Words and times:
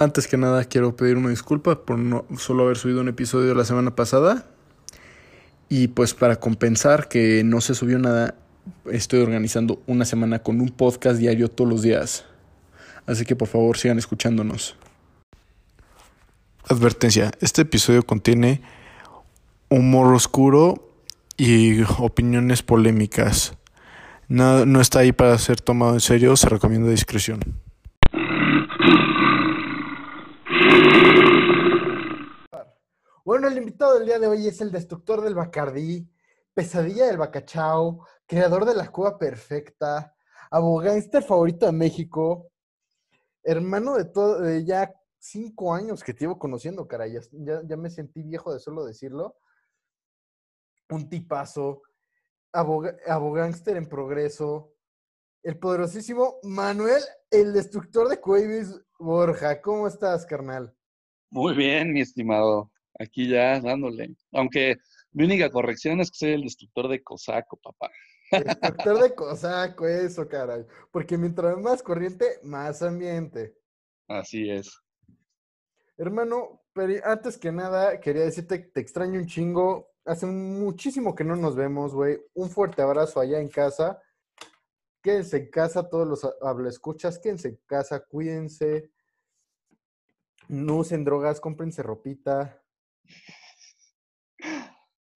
Antes 0.00 0.26
que 0.26 0.38
nada 0.38 0.64
quiero 0.64 0.96
pedir 0.96 1.18
una 1.18 1.28
disculpa 1.28 1.84
por 1.84 1.98
no 1.98 2.24
solo 2.38 2.64
haber 2.64 2.78
subido 2.78 3.02
un 3.02 3.08
episodio 3.08 3.54
la 3.54 3.66
semana 3.66 3.94
pasada. 3.94 4.46
Y 5.68 5.88
pues 5.88 6.14
para 6.14 6.36
compensar 6.36 7.06
que 7.08 7.44
no 7.44 7.60
se 7.60 7.74
subió 7.74 7.98
nada, 7.98 8.34
estoy 8.90 9.20
organizando 9.20 9.82
una 9.86 10.06
semana 10.06 10.38
con 10.38 10.62
un 10.62 10.70
podcast 10.70 11.18
diario 11.18 11.50
todos 11.50 11.68
los 11.68 11.82
días. 11.82 12.24
Así 13.04 13.26
que 13.26 13.36
por 13.36 13.48
favor 13.48 13.76
sigan 13.76 13.98
escuchándonos. 13.98 14.74
Advertencia, 16.66 17.32
este 17.42 17.60
episodio 17.60 18.02
contiene 18.02 18.62
humor 19.68 20.14
oscuro 20.14 20.94
y 21.36 21.82
opiniones 21.98 22.62
polémicas. 22.62 23.52
No, 24.28 24.64
no 24.64 24.80
está 24.80 25.00
ahí 25.00 25.12
para 25.12 25.36
ser 25.36 25.60
tomado 25.60 25.92
en 25.92 26.00
serio, 26.00 26.36
se 26.36 26.48
recomienda 26.48 26.88
discreción. 26.88 27.40
Bueno, 33.30 33.46
el 33.46 33.58
invitado 33.58 33.94
del 33.94 34.06
día 34.06 34.18
de 34.18 34.26
hoy 34.26 34.48
es 34.48 34.60
el 34.60 34.72
destructor 34.72 35.20
del 35.20 35.36
Bacardí, 35.36 36.04
pesadilla 36.52 37.06
del 37.06 37.16
Bacachao, 37.16 38.04
creador 38.26 38.64
de 38.64 38.74
la 38.74 38.90
Cuba 38.90 39.16
Perfecta, 39.18 40.16
abogánster 40.50 41.22
favorito 41.22 41.64
de 41.64 41.70
México, 41.70 42.50
hermano 43.44 43.94
de 43.94 44.06
todo, 44.06 44.40
de 44.40 44.64
ya 44.64 44.92
cinco 45.16 45.72
años 45.72 46.02
que 46.02 46.12
te 46.12 46.24
llevo 46.24 46.40
conociendo, 46.40 46.88
caray, 46.88 47.20
ya, 47.30 47.62
ya 47.64 47.76
me 47.76 47.88
sentí 47.88 48.24
viejo 48.24 48.52
de 48.52 48.58
solo 48.58 48.84
decirlo. 48.84 49.36
Un 50.88 51.08
tipazo, 51.08 51.82
abogánster 52.52 53.76
en 53.76 53.88
progreso, 53.88 54.72
el 55.44 55.56
poderosísimo 55.56 56.40
Manuel, 56.42 57.04
el 57.30 57.52
destructor 57.52 58.08
de 58.08 58.20
Cuevis 58.20 58.74
Borja. 58.98 59.60
¿Cómo 59.60 59.86
estás, 59.86 60.26
carnal? 60.26 60.74
Muy 61.30 61.54
bien, 61.54 61.92
mi 61.92 62.00
estimado. 62.00 62.72
Aquí 63.00 63.28
ya 63.28 63.58
dándole. 63.60 64.14
Aunque 64.30 64.76
mi 65.12 65.24
única 65.24 65.48
corrección 65.50 66.00
es 66.00 66.10
que 66.10 66.18
soy 66.18 66.32
el 66.32 66.42
destructor 66.42 66.88
de 66.88 67.02
Cosaco, 67.02 67.56
papá. 67.56 67.90
Destructor 68.30 69.02
de 69.02 69.14
Cosaco, 69.14 69.88
eso, 69.88 70.28
caray. 70.28 70.66
Porque 70.92 71.16
mientras 71.16 71.56
más 71.58 71.82
corriente, 71.82 72.26
más 72.42 72.82
ambiente. 72.82 73.56
Así 74.06 74.50
es. 74.50 74.78
Hermano, 75.96 76.62
pero 76.74 76.94
antes 77.04 77.38
que 77.38 77.50
nada, 77.50 77.98
quería 78.00 78.24
decirte 78.24 78.62
que 78.62 78.68
te 78.68 78.80
extraño 78.80 79.18
un 79.18 79.26
chingo. 79.26 79.92
Hace 80.04 80.26
muchísimo 80.26 81.14
que 81.14 81.24
no 81.24 81.36
nos 81.36 81.56
vemos, 81.56 81.94
güey. 81.94 82.18
Un 82.34 82.50
fuerte 82.50 82.82
abrazo 82.82 83.18
allá 83.18 83.40
en 83.40 83.48
casa. 83.48 83.98
Quédense 85.02 85.38
en 85.38 85.50
casa, 85.50 85.88
todos 85.88 86.06
los 86.06 86.66
escuchas, 86.66 87.18
quédense 87.18 87.48
en 87.48 87.60
casa, 87.66 88.04
cuídense. 88.04 88.90
No 90.48 90.76
usen 90.76 91.04
drogas, 91.04 91.40
cómprense 91.40 91.82
ropita. 91.82 92.62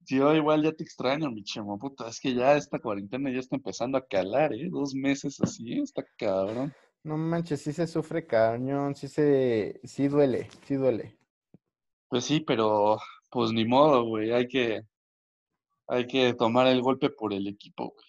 Yo 0.07 0.35
igual 0.35 0.63
ya 0.63 0.73
te 0.73 0.85
extraño, 0.85 1.31
mi 1.31 1.43
chemo, 1.43 1.79
puta. 1.79 2.09
Es 2.09 2.21
que 2.21 2.35
ya 2.35 2.57
esta 2.57 2.79
cuarentena 2.79 3.31
ya 3.33 3.39
está 3.39 3.57
empezando 3.57 3.97
a 3.97 4.07
calar, 4.07 4.53
¿eh? 4.53 4.69
Dos 4.71 4.95
meses 4.95 5.41
así, 5.41 5.81
está 5.81 6.05
cabrón. 6.19 6.75
No 7.03 7.17
manches, 7.17 7.63
sí 7.63 7.73
se 7.73 7.87
sufre 7.87 8.27
cañón, 8.27 8.95
sí 8.95 9.09
se, 9.09 9.81
sí 9.85 10.09
duele, 10.09 10.49
sí 10.67 10.75
duele. 10.75 11.19
Pues 12.09 12.25
sí, 12.25 12.41
pero 12.41 12.99
pues 13.31 13.53
ni 13.53 13.65
modo, 13.65 14.05
güey, 14.05 14.33
hay 14.33 14.47
que, 14.47 14.83
hay 15.87 16.07
que 16.07 16.35
tomar 16.35 16.67
el 16.67 16.81
golpe 16.81 17.11
por 17.11 17.33
el 17.33 17.47
equipo, 17.47 17.91
güey. 17.91 18.07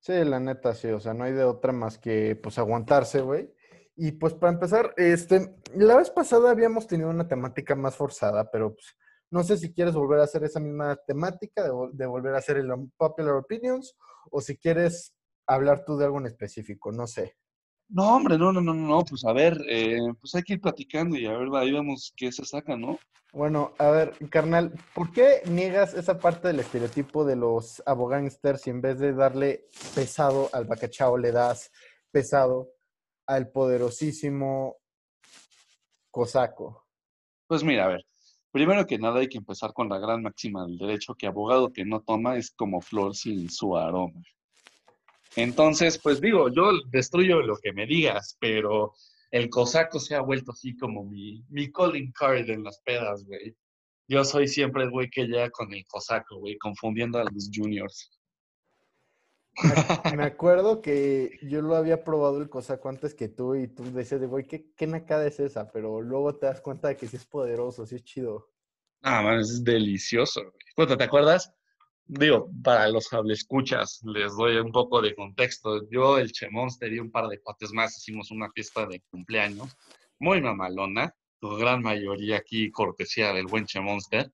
Sí, 0.00 0.12
la 0.24 0.38
neta, 0.38 0.72
sí, 0.74 0.88
o 0.88 1.00
sea, 1.00 1.14
no 1.14 1.24
hay 1.24 1.32
de 1.32 1.42
otra 1.44 1.72
más 1.72 1.98
que, 1.98 2.36
pues, 2.36 2.58
aguantarse, 2.58 3.22
güey. 3.22 3.50
Y 3.96 4.12
pues 4.12 4.34
para 4.34 4.52
empezar, 4.52 4.92
este, 4.96 5.56
la 5.74 5.96
vez 5.96 6.10
pasada 6.10 6.50
habíamos 6.50 6.86
tenido 6.86 7.08
una 7.08 7.26
temática 7.26 7.74
más 7.74 7.96
forzada, 7.96 8.50
pero 8.50 8.74
pues, 8.74 8.94
no 9.30 9.42
sé 9.42 9.56
si 9.56 9.72
quieres 9.72 9.94
volver 9.94 10.20
a 10.20 10.24
hacer 10.24 10.44
esa 10.44 10.60
misma 10.60 10.96
temática, 11.06 11.62
de, 11.62 11.70
de 11.92 12.06
volver 12.06 12.34
a 12.34 12.38
hacer 12.38 12.58
el 12.58 12.70
Popular 12.96 13.34
Opinions, 13.34 13.96
o 14.30 14.40
si 14.40 14.58
quieres 14.58 15.14
hablar 15.46 15.84
tú 15.84 15.96
de 15.96 16.04
algo 16.04 16.18
en 16.18 16.26
específico, 16.26 16.92
no 16.92 17.06
sé. 17.06 17.36
No, 17.88 18.16
hombre, 18.16 18.36
no, 18.36 18.52
no, 18.52 18.60
no, 18.60 18.74
no, 18.74 19.04
pues 19.04 19.24
a 19.24 19.32
ver, 19.32 19.58
eh, 19.68 19.98
pues 20.20 20.34
hay 20.34 20.42
que 20.42 20.54
ir 20.54 20.60
platicando 20.60 21.16
y 21.16 21.26
a 21.26 21.38
ver, 21.38 21.48
ahí 21.54 21.72
vemos 21.72 22.12
qué 22.16 22.32
se 22.32 22.44
saca, 22.44 22.76
¿no? 22.76 22.98
Bueno, 23.32 23.72
a 23.78 23.90
ver, 23.90 24.12
carnal, 24.28 24.72
¿por 24.94 25.12
qué 25.12 25.42
niegas 25.46 25.94
esa 25.94 26.18
parte 26.18 26.48
del 26.48 26.60
estereotipo 26.60 27.24
de 27.24 27.36
los 27.36 27.82
abogánsters 27.86 28.66
y 28.66 28.70
en 28.70 28.80
vez 28.80 28.98
de 28.98 29.12
darle 29.12 29.66
pesado 29.94 30.48
al 30.52 30.64
bacachao 30.64 31.16
le 31.16 31.30
das 31.30 31.70
pesado 32.10 32.75
al 33.26 33.50
poderosísimo 33.50 34.76
cosaco? 36.10 36.86
Pues 37.46 37.62
mira, 37.62 37.84
a 37.84 37.88
ver, 37.88 38.06
primero 38.50 38.86
que 38.86 38.98
nada 38.98 39.20
hay 39.20 39.28
que 39.28 39.38
empezar 39.38 39.72
con 39.72 39.88
la 39.88 39.98
gran 39.98 40.22
máxima 40.22 40.66
del 40.66 40.78
derecho 40.78 41.14
que 41.14 41.26
abogado 41.26 41.72
que 41.72 41.84
no 41.84 42.00
toma 42.00 42.36
es 42.36 42.50
como 42.50 42.80
flor 42.80 43.14
sin 43.14 43.50
su 43.50 43.76
aroma. 43.76 44.22
Entonces, 45.36 45.98
pues 45.98 46.20
digo, 46.20 46.48
yo 46.48 46.70
destruyo 46.90 47.42
lo 47.42 47.58
que 47.58 47.72
me 47.72 47.86
digas, 47.86 48.36
pero 48.40 48.94
el 49.30 49.50
cosaco 49.50 50.00
se 50.00 50.14
ha 50.14 50.20
vuelto 50.22 50.52
así 50.52 50.74
como 50.76 51.04
mi, 51.04 51.44
mi 51.50 51.70
calling 51.70 52.10
card 52.12 52.48
en 52.48 52.64
las 52.64 52.80
pedas, 52.80 53.24
güey. 53.24 53.54
Yo 54.08 54.24
soy 54.24 54.48
siempre 54.48 54.84
el 54.84 54.90
güey 54.90 55.10
que 55.10 55.24
llega 55.24 55.50
con 55.50 55.72
el 55.74 55.84
cosaco, 55.86 56.38
güey, 56.38 56.56
confundiendo 56.58 57.18
a 57.18 57.24
los 57.24 57.50
juniors. 57.52 58.10
Me 60.16 60.24
acuerdo 60.24 60.82
que 60.82 61.38
yo 61.42 61.62
lo 61.62 61.76
había 61.76 62.04
probado 62.04 62.40
el 62.40 62.48
cosaco 62.48 62.88
antes 62.88 63.14
que 63.14 63.28
tú 63.28 63.54
y 63.54 63.68
tú 63.68 63.84
decías 63.92 64.20
de, 64.20 64.26
güey, 64.26 64.46
¿qué, 64.46 64.72
qué 64.76 64.86
nacada 64.86 65.26
es 65.26 65.40
esa? 65.40 65.70
Pero 65.70 66.00
luego 66.02 66.36
te 66.36 66.46
das 66.46 66.60
cuenta 66.60 66.88
de 66.88 66.96
que 66.96 67.06
sí 67.06 67.16
es 67.16 67.24
poderoso, 67.24 67.86
sí 67.86 67.96
es 67.96 68.04
chido. 68.04 68.50
Ah, 69.02 69.22
man, 69.22 69.40
es 69.40 69.64
delicioso, 69.64 70.42
güey. 70.76 70.96
¿Te 70.96 71.04
acuerdas? 71.04 71.52
digo, 72.08 72.50
para 72.62 72.88
los 72.88 73.08
escuchas, 73.30 74.00
les 74.04 74.36
doy 74.36 74.56
un 74.56 74.70
poco 74.72 75.02
de 75.02 75.14
contexto. 75.14 75.88
Yo, 75.90 76.18
el 76.18 76.32
Che 76.32 76.48
Monster 76.50 76.92
y 76.92 77.00
un 77.00 77.10
par 77.10 77.28
de 77.28 77.40
cuates 77.40 77.72
más 77.72 77.96
hicimos 77.98 78.30
una 78.30 78.50
fiesta 78.50 78.86
de 78.86 79.00
cumpleaños 79.10 79.76
muy 80.18 80.40
mamalona, 80.40 81.14
tu 81.40 81.56
gran 81.56 81.82
mayoría 81.82 82.38
aquí 82.38 82.70
cortesía 82.70 83.32
del 83.32 83.46
buen 83.46 83.66
Che 83.66 83.80
Monster. 83.80 84.30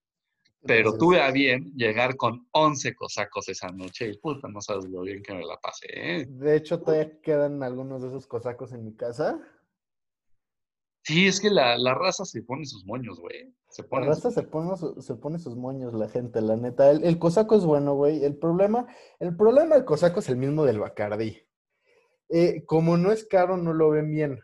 Pero 0.65 0.97
tuve 0.97 1.21
a 1.21 1.31
bien 1.31 1.73
llegar 1.75 2.15
con 2.15 2.47
11 2.51 2.95
cosacos 2.95 3.49
esa 3.49 3.69
noche 3.69 4.07
y 4.07 4.17
puta, 4.17 4.47
no 4.47 4.61
sabes 4.61 4.85
lo 4.85 5.01
bien 5.01 5.21
que 5.21 5.33
me 5.33 5.45
la 5.45 5.57
pasé. 5.57 5.87
¿eh? 5.91 6.25
De 6.27 6.55
hecho, 6.55 6.79
todavía 6.79 7.19
quedan 7.21 7.61
algunos 7.63 8.01
de 8.01 8.07
esos 8.07 8.27
cosacos 8.27 8.71
en 8.71 8.85
mi 8.85 8.95
casa. 8.95 9.39
Sí, 11.03 11.27
es 11.27 11.41
que 11.41 11.49
la, 11.49 11.75
raza 11.93 12.23
se 12.23 12.43
pone 12.43 12.65
sus 12.65 12.85
moños, 12.85 13.19
güey. 13.19 13.53
la 13.91 13.99
raza 13.99 14.31
se 14.31 14.43
pone, 14.43 14.71
se 15.01 15.15
pone 15.15 15.37
sus 15.37 15.57
moños, 15.57 15.93
la 15.93 16.07
gente, 16.07 16.39
la 16.39 16.55
neta. 16.55 16.91
El, 16.91 17.19
cosaco 17.19 17.55
es 17.55 17.65
bueno, 17.65 17.95
güey. 17.95 18.23
El 18.23 18.37
problema, 18.37 18.87
el 19.19 19.35
problema 19.35 19.75
del 19.75 19.83
cosaco 19.83 20.21
es 20.21 20.29
el 20.29 20.37
mismo 20.37 20.63
del 20.63 20.79
Bacardí. 20.79 21.45
Eh, 22.29 22.63
como 22.65 22.95
no 22.95 23.11
es 23.11 23.25
caro, 23.25 23.57
no 23.57 23.73
lo 23.73 23.89
ven 23.89 24.11
bien. 24.11 24.39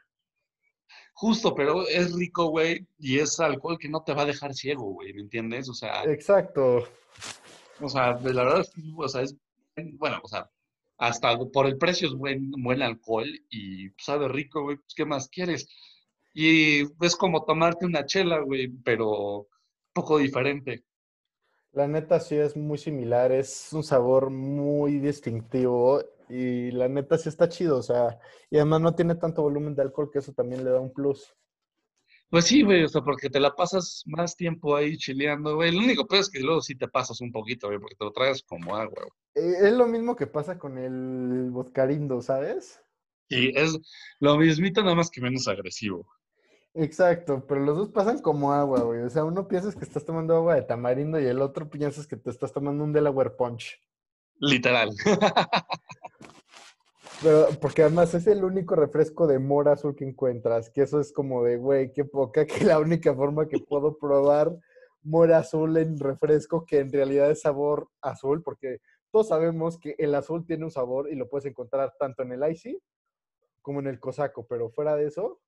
Justo, 1.20 1.54
pero 1.54 1.86
es 1.86 2.14
rico, 2.14 2.46
güey, 2.46 2.88
y 2.98 3.20
es 3.20 3.42
alcohol 3.42 3.78
que 3.78 3.90
no 3.90 4.04
te 4.04 4.14
va 4.14 4.22
a 4.22 4.26
dejar 4.26 4.54
ciego, 4.54 4.94
güey, 4.94 5.12
¿me 5.12 5.20
entiendes? 5.20 5.68
O 5.68 5.74
sea. 5.74 6.06
Exacto. 6.06 6.88
O 7.82 7.90
sea, 7.90 8.12
la 8.14 8.44
verdad 8.46 8.62
es, 8.62 8.72
o 8.96 9.08
sea, 9.10 9.24
es, 9.24 9.36
bueno, 9.96 10.22
o 10.24 10.28
sea, 10.30 10.50
hasta 10.98 11.38
por 11.52 11.66
el 11.66 11.78
precio 11.78 12.08
es 12.08 12.14
buen, 12.14 12.52
buen 12.52 12.82
alcohol 12.82 13.28
y 13.50 13.90
sabe 13.98 14.30
rico, 14.30 14.64
güey, 14.64 14.78
pues, 14.78 14.94
¿qué 14.96 15.04
más 15.04 15.28
quieres? 15.28 15.68
Y 16.34 16.84
es 17.04 17.18
como 17.18 17.44
tomarte 17.44 17.86
una 17.86 18.06
chela, 18.06 18.40
güey, 18.40 18.70
pero 18.70 19.50
poco 19.92 20.20
diferente. 20.20 20.86
La 21.74 21.86
neta 21.90 22.22
sí 22.22 22.36
es 22.36 22.56
muy 22.56 22.78
similar, 22.78 23.34
es 23.34 23.74
un 23.74 23.84
sabor 23.84 24.30
muy 24.30 25.00
distintivo 25.00 26.02
y 26.30 26.72
la 26.72 26.88
neta 26.88 27.18
sí 27.18 27.30
está 27.30 27.50
chido, 27.50 27.78
o 27.78 27.84
sea, 27.84 28.20
y 28.50 28.58
además 28.58 28.82
no 28.82 28.96
tiene 28.96 29.16
tanto 29.16 29.42
volumen 29.42 29.76
de 29.76 29.82
alcohol 29.82 30.10
que 30.12 30.20
eso 30.20 30.34
también 30.34 30.64
le 30.64 30.72
da 30.72 30.80
un 30.80 30.94
plus. 30.94 31.36
Pues 32.30 32.46
sí, 32.46 32.62
güey, 32.62 32.84
o 32.84 32.88
sea, 32.88 33.02
porque 33.02 33.30
te 33.30 33.40
la 33.40 33.56
pasas 33.56 34.04
más 34.06 34.36
tiempo 34.36 34.76
ahí 34.76 34.98
chileando, 34.98 35.56
güey. 35.56 35.72
Lo 35.72 35.80
único 35.80 36.06
pues, 36.06 36.22
es 36.22 36.30
que 36.30 36.40
luego 36.42 36.62
sí 36.62 36.76
te 36.76 36.88
pasas 36.88 37.22
un 37.22 37.32
poquito, 37.32 37.68
güey, 37.68 37.80
porque 37.80 37.96
te 37.96 38.06
lo 38.06 38.12
traes 38.12 38.44
como 38.44 38.76
agua, 38.76 39.02
güey. 39.02 39.48
Eh, 39.48 39.68
es 39.68 39.74
lo 39.74 39.88
mismo 39.88 40.16
que 40.16 40.28
pasa 40.28 40.60
con 40.60 40.78
el 40.78 41.50
vodkarindo, 41.50 42.22
¿sabes? 42.22 42.80
Sí, 43.30 43.52
es 43.56 43.80
lo 44.20 44.38
mismito, 44.38 44.84
nada 44.84 44.96
más 44.96 45.10
que 45.10 45.22
menos 45.22 45.48
agresivo. 45.48 46.08
Exacto, 46.76 47.46
pero 47.48 47.62
los 47.62 47.78
dos 47.78 47.90
pasan 47.90 48.20
como 48.20 48.54
agua, 48.54 48.82
güey. 48.82 49.02
O 49.02 49.10
sea, 49.10 49.24
uno 49.24 49.48
piensas 49.48 49.76
que 49.76 49.84
estás 49.84 50.06
tomando 50.06 50.36
agua 50.36 50.56
de 50.56 50.62
tamarindo 50.62 51.20
y 51.20 51.26
el 51.26 51.42
otro 51.42 51.68
piensas 51.68 52.06
que 52.06 52.16
te 52.16 52.30
estás 52.30 52.54
tomando 52.54 52.84
un 52.84 52.94
Delaware 52.94 53.36
Punch. 53.36 53.82
Literal. 54.40 54.92
Pero, 57.22 57.48
porque 57.60 57.82
además 57.82 58.14
es 58.14 58.28
el 58.28 58.46
único 58.46 58.76
refresco 58.76 59.28
de 59.28 59.40
mora 59.40 59.74
azul 59.74 59.94
que 59.96 60.06
encuentras, 60.06 60.70
que 60.70 60.84
eso 60.84 61.02
es 61.02 61.12
como 61.12 61.44
de, 61.44 61.58
güey, 61.58 61.92
qué 61.92 62.06
poca, 62.06 62.46
que 62.46 62.64
la 62.64 62.80
única 62.80 63.14
forma 63.14 63.48
que 63.48 63.60
puedo 63.60 63.98
probar 63.98 64.56
mora 65.02 65.40
azul 65.40 65.76
en 65.78 66.00
refresco, 66.00 66.66
que 66.66 66.80
en 66.80 66.92
realidad 66.92 67.30
es 67.30 67.42
sabor 67.42 67.90
azul, 68.02 68.42
porque 68.42 68.80
todos 69.12 69.28
sabemos 69.30 69.78
que 69.78 69.96
el 69.98 70.16
azul 70.16 70.46
tiene 70.46 70.64
un 70.64 70.72
sabor 70.72 71.12
y 71.12 71.16
lo 71.16 71.28
puedes 71.28 71.46
encontrar 71.46 71.94
tanto 72.00 72.24
en 72.24 72.32
el 72.32 72.52
Icy 72.52 72.80
como 73.62 73.82
en 73.82 73.88
el 73.88 74.00
cosaco, 74.00 74.46
pero 74.48 74.70
fuera 74.70 74.96
de 74.96 75.08
eso, 75.08 75.40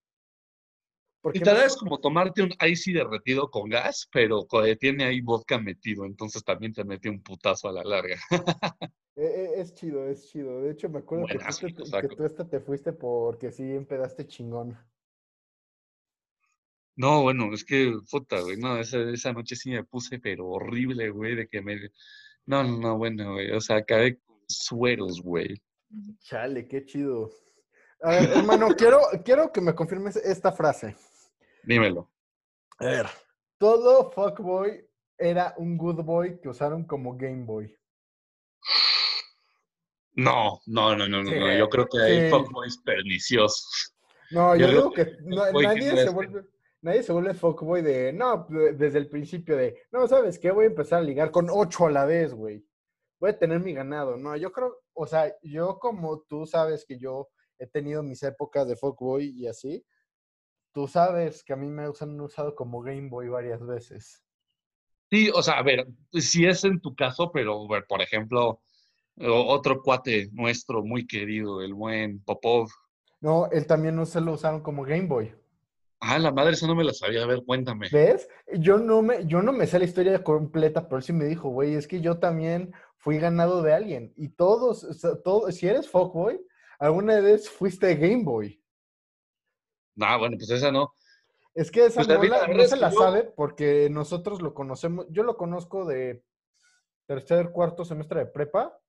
¿Por 1.22 1.38
Y 1.38 1.40
tal 1.40 1.58
vez 1.58 1.78
como 1.78 2.00
tomarte 2.00 2.42
un 2.42 2.52
icy 2.68 2.94
derretido 2.94 3.50
con 3.50 3.70
gas, 3.70 4.10
pero 4.12 4.46
co- 4.48 4.64
tiene 4.78 5.04
ahí 5.04 5.22
vodka 5.22 5.60
metido, 5.60 6.06
entonces 6.06 6.44
también 6.44 6.74
te 6.74 6.84
mete 6.84 7.10
un 7.10 7.22
putazo 7.22 7.70
a 7.70 7.74
la 7.74 7.84
larga. 7.84 8.16
Eh, 8.16 8.32
eh, 9.16 9.52
es 9.58 9.74
chido, 9.76 10.08
es 10.08 10.28
chido. 10.30 10.62
De 10.62 10.72
hecho, 10.72 10.90
me 10.90 11.00
acuerdo 11.00 11.28
que 11.28 11.38
tú, 11.74 11.84
que 12.10 12.16
tú 12.16 12.26
esta 12.26 12.50
te 12.50 12.60
fuiste 12.60 12.92
porque 12.92 13.52
sí 13.52 13.64
empedaste 13.64 14.26
chingón. 14.26 14.76
No, 16.96 17.22
bueno, 17.22 17.54
es 17.54 17.64
que, 17.64 17.94
puta, 18.10 18.42
güey, 18.42 18.58
no, 18.58 18.78
esa, 18.78 19.00
esa 19.10 19.32
noche 19.32 19.56
sí 19.56 19.70
me 19.70 19.84
puse, 19.84 20.20
pero 20.20 20.48
horrible, 20.48 21.10
güey, 21.10 21.36
de 21.36 21.48
que 21.48 21.62
me... 21.62 21.78
No, 22.46 22.64
no, 22.64 22.78
no, 22.78 22.98
bueno, 22.98 23.34
güey, 23.34 23.52
o 23.52 23.62
sea, 23.62 23.78
acabé 23.78 24.18
con 24.18 24.38
sueros, 24.48 25.22
güey. 25.22 25.62
Chale, 26.20 26.68
qué 26.68 26.84
chido. 26.86 27.32
A 28.02 28.12
ver, 28.12 28.30
hermano, 28.32 28.68
quiero, 28.78 29.00
quiero 29.24 29.52
que 29.52 29.62
me 29.62 29.74
confirmes 29.76 30.16
esta 30.16 30.52
frase. 30.52 30.96
Dímelo. 31.64 32.10
A 32.80 32.86
ver. 32.86 33.06
Todo 33.58 34.10
fuckboy 34.12 34.88
era 35.18 35.54
un 35.58 35.78
good 35.78 36.02
boy 36.04 36.40
que 36.40 36.50
usaron 36.50 36.84
como 36.86 37.16
Game 37.16 37.46
Boy. 37.46 37.78
No, 40.14 40.60
no, 40.66 40.96
no, 40.96 41.08
no, 41.08 41.24
no, 41.24 41.30
Sí, 41.30 41.40
no, 41.40 41.58
yo 41.58 41.70
creo 41.70 41.88
que 41.88 42.02
hay 42.02 42.22
sí. 42.24 42.30
fuckboys 42.30 42.78
perniciosos. 42.80 43.94
No, 44.32 44.56
Yo 44.56 44.68
yo 44.68 44.92
creo 44.92 44.92
que 44.92 45.18
no- 45.24 45.44
fuckboy 45.46 45.62
que 45.62 45.68
nadie 45.68 45.98
se 46.04 46.10
vuelve, 46.10 46.44
nadie 46.82 47.04
se 47.04 47.14
vuelve 47.14 47.34
fuckboy 47.34 47.82
de, 47.82 48.12
no, 48.14 48.46
de- 48.50 48.74
desde 48.74 48.98
el 48.98 49.10
principio 49.10 49.56
de, 49.56 49.82
no, 49.92 50.08
¿sabes 50.08 50.38
qué? 50.40 50.52
Voy 50.52 50.66
a 50.66 50.70
empezar 50.70 51.00
a 51.00 51.04
ligar 51.04 51.32
con 51.32 51.48
ocho 51.50 51.86
a 51.86 51.92
la 51.92 52.06
vez, 52.06 52.34
güey. 52.34 52.66
Voy 53.20 53.30
a 53.30 53.38
tener 53.40 53.60
mi 53.62 53.74
ganado. 53.74 54.18
No, 54.18 54.36
yo 54.36 54.52
creo, 54.52 54.82
o 54.94 55.06
sea, 55.06 55.34
yo 55.44 55.78
como 55.80 56.22
tú 56.24 56.46
sabes 56.46 56.86
que 56.86 56.98
yo 56.98 57.30
he 57.58 57.68
tenido 57.68 58.04
mis 58.04 58.22
épocas 58.24 58.68
de 58.68 58.76
fuckboy 58.76 59.30
y 59.30 59.48
así, 59.48 59.86
tú 60.74 60.88
sabes 60.88 61.44
que 61.44 61.54
a 61.54 61.56
mí 61.56 61.70
me 61.70 61.84
han 61.84 62.22
usado 62.22 62.56
como 62.56 62.82
Game 62.82 63.10
Boy 63.10 63.30
varias 63.30 63.66
veces. 63.66 64.24
Sí, 65.10 65.30
o 65.34 65.44
sea, 65.44 65.56
a 65.56 65.64
ver, 65.64 65.88
si 66.14 66.46
es 66.46 66.64
en 66.64 66.80
tu 66.80 66.96
caso, 66.96 67.32
pero, 67.32 67.68
ver, 67.68 67.86
por 67.86 68.02
ejemplo, 68.02 68.62
otro 69.18 69.82
cuate 69.82 70.30
nuestro 70.32 70.84
muy 70.84 71.06
querido, 71.06 71.62
el 71.62 71.74
buen 71.74 72.24
Popov. 72.24 72.70
No, 73.20 73.50
él 73.52 73.68
también 73.68 73.96
no 73.96 74.06
se 74.06 74.22
lo 74.22 74.34
usaron 74.34 74.62
como 74.62 74.84
Game 74.84 75.08
Boy. 75.08 75.34
Ah, 76.00 76.18
la 76.18 76.32
madre, 76.32 76.54
eso 76.54 76.66
no 76.66 76.76
me 76.76 76.84
la 76.84 76.94
sabía. 76.94 77.24
A 77.24 77.28
ver, 77.28 77.44
cuéntame. 77.46 77.88
¿Ves? 77.92 78.28
Yo 78.54 78.78
no 78.78 79.04
me, 79.04 79.26
yo 79.28 79.44
no 79.44 79.52
me 79.52 79.68
sé 79.68 79.78
la 79.78 79.86
historia 79.86 80.24
completa, 80.24 80.88
pero 80.88 80.98
él 80.98 81.04
sí 81.04 81.14
me 81.14 81.26
dijo, 81.26 81.50
güey, 81.50 81.76
es 81.76 81.88
que 81.88 82.02
yo 82.02 82.18
también 82.18 82.74
fui 82.98 83.20
ganado 83.20 83.62
de 83.62 83.74
alguien. 83.74 84.14
Y 84.16 84.30
todos, 84.30 84.84
o 84.84 84.94
sea, 84.94 85.22
todo, 85.22 85.52
si 85.52 85.68
eres 85.68 85.90
fuckboy, 85.90 86.42
alguna 86.80 87.20
vez 87.20 87.50
fuiste 87.50 87.96
Game 87.96 88.24
Boy. 88.24 88.61
Ah, 90.02 90.18
bueno, 90.18 90.38
pues 90.38 90.50
esa 90.50 90.72
no. 90.72 90.94
Es 91.54 91.70
que 91.72 91.86
esa 91.86 92.06
Pues, 92.06 92.08
no, 92.08 92.24
la- 92.24 92.68
se 92.68 92.78
la 92.78 92.92
sabe 92.92 93.24
porque 93.24 93.90
nosotros 93.90 94.42
lo 94.42 94.54
conocemos, 94.54 95.06
yo 95.10 95.24
lo 95.24 95.36
conozco 95.36 95.86
de 95.86 96.24
tercer, 97.08 97.52
cuarto 97.52 97.84
semestre 97.84 98.20
de 98.22 98.26
prepa, 98.28 98.80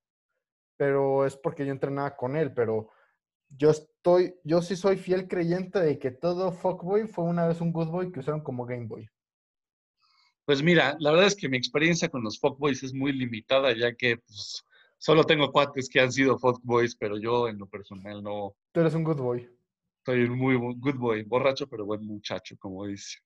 pero 0.76 1.26
es 1.26 1.36
porque 1.36 1.66
yo 1.66 1.72
entrenaba 1.72 2.16
con 2.16 2.36
él, 2.36 2.52
pero 2.54 2.90
yo 3.48 3.70
estoy, 3.70 4.36
yo 4.44 4.62
sí 4.62 4.76
soy 4.76 4.96
fiel 4.96 5.26
creyente 5.28 5.80
de 5.80 5.98
que 5.98 6.10
todo 6.12 6.52
fuckboy 6.52 7.08
fue 7.08 7.24
una 7.24 7.46
vez 7.46 7.60
un 7.60 7.72
good 7.72 7.88
boy 7.88 8.12
que 8.12 8.20
usaron 8.20 8.42
como 8.42 8.64
Game 8.64 8.86
Boy. 8.86 9.08
Pues 10.44 10.62
mira, 10.62 10.96
la 10.98 11.10
verdad 11.10 11.26
es 11.26 11.36
que 11.36 11.48
mi 11.48 11.56
experiencia 11.56 12.08
con 12.08 12.22
los 12.22 12.38
fuckboys 12.38 12.82
es 12.82 12.92
muy 12.92 13.12
limitada, 13.12 13.76
ya 13.76 13.94
que 13.94 14.16
pues, 14.18 14.64
solo 14.98 15.24
tengo 15.24 15.52
cuates 15.52 15.88
que 15.88 16.00
han 16.00 16.12
sido 16.12 16.38
fuckboys, 16.38 16.96
pero 16.96 17.18
yo 17.18 17.48
en 17.48 17.58
lo 17.58 17.66
personal 17.66 18.22
no 18.22 18.54
Tú 18.72 18.80
eres 18.80 18.94
un 18.94 19.04
good 19.04 19.18
boy. 19.20 19.48
Soy 20.04 20.24
un 20.24 20.38
muy 20.38 20.56
good 20.56 20.96
boy, 20.96 21.22
borracho, 21.22 21.68
pero 21.68 21.84
buen 21.84 22.04
muchacho, 22.04 22.56
como 22.58 22.86
dice. 22.86 23.18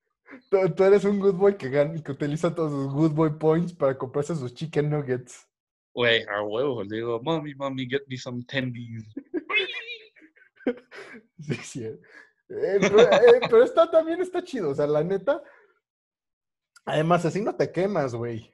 Tú, 0.49 0.57
tú 0.75 0.83
eres 0.83 1.05
un 1.05 1.19
good 1.19 1.35
boy 1.35 1.57
que, 1.57 1.69
gana, 1.69 2.01
que 2.01 2.11
utiliza 2.11 2.53
todos 2.53 2.71
sus 2.71 2.93
good 2.93 3.11
boy 3.11 3.31
points 3.37 3.73
para 3.73 3.97
comprarse 3.97 4.35
sus 4.35 4.53
chicken 4.53 4.89
nuggets. 4.89 5.47
Güey, 5.93 6.23
a 6.23 6.43
huevo, 6.43 6.83
le 6.83 6.97
digo, 6.97 7.19
mommy, 7.23 7.55
mommy, 7.55 7.87
get 7.89 8.03
me 8.07 8.17
some 8.17 8.43
tendies. 8.43 9.03
Sí, 11.39 11.55
sí. 11.63 11.83
Eh, 11.83 11.99
pero, 12.49 13.01
eh, 13.01 13.39
pero 13.49 13.63
está, 13.63 13.89
también 13.89 14.21
está 14.21 14.43
chido, 14.43 14.69
o 14.69 14.75
sea, 14.75 14.87
la 14.87 15.03
neta. 15.03 15.41
Además, 16.85 17.25
así 17.25 17.41
no 17.41 17.55
te 17.55 17.71
quemas, 17.71 18.15
güey. 18.15 18.53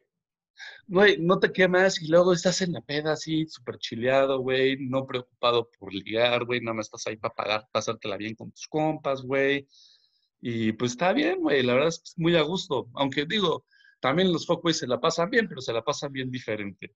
Güey, 0.87 1.17
no 1.19 1.39
te 1.39 1.51
quemas 1.51 2.01
y 2.01 2.07
luego 2.07 2.33
estás 2.33 2.61
en 2.61 2.73
la 2.73 2.81
peda 2.81 3.13
así, 3.13 3.45
súper 3.47 3.77
chileado, 3.77 4.39
güey, 4.39 4.77
no 4.77 5.05
preocupado 5.05 5.69
por 5.79 5.93
ligar, 5.93 6.45
güey, 6.45 6.61
nada 6.61 6.75
más 6.75 6.87
estás 6.87 7.07
ahí 7.07 7.17
para 7.17 7.33
pagar, 7.33 7.67
pasártela 7.71 8.17
bien 8.17 8.35
con 8.35 8.51
tus 8.51 8.67
compas, 8.67 9.21
güey. 9.21 9.67
Y 10.41 10.73
pues 10.73 10.91
está 10.91 11.13
bien, 11.13 11.39
güey, 11.39 11.63
la 11.63 11.73
verdad 11.73 11.89
es 11.89 11.99
que 11.99 12.03
es 12.05 12.17
muy 12.17 12.35
a 12.35 12.41
gusto. 12.41 12.89
Aunque 12.95 13.25
digo, 13.25 13.65
también 13.99 14.31
los 14.31 14.45
fuckboys 14.45 14.77
se 14.77 14.87
la 14.87 14.99
pasan 14.99 15.29
bien, 15.29 15.47
pero 15.47 15.61
se 15.61 15.71
la 15.71 15.81
pasan 15.81 16.11
bien 16.11 16.29
diferente. 16.29 16.93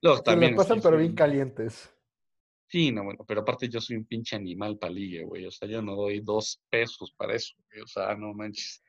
Luego 0.00 0.18
Se 0.18 0.22
también 0.22 0.52
la 0.52 0.58
pasan, 0.58 0.80
pero 0.80 0.96
bien 0.96 1.14
calientes. 1.14 1.92
Sí, 2.68 2.92
no, 2.92 3.02
bueno, 3.02 3.24
pero 3.26 3.40
aparte 3.40 3.68
yo 3.68 3.80
soy 3.80 3.96
un 3.96 4.04
pinche 4.04 4.36
animal 4.36 4.78
paligue, 4.78 5.24
güey. 5.24 5.44
O 5.44 5.50
sea, 5.50 5.68
yo 5.68 5.82
no 5.82 5.96
doy 5.96 6.20
dos 6.20 6.62
pesos 6.70 7.12
para 7.16 7.34
eso, 7.34 7.56
güey. 7.68 7.82
O 7.82 7.86
sea, 7.88 8.14
no 8.14 8.32
manches. 8.32 8.80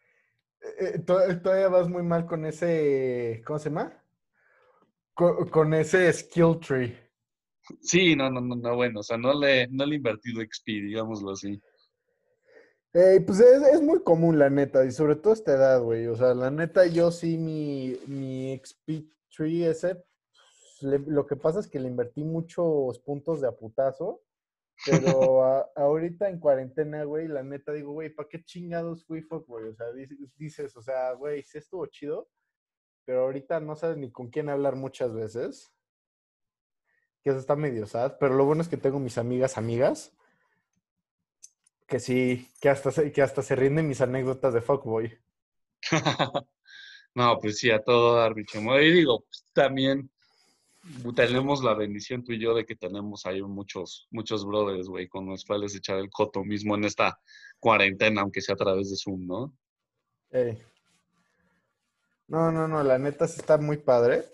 Eh, 0.61 0.91
eh, 0.95 0.99
to- 0.99 1.41
todavía 1.41 1.69
vas 1.69 1.87
muy 1.89 2.03
mal 2.03 2.25
con 2.25 2.45
ese. 2.45 3.41
¿Cómo 3.45 3.59
se 3.59 3.69
llama? 3.69 3.93
Co- 5.13 5.49
Con, 5.49 5.73
ese 5.73 6.11
skill 6.13 6.59
tree. 6.59 6.97
Sí, 7.81 8.15
no, 8.15 8.29
no, 8.29 8.41
no, 8.41 8.55
no, 8.55 8.75
bueno, 8.75 8.99
o 9.01 9.03
sea, 9.03 9.17
no 9.17 9.33
le, 9.33 9.67
no 9.67 9.85
le 9.85 9.93
he 9.93 9.97
invertido 9.97 10.41
XP, 10.41 10.71
digámoslo 10.81 11.31
así. 11.31 11.61
Eh, 12.93 13.21
pues 13.25 13.39
es, 13.39 13.61
es 13.63 13.81
muy 13.81 14.03
común, 14.03 14.37
la 14.37 14.49
neta, 14.49 14.83
y 14.83 14.91
sobre 14.91 15.15
todo 15.15 15.31
a 15.31 15.35
esta 15.35 15.53
edad, 15.53 15.81
güey. 15.81 16.07
O 16.07 16.15
sea, 16.15 16.33
la 16.33 16.51
neta, 16.51 16.85
yo 16.87 17.09
sí, 17.11 17.37
mi, 17.37 17.95
mi 18.07 18.51
XP 18.53 19.05
tree 19.35 19.65
ese, 19.69 20.03
le- 20.81 20.99
lo 20.99 21.25
que 21.25 21.35
pasa 21.37 21.59
es 21.61 21.67
que 21.67 21.79
le 21.79 21.87
invertí 21.87 22.23
muchos 22.23 22.99
puntos 22.99 23.39
de 23.41 23.47
a 23.47 23.51
putazo, 23.53 24.21
pero 24.85 25.43
a- 25.43 25.69
ahorita 25.75 26.29
en 26.29 26.39
cuarentena, 26.39 27.03
güey, 27.03 27.27
la 27.27 27.43
neta 27.43 27.71
digo, 27.71 27.91
güey, 27.93 28.09
¿para 28.09 28.29
qué 28.29 28.43
chingados 28.43 29.05
fui 29.05 29.21
fuck, 29.21 29.47
güey? 29.47 29.67
O 29.67 29.75
sea, 29.75 29.87
dices, 30.37 30.75
o 30.75 30.81
sea, 30.81 31.13
güey, 31.13 31.43
sí 31.43 31.57
estuvo 31.57 31.85
chido, 31.87 32.29
pero 33.05 33.21
ahorita 33.21 33.59
no 33.59 33.75
sabes 33.75 33.97
ni 33.97 34.11
con 34.11 34.29
quién 34.29 34.49
hablar 34.49 34.75
muchas 34.75 35.13
veces. 35.13 35.73
Que 37.23 37.29
eso 37.29 37.39
está 37.39 37.55
medio 37.55 37.85
sad, 37.85 38.17
pero 38.19 38.33
lo 38.33 38.45
bueno 38.45 38.63
es 38.63 38.67
que 38.67 38.77
tengo 38.77 38.99
mis 38.99 39.17
amigas, 39.19 39.57
amigas, 39.57 40.11
que 41.87 41.99
sí, 41.99 42.49
que 42.59 42.69
hasta 42.69 42.91
se, 42.91 43.11
que 43.11 43.21
hasta 43.21 43.43
se 43.43 43.55
ríen 43.55 43.75
de 43.75 43.83
mis 43.83 44.01
anécdotas 44.01 44.53
de 44.53 44.61
fuckboy. 44.61 45.17
No, 47.13 47.37
pues 47.39 47.57
sí, 47.57 47.69
a 47.69 47.83
todo 47.83 48.15
dar, 48.15 48.33
mi 48.35 48.45
chamo. 48.45 48.79
Y 48.79 48.89
digo, 48.93 49.25
pues, 49.25 49.43
también 49.53 50.09
tenemos 51.15 51.63
la 51.63 51.73
bendición 51.73 52.23
tú 52.23 52.33
y 52.33 52.39
yo 52.39 52.53
de 52.55 52.65
que 52.65 52.75
tenemos 52.75 53.25
ahí 53.25 53.41
muchos, 53.41 54.07
muchos 54.11 54.45
brothers, 54.45 54.87
güey, 54.87 55.07
con 55.07 55.27
los 55.27 55.45
cuales 55.45 55.75
echar 55.75 55.97
el 55.99 56.09
coto 56.09 56.43
mismo 56.43 56.75
en 56.75 56.85
esta 56.85 57.19
cuarentena, 57.59 58.21
aunque 58.21 58.41
sea 58.41 58.55
a 58.55 58.57
través 58.57 58.89
de 58.89 58.97
Zoom, 58.97 59.27
¿no? 59.27 59.53
No, 62.27 62.51
no, 62.51 62.67
no, 62.67 62.83
la 62.83 62.97
neta 62.97 63.27
sí 63.27 63.39
está 63.39 63.57
muy 63.57 63.77
padre. 63.77 64.25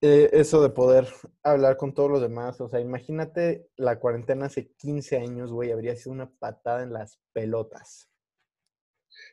Eh, 0.00 0.30
eso 0.32 0.62
de 0.62 0.68
poder 0.68 1.08
hablar 1.42 1.76
con 1.76 1.92
todos 1.92 2.10
los 2.10 2.20
demás. 2.20 2.60
O 2.60 2.68
sea, 2.68 2.78
imagínate 2.78 3.68
la 3.76 3.98
cuarentena 3.98 4.46
hace 4.46 4.70
15 4.76 5.16
años, 5.16 5.50
güey, 5.50 5.72
habría 5.72 5.96
sido 5.96 6.12
una 6.12 6.30
patada 6.30 6.84
en 6.84 6.92
las 6.92 7.18
pelotas. 7.32 8.08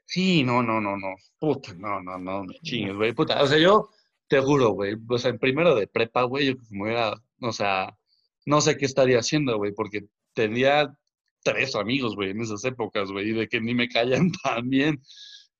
Sí, 0.05 0.43
no, 0.43 0.63
no, 0.63 0.81
no, 0.81 0.97
no. 0.97 1.15
Puta, 1.37 1.73
no, 1.75 2.01
no, 2.01 2.17
no, 2.17 2.45
me 2.45 2.55
chingues, 2.61 2.95
güey. 2.95 3.13
Puta, 3.13 3.43
o 3.43 3.47
sea, 3.47 3.59
yo 3.59 3.89
te 4.27 4.39
juro, 4.39 4.71
güey. 4.71 4.95
O 5.07 5.17
sea, 5.17 5.31
en 5.31 5.39
primero 5.39 5.75
de 5.75 5.87
prepa, 5.87 6.23
güey, 6.23 6.47
yo 6.47 6.53
como 6.69 6.87
era, 6.87 7.13
o 7.41 7.51
sea, 7.51 7.97
no 8.45 8.61
sé 8.61 8.77
qué 8.77 8.85
estaría 8.85 9.19
haciendo, 9.19 9.57
güey, 9.57 9.71
porque 9.73 10.05
tenía 10.33 10.95
tres 11.43 11.75
amigos, 11.75 12.15
güey, 12.15 12.31
en 12.31 12.41
esas 12.41 12.63
épocas, 12.65 13.11
güey, 13.11 13.29
y 13.29 13.33
de 13.33 13.47
que 13.47 13.61
ni 13.61 13.73
me 13.73 13.87
callan 13.87 14.31
tan 14.43 14.69
bien. 14.69 15.01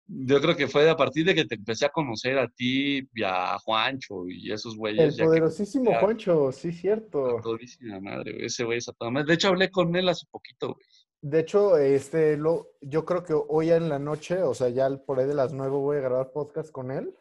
Yo 0.08 0.40
creo 0.40 0.56
que 0.56 0.68
fue 0.68 0.88
a 0.88 0.96
partir 0.96 1.26
de 1.26 1.34
que 1.34 1.46
te 1.46 1.56
empecé 1.56 1.88
a 1.88 1.90
conocer 1.90 2.38
a 2.38 2.48
ti 2.48 3.08
y 3.16 3.24
a 3.24 3.58
Juancho 3.58 4.28
y 4.28 4.52
esos 4.52 4.78
güeyes. 4.78 5.14
El 5.14 5.18
que 5.18 5.24
poderosísimo 5.24 6.00
Juancho, 6.00 6.52
sí, 6.52 6.72
cierto. 6.72 7.40
todísima 7.42 8.00
madre, 8.00 8.34
güey. 8.34 8.46
Ese 8.46 8.64
güey 8.64 8.78
es 8.78 8.88
a 8.88 8.94
toda 8.94 9.10
madre. 9.10 9.28
De 9.30 9.34
hecho, 9.34 9.48
hablé 9.48 9.72
con 9.72 9.96
él 9.96 10.08
hace 10.08 10.28
poquito, 10.30 10.76
güey. 10.76 10.86
De 11.22 11.40
hecho, 11.40 11.76
este, 11.80 12.38
lo, 12.38 12.68
yo 12.82 13.04
creo 13.04 13.24
que 13.24 13.34
hoy 13.34 13.72
en 13.72 13.90
la 13.90 13.98
noche, 13.98 14.44
o 14.44 14.54
sea, 14.54 14.70
ya 14.70 14.96
por 14.96 15.20
ahí 15.20 15.26
de 15.26 15.34
las 15.34 15.54
9 15.54 15.72
voy 15.72 15.98
a 15.98 16.02
grabar 16.02 16.32
podcast 16.32 16.72
con 16.72 16.92
él. 16.92 17.16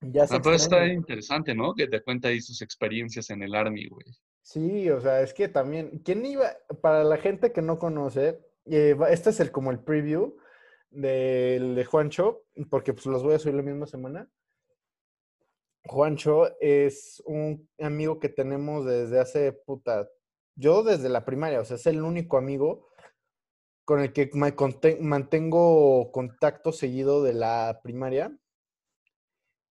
Ya 0.00 0.26
se 0.26 0.40
pero 0.40 0.54
está 0.54 0.86
interesante, 0.86 1.54
¿no? 1.54 1.74
Que 1.74 1.86
te 1.86 2.02
cuenta 2.02 2.28
ahí 2.28 2.40
sus 2.40 2.62
experiencias 2.62 3.30
en 3.30 3.42
el 3.42 3.54
Army, 3.54 3.88
güey. 3.88 4.06
Sí, 4.42 4.88
o 4.90 5.00
sea, 5.00 5.20
es 5.20 5.34
que 5.34 5.48
también, 5.48 6.00
¿quién 6.04 6.24
iba? 6.24 6.56
Para 6.80 7.04
la 7.04 7.18
gente 7.18 7.52
que 7.52 7.62
no 7.62 7.78
conoce, 7.78 8.40
eh, 8.66 8.96
este 9.10 9.30
es 9.30 9.40
el 9.40 9.52
como 9.52 9.70
el 9.70 9.80
preview 9.80 10.36
del 10.90 11.74
de 11.74 11.84
Juancho, 11.84 12.44
porque 12.70 12.92
pues 12.92 13.06
los 13.06 13.22
voy 13.22 13.34
a 13.34 13.38
subir 13.38 13.54
la 13.54 13.62
misma 13.62 13.86
semana. 13.86 14.28
Juancho 15.84 16.58
es 16.60 17.22
un 17.26 17.68
amigo 17.78 18.18
que 18.18 18.28
tenemos 18.28 18.84
desde 18.84 19.20
hace 19.20 19.52
puta, 19.52 20.08
yo 20.56 20.82
desde 20.82 21.08
la 21.08 21.24
primaria, 21.24 21.60
o 21.60 21.64
sea, 21.64 21.76
es 21.76 21.86
el 21.86 22.02
único 22.02 22.36
amigo 22.36 22.88
con 23.84 24.00
el 24.00 24.12
que 24.12 24.30
mantengo 25.00 26.12
contacto 26.12 26.70
seguido 26.70 27.22
de 27.22 27.32
la 27.32 27.80
primaria. 27.82 28.36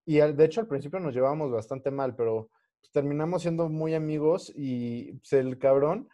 Y 0.10 0.18
de 0.18 0.44
hecho 0.44 0.62
al 0.62 0.68
principio 0.68 1.00
nos 1.00 1.14
llevábamos 1.14 1.52
bastante 1.52 1.92
mal, 1.92 2.16
pero 2.16 2.50
pues, 2.80 2.92
terminamos 2.92 3.44
siendo 3.44 3.70
muy 3.70 3.94
amigos 3.94 4.52
y 4.56 5.14
pues, 5.14 5.34
el 5.34 5.60
cabrón, 5.60 6.10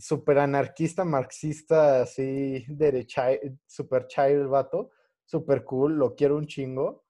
súper 0.00 0.40
anarquista, 0.40 1.04
marxista, 1.04 2.02
así, 2.02 2.64
derecha, 2.66 3.28
súper 3.68 4.08
chai 4.08 4.32
el 4.32 4.48
vato, 4.48 4.90
súper 5.24 5.62
cool, 5.62 5.94
lo 5.96 6.16
quiero 6.16 6.38
un 6.38 6.48
chingo. 6.48 7.04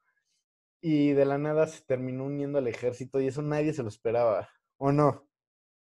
Y 0.83 1.13
de 1.13 1.25
la 1.25 1.39
nada 1.39 1.67
se 1.67 1.87
terminó 1.87 2.27
uniendo 2.27 2.59
al 2.59 2.69
ejército 2.69 3.19
y 3.19 3.29
eso 3.29 3.41
nadie 3.41 3.73
se 3.73 3.83
lo 3.83 3.89
esperaba, 3.89 4.47
¿o 4.77 4.93
no? 4.93 5.27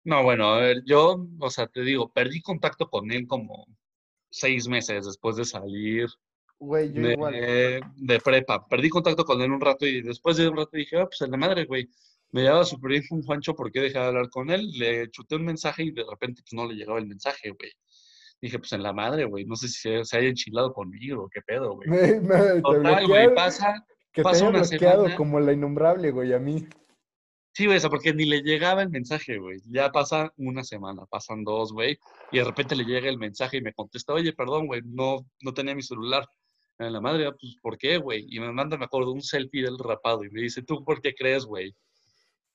No, 0.05 0.23
bueno, 0.23 0.55
a 0.55 0.61
ver, 0.61 0.85
yo, 0.87 1.27
o 1.41 1.51
sea, 1.51 1.67
te 1.67 1.81
digo, 1.81 2.13
perdí 2.13 2.41
contacto 2.41 2.89
con 2.89 3.11
él 3.11 3.27
como 3.27 3.67
seis 4.31 4.69
meses 4.69 5.07
después 5.07 5.35
de 5.35 5.45
salir 5.45 6.09
Güey, 6.61 6.93
yo 6.93 7.11
igual. 7.11 7.33
de, 7.33 7.81
de 7.97 8.21
prepa. 8.21 8.67
Perdí 8.69 8.89
contacto 8.91 9.25
con 9.25 9.41
él 9.41 9.51
un 9.51 9.61
rato 9.61 9.87
y 9.87 10.03
después 10.03 10.37
de 10.37 10.49
un 10.49 10.57
rato 10.59 10.71
dije, 10.77 10.99
ah, 10.99 11.07
pues 11.07 11.21
en 11.23 11.31
la 11.31 11.37
madre, 11.39 11.65
güey. 11.65 11.89
Me 12.33 12.43
llevaba 12.43 12.65
súper 12.65 12.91
bien 12.93 13.03
con 13.09 13.23
Juancho 13.23 13.55
porque 13.57 13.81
dejé 13.81 13.99
de 13.99 14.05
hablar 14.05 14.29
con 14.31 14.51
él. 14.51 14.71
Le 14.79 15.11
chuté 15.11 15.35
un 15.37 15.45
mensaje 15.45 15.83
y 15.85 15.91
de 15.91 16.05
repente 16.09 16.43
pues 16.43 16.53
no 16.53 16.69
le 16.69 16.75
llegaba 16.77 16.99
el 17.01 17.07
mensaje, 17.07 17.51
güey. 17.51 17.73
Dije, 18.41 18.59
pues 18.59 18.73
en 18.73 18.83
la 18.83 18.93
madre, 18.93 19.25
güey. 19.25 19.45
No 19.47 19.57
sé 19.57 19.69
si 19.69 19.81
se, 19.81 20.05
se 20.05 20.17
haya 20.19 20.29
enchilado 20.29 20.73
conmigo, 20.73 21.29
qué 21.33 21.41
pedo, 21.43 21.75
güey. 21.75 21.89
Te 21.91 22.61
Total, 22.63 23.07
güey, 23.07 23.35
pasa. 23.35 23.85
que 24.13 24.23
te 24.23 24.23
pasa 24.23 24.45
haya 24.47 24.51
una 24.51 24.61
bloqueado 24.61 25.03
semana. 25.03 25.17
como 25.17 25.41
la 25.41 25.53
innombrable, 25.53 26.11
güey, 26.11 26.33
a 26.35 26.39
mí. 26.39 26.67
Sí, 27.53 27.67
güey, 27.67 27.79
o 27.79 27.81
sea, 27.81 27.91
porque 27.91 28.15
ni 28.15 28.27
le 28.27 28.43
llegaba 28.43 28.83
el 28.83 28.91
mensaje, 28.91 29.39
güey. 29.39 29.61
Ya 29.67 29.91
pasa 29.91 30.33
una 30.37 30.63
semana, 30.63 31.05
pasan 31.07 31.43
dos, 31.43 31.73
güey, 31.73 31.99
y 32.31 32.39
de 32.39 32.45
repente 32.45 32.77
le 32.77 32.85
llega 32.85 33.09
el 33.09 33.19
mensaje 33.19 33.57
y 33.57 33.63
me 33.63 33.73
contesta, 33.75 34.13
oye, 34.15 34.33
perdón, 34.33 34.67
güey, 34.69 34.83
no, 34.85 35.27
no 35.43 35.53
tenía 35.53 35.75
mi 35.75 35.83
celular. 35.83 36.25
En 36.81 36.95
la 36.95 37.01
madre, 37.03 37.31
pues, 37.39 37.57
¿por 37.61 37.77
qué, 37.77 37.99
güey? 37.99 38.25
Y 38.31 38.41
me 38.41 38.51
manda, 38.53 38.79
me 38.79 38.87
acuerdo, 38.87 39.13
un 39.13 39.21
selfie 39.21 39.63
del 39.63 39.79
rapado 39.79 40.25
y 40.25 40.31
me 40.31 40.41
dice, 40.41 40.63
¿tú 40.63 40.83
por 40.83 41.03
qué 41.03 41.15
crees, 41.15 41.45
güey? 41.45 41.75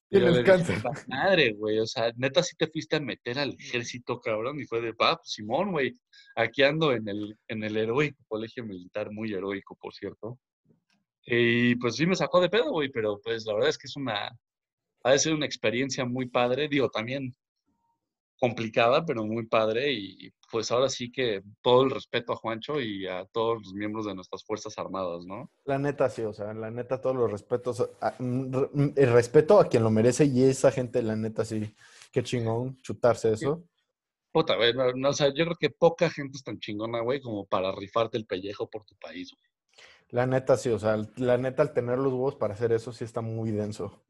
Y 0.10 0.20
yo 0.20 0.25
le 0.25 0.32
dije, 0.32 0.44
cáncer. 0.44 0.84
"La 0.84 0.91
madre, 1.08 1.53
güey, 1.53 1.77
o 1.77 1.86
sea, 1.86 2.12
neta, 2.15 2.41
sí 2.41 2.55
te 2.58 2.67
fuiste 2.67 2.96
a 2.96 3.00
meter 3.00 3.38
al 3.38 3.53
ejército, 3.53 4.20
cabrón, 4.20 4.60
y 4.60 4.65
fue 4.65 4.82
de, 4.82 4.96
pa, 4.96 5.17
pues, 5.17 5.32
Simón, 5.32 5.72
güey, 5.72 5.96
aquí 6.36 6.63
ando 6.63 6.91
en 6.91 7.08
el, 7.08 7.38
en 7.48 7.63
el 7.63 7.77
heroico 7.77 8.24
colegio 8.27 8.65
militar, 8.65 9.12
muy 9.12 9.32
heroico, 9.32 9.77
por 9.79 9.94
cierto. 9.94 10.39
Y 11.27 11.75
pues 11.75 11.96
sí 11.96 12.08
me 12.08 12.15
sacó 12.15 12.41
de 12.41 12.50
pedo, 12.50 12.72
güey, 12.72 12.89
pero 12.89 13.20
pues 13.24 13.46
la 13.46 13.53
verdad 13.53 13.70
es 13.70 13.77
que 13.77 13.88
es 13.88 13.96
una, 13.96 14.29
ha 15.03 15.12
de 15.12 15.20
ser 15.20 15.34
una 15.36 15.46
experiencia 15.46 16.03
muy 16.03 16.27
padre, 16.29 16.67
digo, 16.67 16.89
también 16.89 17.36
complicada, 18.39 19.06
pero 19.06 19.24
muy 19.25 19.46
padre 19.46 19.92
y 19.94 20.32
pues 20.51 20.72
ahora 20.72 20.89
sí 20.89 21.12
que 21.12 21.42
todo 21.62 21.84
el 21.84 21.92
respeto 21.92 22.34
a 22.34 22.36
Juancho 22.36 22.80
y 22.80 23.08
a 23.08 23.25
todos 23.25 23.62
los 23.63 23.74
miembros 23.74 24.06
de 24.06 24.15
nuestras 24.15 24.44
Fuerzas 24.44 24.77
Armadas, 24.77 25.25
¿no? 25.25 25.50
La 25.65 25.77
neta, 25.80 26.10
sí, 26.10 26.22
o 26.22 26.34
sea, 26.34 26.54
la 26.54 26.70
neta, 26.72 27.01
todos 27.01 27.15
los 27.15 27.32
respetos. 27.32 27.89
a- 28.01 28.15
mm, 28.20 28.56
mm, 28.74 28.94
el 28.96 29.12
respeto 29.13 29.60
a 29.60 29.68
quien 29.68 29.84
lo 29.84 29.89
merece 29.92 30.25
y 30.25 30.44
esa 30.44 30.72
gente, 30.72 31.01
la 31.01 31.15
neta, 31.15 31.44
sí. 31.46 31.74
Qué 32.12 32.24
chingón 32.24 32.77
chutarse 32.82 33.34
eso. 33.34 33.63
Puta, 34.32 34.56
güey, 34.58 34.74
no, 34.74 34.92
no, 34.94 35.10
o 35.10 35.13
sea, 35.13 35.30
yo 35.30 35.46
creo 35.46 35.56
que 35.58 35.70
poca 35.70 36.10
gente 36.10 36.38
es 36.38 36.44
tan 36.44 36.60
chingona, 36.60 37.00
güey, 37.01 37.22
como 37.22 37.46
para 37.46 37.72
rifarte 37.72 38.18
el 38.18 38.25
pellejo 38.25 38.70
por 38.70 38.84
tu 38.84 38.96
país, 38.96 39.32
güey. 39.32 39.50
La 40.10 40.27
neta, 40.27 40.56
sí, 40.56 40.70
o 40.70 40.77
sea, 40.77 40.98
la 41.15 41.38
neta, 41.38 41.63
al 41.63 41.74
tener 41.74 41.98
los 41.98 42.13
huevos 42.13 42.36
para 42.36 42.54
hacer 42.54 42.72
eso, 42.72 42.94
sí 42.94 43.04
está 43.04 43.22
muy 43.22 43.51
denso. 43.51 44.04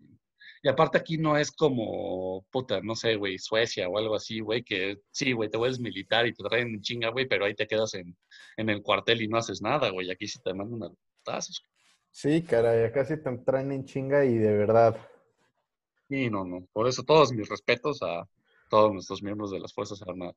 Y 0.64 0.70
aparte 0.70 0.98
aquí 0.98 1.18
no 1.18 1.38
es 1.38 1.52
como, 1.52 2.44
puta, 2.52 2.82
no 2.82 2.96
sé, 2.96 3.16
güey, 3.16 3.38
Suecia 3.40 3.88
o 3.90 3.98
algo 3.98 4.16
así, 4.16 4.40
güey, 4.40 4.64
que 4.64 4.98
sí, 5.12 5.32
güey, 5.34 5.50
te 5.50 5.58
vuelves 5.58 5.80
militar 5.80 6.26
y 6.28 6.34
te 6.34 6.44
traen 6.44 6.70
en 6.70 6.82
chinga, 6.82 7.10
güey, 7.10 7.28
pero 7.28 7.46
ahí 7.46 7.56
te 7.56 7.68
quedas 7.68 7.94
en, 7.96 8.16
en 8.58 8.70
el 8.70 8.82
cuartel 8.82 9.22
y 9.22 9.28
no 9.28 9.38
haces 9.38 9.62
nada, 9.62 9.90
güey. 9.92 10.12
Aquí 10.12 10.28
sí 10.28 10.40
te 10.44 10.54
mandan 10.54 10.84
a 10.92 10.96
putazos. 11.24 11.64
Sí, 12.20 12.42
caray, 12.44 12.84
acá 12.86 13.06
sí 13.06 13.16
te 13.18 13.38
traen 13.38 13.72
en 13.72 13.86
chinga 13.86 14.26
y 14.26 14.40
de 14.40 14.58
verdad. 14.58 14.98
Y 16.10 16.30
no, 16.32 16.44
no. 16.46 16.68
Por 16.74 16.88
eso 16.88 17.04
todos 17.04 17.32
mis 17.32 17.48
respetos 17.48 18.02
a 18.02 18.28
todos 18.70 18.92
nuestros 18.94 19.22
miembros 19.22 19.52
de 19.52 19.60
las 19.60 19.74
Fuerzas 19.74 20.02
Armadas. 20.02 20.36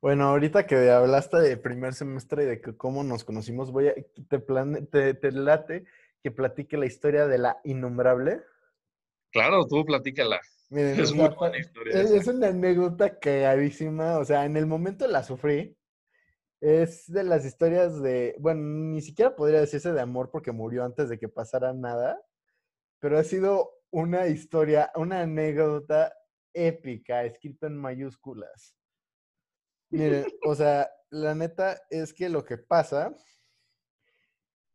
Bueno, 0.00 0.24
ahorita 0.24 0.66
que 0.66 0.90
hablaste 0.90 1.38
de 1.38 1.56
primer 1.56 1.94
semestre 1.94 2.44
y 2.44 2.46
de 2.46 2.60
que 2.60 2.76
cómo 2.76 3.04
nos 3.04 3.24
conocimos, 3.24 3.70
voy 3.70 3.88
a, 3.88 3.94
te, 4.28 4.38
plane- 4.38 4.82
te, 4.90 5.14
te 5.14 5.32
late 5.32 5.84
que 6.22 6.30
platique 6.30 6.76
la 6.78 6.86
historia 6.86 7.26
de 7.26 7.38
la 7.38 7.60
innombrable. 7.64 8.42
Claro, 9.30 9.66
tú 9.66 9.84
platícala. 9.84 10.40
Miren, 10.68 11.00
Es 11.00 11.12
muy 11.12 11.26
sea, 11.26 11.36
buena 11.36 11.58
historia 11.58 12.00
es, 12.00 12.10
es 12.10 12.26
una 12.28 12.48
anécdota 12.48 13.18
cagadísima. 13.18 14.18
O 14.18 14.24
sea, 14.24 14.44
en 14.44 14.56
el 14.56 14.66
momento 14.66 15.06
la 15.06 15.22
sufrí. 15.22 15.76
Es 16.60 17.10
de 17.10 17.24
las 17.24 17.44
historias 17.44 18.00
de, 18.02 18.36
bueno, 18.38 18.60
ni 18.62 19.00
siquiera 19.00 19.34
podría 19.34 19.60
decirse 19.60 19.92
de 19.92 20.00
amor 20.00 20.30
porque 20.30 20.52
murió 20.52 20.84
antes 20.84 21.08
de 21.08 21.18
que 21.18 21.28
pasara 21.28 21.72
nada, 21.72 22.20
pero 22.98 23.18
ha 23.18 23.24
sido 23.24 23.70
una 23.90 24.26
historia, 24.26 24.90
una 24.94 25.22
anécdota 25.22 26.12
épica, 26.52 27.24
escrita 27.24 27.66
en 27.66 27.76
mayúsculas. 27.76 28.74
Miren, 29.90 30.26
o 30.46 30.54
sea, 30.54 30.90
la 31.10 31.34
neta 31.34 31.80
es 31.88 32.12
que 32.12 32.28
lo 32.28 32.44
que 32.44 32.58
pasa 32.58 33.14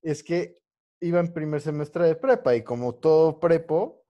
es 0.01 0.23
que 0.23 0.59
iba 1.01 1.19
en 1.19 1.33
primer 1.33 1.61
semestre 1.61 2.05
de 2.07 2.15
prepa 2.15 2.55
y 2.55 2.63
como 2.63 2.95
todo 2.95 3.39
prepo, 3.39 4.04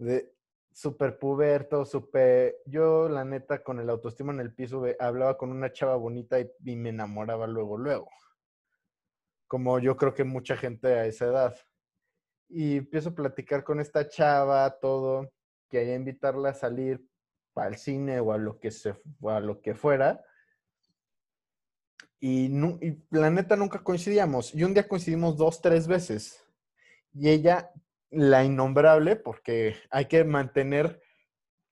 de 0.00 0.32
súper 0.72 1.18
puberto, 1.18 1.84
súper... 1.84 2.56
Yo, 2.66 3.08
la 3.08 3.24
neta, 3.24 3.62
con 3.62 3.78
el 3.80 3.90
autoestima 3.90 4.32
en 4.32 4.40
el 4.40 4.54
piso, 4.54 4.84
hablaba 4.98 5.36
con 5.36 5.50
una 5.50 5.72
chava 5.72 5.96
bonita 5.96 6.38
y, 6.40 6.76
me 6.76 6.88
enamoraba 6.88 7.46
luego, 7.46 7.76
luego. 7.76 8.08
Como 9.46 9.78
yo 9.78 9.96
creo 9.96 10.14
que 10.14 10.24
mucha 10.24 10.56
gente 10.56 10.88
a 10.88 11.06
esa 11.06 11.26
edad. 11.26 11.56
Y 12.48 12.78
empiezo 12.78 13.10
a 13.10 13.14
platicar 13.14 13.62
con 13.62 13.80
esta 13.80 14.08
chava, 14.08 14.78
todo, 14.80 15.30
quería 15.68 15.94
invitarla 15.94 16.50
a 16.50 16.54
salir 16.54 17.04
el 17.56 17.76
cine 17.76 18.20
o 18.20 18.32
a 18.32 18.38
lo 18.38 18.58
que, 18.58 18.70
se, 18.70 18.94
a 19.28 19.40
lo 19.40 19.60
que 19.60 19.74
fuera. 19.74 20.24
Y, 22.18 22.46
y 22.46 23.04
la 23.10 23.30
neta 23.30 23.54
nunca 23.54 23.82
coincidíamos. 23.82 24.54
Y 24.54 24.64
un 24.64 24.72
día 24.72 24.88
coincidimos 24.88 25.36
dos, 25.36 25.60
tres 25.60 25.86
veces. 25.86 26.42
Y 27.12 27.28
ella, 27.28 27.70
la 28.10 28.44
innombrable, 28.44 29.16
porque 29.16 29.76
hay 29.90 30.06
que 30.06 30.24
mantener 30.24 31.00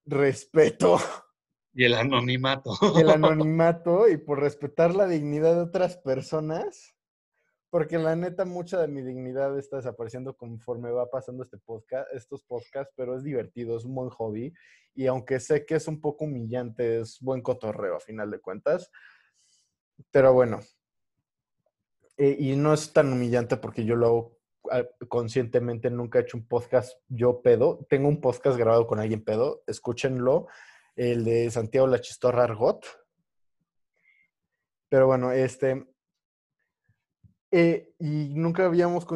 respeto 0.04 0.98
Y 1.74 1.84
el 1.84 1.94
anonimato. 1.94 2.72
el 2.96 3.10
anonimato 3.10 4.08
y 4.08 4.16
por 4.16 4.40
respetar 4.40 4.94
la 4.94 5.06
dignidad 5.06 5.54
de 5.54 5.62
otras 5.62 5.96
personas. 5.96 6.94
Porque 7.70 7.98
la 7.98 8.16
neta, 8.16 8.46
mucha 8.46 8.80
de 8.80 8.88
mi 8.88 9.02
dignidad 9.02 9.58
está 9.58 9.76
desapareciendo 9.76 10.34
conforme 10.34 10.90
va 10.90 11.10
pasando 11.10 11.44
este 11.44 11.58
podcast, 11.58 12.08
estos 12.14 12.42
podcasts, 12.44 12.94
pero 12.96 13.14
es 13.14 13.22
divertido, 13.22 13.76
es 13.76 13.84
un 13.84 13.94
buen 13.94 14.08
hobby. 14.08 14.54
Y 14.94 15.06
aunque 15.06 15.38
sé 15.38 15.66
que 15.66 15.74
es 15.74 15.86
un 15.86 16.00
poco 16.00 16.24
humillante, 16.24 17.00
es 17.00 17.18
buen 17.20 17.42
cotorreo 17.42 17.96
a 17.96 18.00
final 18.00 18.30
de 18.30 18.40
cuentas. 18.40 18.90
Pero 20.10 20.32
bueno. 20.32 20.60
Eh, 22.16 22.36
y 22.38 22.56
no 22.56 22.72
es 22.72 22.92
tan 22.92 23.12
humillante 23.12 23.58
porque 23.58 23.84
yo 23.84 23.94
lo 23.94 24.06
hago 24.06 24.37
conscientemente, 25.08 25.90
nunca 25.90 26.18
he 26.18 26.22
hecho 26.22 26.36
un 26.36 26.46
podcast 26.46 26.98
yo 27.08 27.40
pedo. 27.42 27.86
Tengo 27.88 28.08
un 28.08 28.20
podcast 28.20 28.58
grabado 28.58 28.86
con 28.86 29.00
alguien 29.00 29.24
pedo, 29.24 29.62
escúchenlo, 29.66 30.46
el 30.96 31.24
de 31.24 31.50
Santiago 31.50 31.86
La 31.86 32.00
Chistorra 32.00 32.44
Argot. 32.44 32.84
Pero 34.88 35.06
bueno, 35.06 35.32
este. 35.32 35.86
eh, 37.50 37.92
y 37.98 38.34
nunca 38.34 38.66
habíamos, 38.66 39.06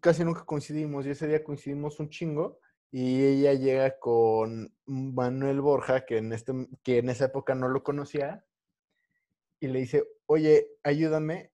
casi 0.00 0.24
nunca 0.24 0.44
coincidimos, 0.44 1.06
y 1.06 1.10
ese 1.10 1.26
día 1.26 1.44
coincidimos 1.44 2.00
un 2.00 2.10
chingo, 2.10 2.58
y 2.90 3.24
ella 3.24 3.54
llega 3.54 3.98
con 3.98 4.74
Manuel 4.86 5.60
Borja, 5.60 6.04
que 6.04 6.18
en, 6.18 6.32
este, 6.32 6.52
que 6.82 6.98
en 6.98 7.08
esa 7.10 7.26
época 7.26 7.54
no 7.54 7.68
lo 7.68 7.82
conocía, 7.82 8.44
y 9.60 9.68
le 9.68 9.80
dice, 9.80 10.04
oye, 10.26 10.68
ayúdame, 10.82 11.51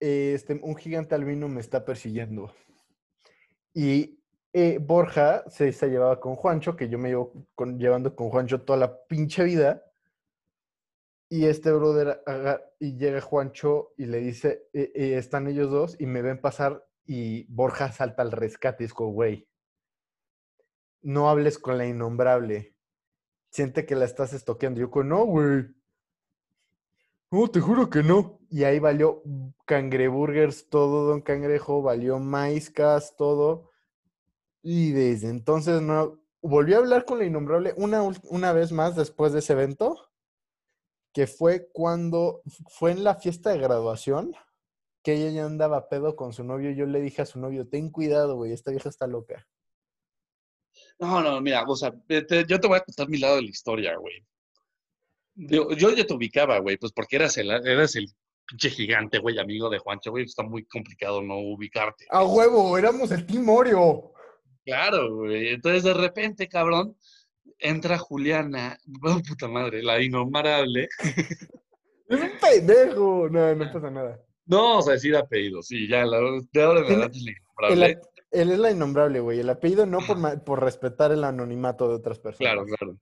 este, 0.00 0.54
un 0.62 0.76
gigante 0.76 1.14
albino 1.14 1.48
me 1.48 1.60
está 1.60 1.84
persiguiendo. 1.84 2.52
Y 3.74 4.20
eh, 4.52 4.78
Borja 4.80 5.44
se, 5.48 5.72
se 5.72 5.88
llevaba 5.88 6.20
con 6.20 6.34
Juancho, 6.36 6.76
que 6.76 6.88
yo 6.88 6.98
me 6.98 7.10
llevo 7.10 7.46
con- 7.54 7.78
llevando 7.78 8.14
con 8.16 8.30
Juancho 8.30 8.62
toda 8.62 8.78
la 8.78 9.04
pinche 9.06 9.44
vida. 9.44 9.84
Y 11.28 11.46
este 11.46 11.70
brother 11.72 12.22
aga- 12.26 12.60
y 12.80 12.96
llega 12.96 13.20
Juancho 13.20 13.92
y 13.96 14.06
le 14.06 14.18
dice, 14.18 14.68
eh, 14.72 14.90
eh, 14.94 15.16
están 15.16 15.46
ellos 15.46 15.70
dos 15.70 15.96
y 16.00 16.06
me 16.06 16.22
ven 16.22 16.40
pasar 16.40 16.84
y 17.06 17.44
Borja 17.52 17.92
salta 17.92 18.22
al 18.22 18.32
rescate 18.32 18.82
y 18.84 18.86
es 18.86 18.94
como, 18.94 19.12
güey, 19.12 19.48
no 21.02 21.28
hables 21.30 21.58
con 21.58 21.78
la 21.78 21.86
innombrable. 21.86 22.74
Siente 23.50 23.86
que 23.86 23.94
la 23.96 24.04
estás 24.04 24.32
estoqueando. 24.32 24.80
Yo 24.80 24.90
como, 24.90 25.04
no, 25.04 25.24
güey. 25.24 25.66
No, 27.32 27.48
te 27.48 27.60
juro 27.60 27.90
que 27.90 28.02
no. 28.02 28.38
Y 28.50 28.64
ahí 28.64 28.78
valió 28.78 29.22
cangreburgers, 29.64 30.68
todo, 30.68 31.06
don 31.06 31.20
cangrejo, 31.22 31.82
valió 31.82 32.18
maizcas, 32.18 33.16
todo. 33.16 33.70
Y 34.62 34.92
desde 34.92 35.28
entonces 35.30 35.80
no 35.82 36.20
volví 36.42 36.74
a 36.74 36.78
hablar 36.78 37.04
con 37.04 37.18
la 37.18 37.24
innombrable 37.26 37.74
una, 37.76 38.02
una 38.24 38.52
vez 38.52 38.72
más 38.72 38.96
después 38.96 39.32
de 39.32 39.40
ese 39.40 39.52
evento. 39.54 39.96
que 41.12 41.26
fue 41.26 41.68
cuando 41.72 42.42
fue 42.68 42.92
en 42.92 43.04
la 43.04 43.14
fiesta 43.16 43.50
de 43.50 43.58
graduación 43.58 44.34
que 45.02 45.14
ella 45.14 45.30
ya 45.30 45.46
andaba 45.46 45.88
pedo 45.88 46.16
con 46.16 46.32
su 46.32 46.44
novio. 46.44 46.70
Yo 46.72 46.86
le 46.86 47.00
dije 47.00 47.22
a 47.22 47.26
su 47.26 47.38
novio, 47.40 47.68
ten 47.68 47.90
cuidado, 47.90 48.36
güey, 48.36 48.52
esta 48.52 48.70
vieja 48.70 48.88
está 48.88 49.06
loca. 49.06 49.46
No, 50.98 51.20
no, 51.22 51.40
mira, 51.40 51.64
o 51.66 51.74
sea, 51.76 51.92
yo 52.08 52.60
te 52.60 52.68
voy 52.68 52.76
a 52.76 52.84
contar 52.84 53.08
mi 53.08 53.18
lado 53.18 53.36
de 53.36 53.42
la 53.42 53.48
historia, 53.48 53.96
güey. 53.96 54.24
Digo, 55.48 55.72
yo 55.72 55.90
ya 55.94 56.04
te 56.06 56.14
ubicaba, 56.14 56.58
güey, 56.58 56.76
pues 56.76 56.92
porque 56.92 57.16
eras 57.16 57.36
el, 57.38 57.50
eras 57.50 57.96
el 57.96 58.06
pinche 58.46 58.70
gigante, 58.70 59.18
güey, 59.18 59.38
amigo 59.38 59.70
de 59.70 59.78
Juancho, 59.78 60.10
güey, 60.10 60.24
está 60.24 60.42
muy 60.42 60.64
complicado 60.64 61.22
no 61.22 61.38
ubicarte. 61.38 62.04
A 62.10 62.24
huevo, 62.24 62.76
éramos 62.76 63.10
el 63.12 63.24
Team 63.26 63.48
Oreo. 63.48 64.12
Claro, 64.64 65.14
güey. 65.16 65.48
Entonces, 65.48 65.82
de 65.84 65.94
repente, 65.94 66.48
cabrón, 66.48 66.96
entra 67.58 67.96
Juliana, 67.98 68.78
oh, 69.02 69.20
puta 69.26 69.48
madre, 69.48 69.82
la 69.82 70.02
innombrable. 70.02 70.88
Es 72.08 72.20
un 72.20 72.30
pendejo. 72.40 73.28
No, 73.30 73.54
no 73.54 73.72
pasa 73.72 73.88
nada. 73.88 74.20
No 74.46 74.62
vamos 74.70 74.88
a 74.88 74.92
decir 74.92 75.14
apellidos, 75.14 75.68
sí, 75.68 75.86
ya, 75.88 76.04
la, 76.04 76.18
de 76.52 76.62
ahora 76.62 76.80
en 76.80 76.86
adelante 76.86 77.18
es 77.18 77.22
la 77.24 77.30
El 77.30 77.36
innombrable. 77.36 77.92
ap- 77.92 78.04
él 78.32 78.50
es 78.50 78.58
la 78.58 78.70
innombrable, 78.72 79.20
güey. 79.20 79.38
El 79.40 79.48
apellido 79.50 79.86
no 79.86 79.98
por, 80.04 80.42
por 80.44 80.60
respetar 80.60 81.12
el 81.12 81.22
anonimato 81.22 81.88
de 81.88 81.94
otras 81.94 82.18
personas. 82.18 82.52
Claro, 82.52 82.64
claro. 82.66 82.96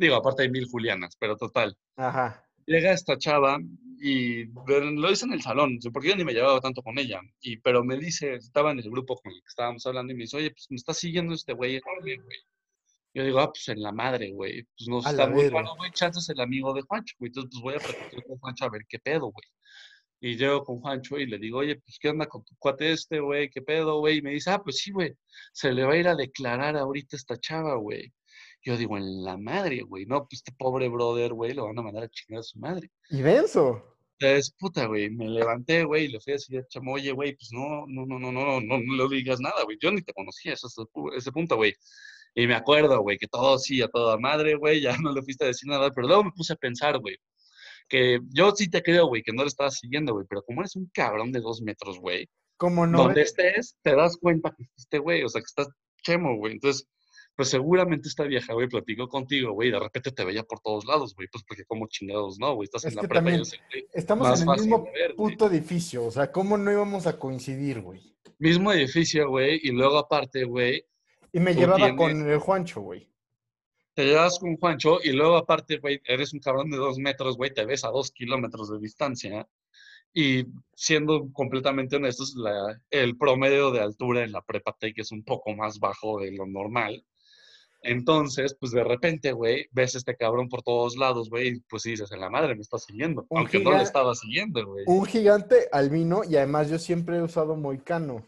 Digo, 0.00 0.14
aparte 0.14 0.44
hay 0.44 0.50
mil 0.50 0.66
Julianas, 0.66 1.14
pero 1.18 1.36
total. 1.36 1.76
Ajá. 1.96 2.42
Llega 2.64 2.92
esta 2.92 3.18
chava 3.18 3.58
y 4.00 4.46
lo 4.46 5.10
hice 5.10 5.26
en 5.26 5.34
el 5.34 5.42
salón, 5.42 5.78
porque 5.92 6.08
yo 6.08 6.16
ni 6.16 6.24
me 6.24 6.32
llevaba 6.32 6.58
tanto 6.58 6.82
con 6.82 6.98
ella, 6.98 7.20
y, 7.42 7.58
pero 7.58 7.84
me 7.84 7.98
dice, 7.98 8.36
estaba 8.36 8.70
en 8.70 8.78
el 8.78 8.90
grupo 8.90 9.16
con 9.16 9.30
el 9.30 9.40
que 9.42 9.48
estábamos 9.48 9.84
hablando 9.84 10.14
y 10.14 10.16
me 10.16 10.22
dice, 10.22 10.38
oye, 10.38 10.52
pues 10.52 10.68
me 10.70 10.76
está 10.76 10.94
siguiendo 10.94 11.34
este 11.34 11.52
güey. 11.52 11.82
Yo 13.12 13.24
digo, 13.24 13.40
ah, 13.40 13.52
pues 13.52 13.68
en 13.68 13.82
la 13.82 13.92
madre, 13.92 14.30
güey. 14.30 14.62
Pues 14.62 14.88
no 14.88 15.00
está 15.00 15.28
muy 15.28 15.50
raro, 15.50 15.76
güey. 15.76 15.90
Chance 15.90 16.20
es 16.20 16.28
el 16.30 16.40
amigo 16.40 16.72
de 16.72 16.80
Juancho, 16.80 17.16
güey. 17.18 17.28
Entonces, 17.28 17.50
pues 17.52 17.62
voy 17.62 17.74
a 17.74 17.78
platicar 17.78 18.24
con 18.24 18.38
Juancho 18.38 18.64
a 18.64 18.70
ver 18.70 18.82
qué 18.88 18.98
pedo, 19.00 19.26
güey. 19.32 19.44
Y 20.22 20.36
llego 20.36 20.64
con 20.64 20.80
Juancho 20.80 21.18
y 21.18 21.26
le 21.26 21.38
digo, 21.38 21.58
oye, 21.58 21.76
pues 21.76 21.98
qué 22.00 22.08
onda 22.08 22.26
con 22.26 22.42
tu 22.44 22.54
cuate 22.56 22.92
este, 22.92 23.20
güey, 23.20 23.50
qué 23.50 23.60
pedo, 23.60 23.98
güey. 23.98 24.18
Y 24.18 24.22
me 24.22 24.30
dice, 24.30 24.50
ah, 24.50 24.62
pues 24.62 24.78
sí, 24.78 24.92
güey. 24.92 25.14
Se 25.52 25.72
le 25.72 25.84
va 25.84 25.92
a 25.92 25.96
ir 25.98 26.08
a 26.08 26.14
declarar 26.14 26.76
ahorita 26.76 27.16
esta 27.16 27.36
chava, 27.36 27.74
güey. 27.74 28.10
Yo 28.62 28.76
digo, 28.76 28.96
en 28.96 29.24
la 29.24 29.36
madre, 29.36 29.82
güey. 29.82 30.06
No, 30.06 30.26
pues 30.28 30.40
este 30.40 30.52
pobre 30.52 30.88
brother, 30.88 31.32
güey, 31.32 31.54
lo 31.54 31.64
van 31.64 31.78
a 31.78 31.82
mandar 31.82 32.04
a 32.04 32.08
chingar 32.08 32.40
a 32.40 32.42
su 32.42 32.58
madre. 32.58 32.90
Y 33.08 33.22
denso. 33.22 33.82
Entonces, 34.18 34.54
puta, 34.58 34.84
güey, 34.86 35.08
me 35.08 35.28
levanté, 35.28 35.84
güey, 35.84 36.04
y 36.04 36.08
le 36.08 36.20
fui 36.20 36.32
a 36.32 36.36
decir 36.36 36.62
chamo, 36.68 36.92
oye, 36.92 37.10
güey, 37.12 37.34
pues 37.36 37.50
no, 37.52 37.86
no, 37.86 38.04
no, 38.04 38.18
no, 38.18 38.30
no, 38.30 38.44
no, 38.44 38.60
no, 38.60 38.78
no 38.78 39.08
le 39.08 39.16
digas 39.16 39.40
nada, 39.40 39.64
güey. 39.64 39.78
Yo 39.80 39.90
ni 39.90 40.02
te 40.02 40.12
conocía 40.12 40.52
a 40.52 40.54
ese, 40.54 40.66
ese 41.16 41.32
punto, 41.32 41.56
güey. 41.56 41.74
Y 42.34 42.46
me 42.46 42.54
acuerdo, 42.54 43.00
güey, 43.00 43.18
que 43.18 43.26
todo 43.28 43.58
sí, 43.58 43.82
a 43.82 43.88
toda 43.88 44.18
madre, 44.18 44.54
güey, 44.56 44.80
ya 44.82 44.96
no 44.98 45.12
le 45.12 45.22
fuiste 45.22 45.44
a 45.44 45.48
decir 45.48 45.68
nada, 45.68 45.90
pero 45.90 46.06
luego 46.06 46.24
me 46.24 46.32
puse 46.32 46.52
a 46.52 46.56
pensar, 46.56 46.98
güey, 46.98 47.16
que 47.88 48.20
yo 48.28 48.52
sí 48.54 48.68
te 48.70 48.82
creo, 48.82 49.06
güey, 49.06 49.22
que 49.22 49.32
no 49.32 49.42
le 49.42 49.48
estabas 49.48 49.78
siguiendo, 49.78 50.12
güey, 50.12 50.26
pero 50.28 50.42
como 50.42 50.60
eres 50.60 50.76
un 50.76 50.88
cabrón 50.92 51.32
de 51.32 51.40
dos 51.40 51.60
metros, 51.62 51.98
güey, 51.98 52.28
Como 52.56 52.86
no. 52.86 53.04
donde 53.04 53.22
estés, 53.22 53.76
te 53.82 53.96
das 53.96 54.16
cuenta 54.16 54.52
que 54.56 54.64
este 54.76 54.98
güey, 54.98 55.24
o 55.24 55.28
sea, 55.28 55.40
que 55.40 55.46
estás 55.46 55.68
chemo, 56.02 56.36
güey. 56.36 56.52
Entonces, 56.54 56.86
pues 57.40 57.48
seguramente 57.48 58.06
esta 58.06 58.24
vieja, 58.24 58.52
güey, 58.52 58.68
platicó 58.68 59.08
contigo, 59.08 59.52
güey, 59.52 59.70
y 59.70 59.72
de 59.72 59.78
repente 59.80 60.10
te 60.12 60.24
veía 60.26 60.42
por 60.42 60.60
todos 60.60 60.84
lados, 60.84 61.14
güey, 61.14 61.26
pues 61.32 61.42
porque 61.48 61.64
como 61.64 61.86
chingados, 61.88 62.38
¿no, 62.38 62.54
güey? 62.54 62.64
Estás 62.66 62.84
Es 62.84 62.90
en 62.92 62.96
la 62.96 63.00
prepa 63.00 63.14
y 63.14 63.16
también 63.16 63.38
yo 63.38 63.44
sé, 63.46 63.56
güey, 63.70 63.86
Estamos 63.94 64.42
en 64.42 64.46
el 64.50 64.56
mismo 64.58 64.78
güey. 64.80 65.14
puto 65.16 65.46
edificio. 65.46 66.04
O 66.04 66.10
sea, 66.10 66.30
¿cómo 66.30 66.58
no 66.58 66.70
íbamos 66.70 67.06
a 67.06 67.18
coincidir, 67.18 67.80
güey? 67.80 68.14
Mismo 68.38 68.70
edificio, 68.74 69.30
güey, 69.30 69.58
y 69.62 69.70
luego 69.70 69.96
aparte, 69.96 70.44
güey, 70.44 70.84
Y 71.32 71.40
me 71.40 71.54
llevaba 71.54 71.76
tienes- 71.78 71.96
con 71.96 72.30
el 72.30 72.38
Juancho, 72.40 72.82
güey. 72.82 73.08
te 73.94 74.04
llevas 74.04 74.38
con 74.38 74.54
Juancho 74.58 74.98
y 75.02 75.12
luego 75.12 75.38
aparte, 75.38 75.78
güey, 75.78 75.98
eres 76.04 76.34
un 76.34 76.40
cabrón 76.40 76.70
de 76.70 76.76
dos 76.76 76.98
metros, 76.98 77.38
güey, 77.38 77.54
te 77.54 77.64
ves 77.64 77.84
a 77.86 77.88
dos 77.88 78.10
kilómetros 78.10 78.68
de 78.70 78.78
distancia. 78.80 79.48
Y 80.12 80.44
siendo 80.74 81.32
completamente 81.32 81.96
honestos, 81.96 82.34
la- 82.36 82.78
el 82.90 83.16
promedio 83.16 83.70
de 83.70 83.80
altura 83.80 84.24
en 84.24 84.32
la 84.32 84.42
prepa 84.42 84.76
Tech 84.78 84.92
es 84.98 85.10
un 85.12 85.22
poco 85.24 85.54
más 85.54 85.78
bajo 85.78 86.20
de 86.20 86.32
lo 86.32 86.46
normal. 86.46 87.02
Entonces, 87.82 88.54
pues 88.58 88.72
de 88.72 88.84
repente, 88.84 89.32
güey, 89.32 89.66
ves 89.72 89.94
a 89.94 89.98
este 89.98 90.16
cabrón 90.16 90.48
por 90.48 90.62
todos 90.62 90.96
lados, 90.96 91.30
güey, 91.30 91.48
y 91.48 91.60
pues 91.60 91.82
sí 91.82 91.92
dices, 91.92 92.12
en 92.12 92.20
la 92.20 92.28
madre 92.28 92.54
me 92.54 92.60
está 92.60 92.78
siguiendo. 92.78 93.26
Un 93.30 93.38
Aunque 93.38 93.58
no 93.58 93.72
le 93.72 93.82
estaba 93.82 94.14
siguiendo, 94.14 94.66
güey. 94.66 94.84
Un 94.86 95.06
gigante 95.06 95.68
albino 95.72 96.22
y 96.28 96.36
además 96.36 96.68
yo 96.68 96.78
siempre 96.78 97.16
he 97.16 97.22
usado 97.22 97.56
moicano. 97.56 98.26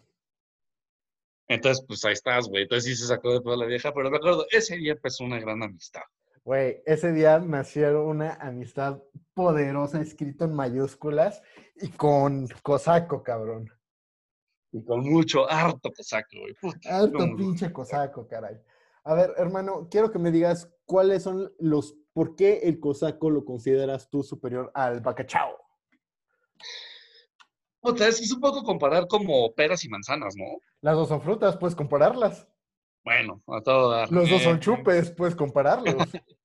Entonces, 1.49 1.85
pues 1.87 2.05
ahí 2.05 2.15
estás, 2.15 2.49
güey. 2.49 2.63
Entonces 2.63 2.91
sí 2.91 3.03
se 3.03 3.09
sacó 3.09 3.33
de 3.33 3.41
toda 3.41 3.57
la 3.57 3.67
vieja, 3.67 3.93
pero 3.93 4.11
me 4.11 4.17
acuerdo, 4.17 4.47
ese 4.51 4.77
día 4.77 4.93
empezó 4.93 5.25
una 5.25 5.39
gran 5.39 5.63
amistad. 5.63 6.03
Güey, 6.45 6.83
ese 6.87 7.13
día 7.13 7.39
nació 7.39 8.05
una 8.05 8.35
amistad 8.35 9.01
poderosa, 9.35 10.01
escrito 10.01 10.47
en 10.47 10.55
mayúsculas 10.55 11.43
y 11.77 11.89
con 11.89 12.49
cosaco, 12.63 13.23
cabrón. 13.23 13.71
Y 14.73 14.83
con 14.83 15.01
mucho, 15.01 15.49
harto 15.49 15.93
cosaco, 15.93 16.39
güey. 16.41 16.57
No, 17.13 17.37
pinche 17.37 17.71
cosaco, 17.71 18.27
caray. 18.27 18.57
A 19.05 19.15
ver, 19.15 19.35
hermano, 19.37 19.89
quiero 19.91 20.11
que 20.13 20.19
me 20.19 20.31
digas 20.31 20.71
cuáles 20.85 21.23
son 21.25 21.53
los, 21.59 21.97
por 22.13 22.37
qué 22.37 22.61
el 22.65 22.79
cosaco 22.79 23.31
lo 23.31 23.45
consideras 23.45 24.09
tú 24.11 24.23
superior 24.23 24.71
al 24.75 25.01
bacachao. 25.01 25.59
Puta, 27.81 28.07
es, 28.07 28.21
es 28.21 28.33
un 28.33 28.41
poco 28.41 28.63
comparar 28.63 29.09
como 29.09 29.53
peras 29.55 29.85
y 29.85 29.89
manzanas, 29.89 30.37
¿no? 30.37 30.45
Las 30.81 30.95
dos 30.95 31.09
son 31.09 31.21
frutas, 31.21 31.57
puedes 31.57 31.75
compararlas. 31.75 32.49
Bueno, 33.05 33.43
a 33.49 33.61
todo 33.61 33.91
dar. 33.91 34.11
Los 34.13 34.31
dos 34.31 34.41
Eh, 34.43 34.45
son 34.45 34.61
chupes, 34.61 35.11
puedes 35.11 35.35
compararlos. 35.35 35.97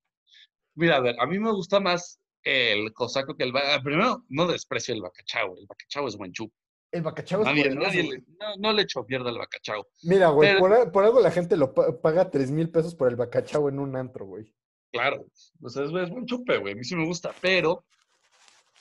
Mira, 0.76 0.96
a 0.98 1.00
ver, 1.00 1.16
a 1.20 1.28
mí 1.28 1.38
me 1.38 1.52
gusta 1.52 1.80
más 1.80 2.20
el 2.44 2.92
cosaco 2.94 3.36
que 3.36 3.44
el 3.44 3.52
bacachao. 3.52 3.84
Primero, 3.84 4.26
no 4.30 4.48
desprecio 4.48 4.96
el 4.96 5.02
bacachao. 5.02 5.56
El 5.58 5.68
bacachao 5.68 6.08
es 6.08 6.18
buen 6.18 6.32
chup. 6.32 6.52
El 6.92 7.02
bacachao 7.02 7.42
es 7.42 7.46
Nadie, 7.48 8.04
le- 8.04 8.24
no, 8.40 8.56
no 8.60 8.74
le 8.74 8.84
echo 8.84 9.04
mierda 9.08 9.30
al 9.30 9.38
bacachao. 9.38 9.88
Mira, 10.04 10.30
güey, 10.30 10.50
Pero- 10.50 10.60
por, 10.60 10.74
a- 10.74 10.92
por 10.92 11.04
algo 11.04 11.20
la 11.20 11.32
gente 11.32 11.58
lo 11.58 11.74
pa- 11.74 12.00
paga 12.00 12.30
3 12.30 12.50
mil 12.52 12.70
pesos 12.70 12.96
por 12.96 13.10
el 13.10 13.16
bacachao 13.18 13.68
en 13.70 13.80
un 13.80 13.96
antro, 13.96 14.26
güey. 14.26 14.46
Claro, 14.92 15.26
o 15.62 15.70
sea, 15.70 15.84
es, 15.84 15.92
es 15.92 16.10
buen 16.10 16.26
chupe, 16.26 16.58
güey. 16.58 16.74
A 16.74 16.76
mí 16.78 16.84
sí 16.86 16.96
me 16.96 17.06
gusta, 17.06 17.34
pero 17.42 17.84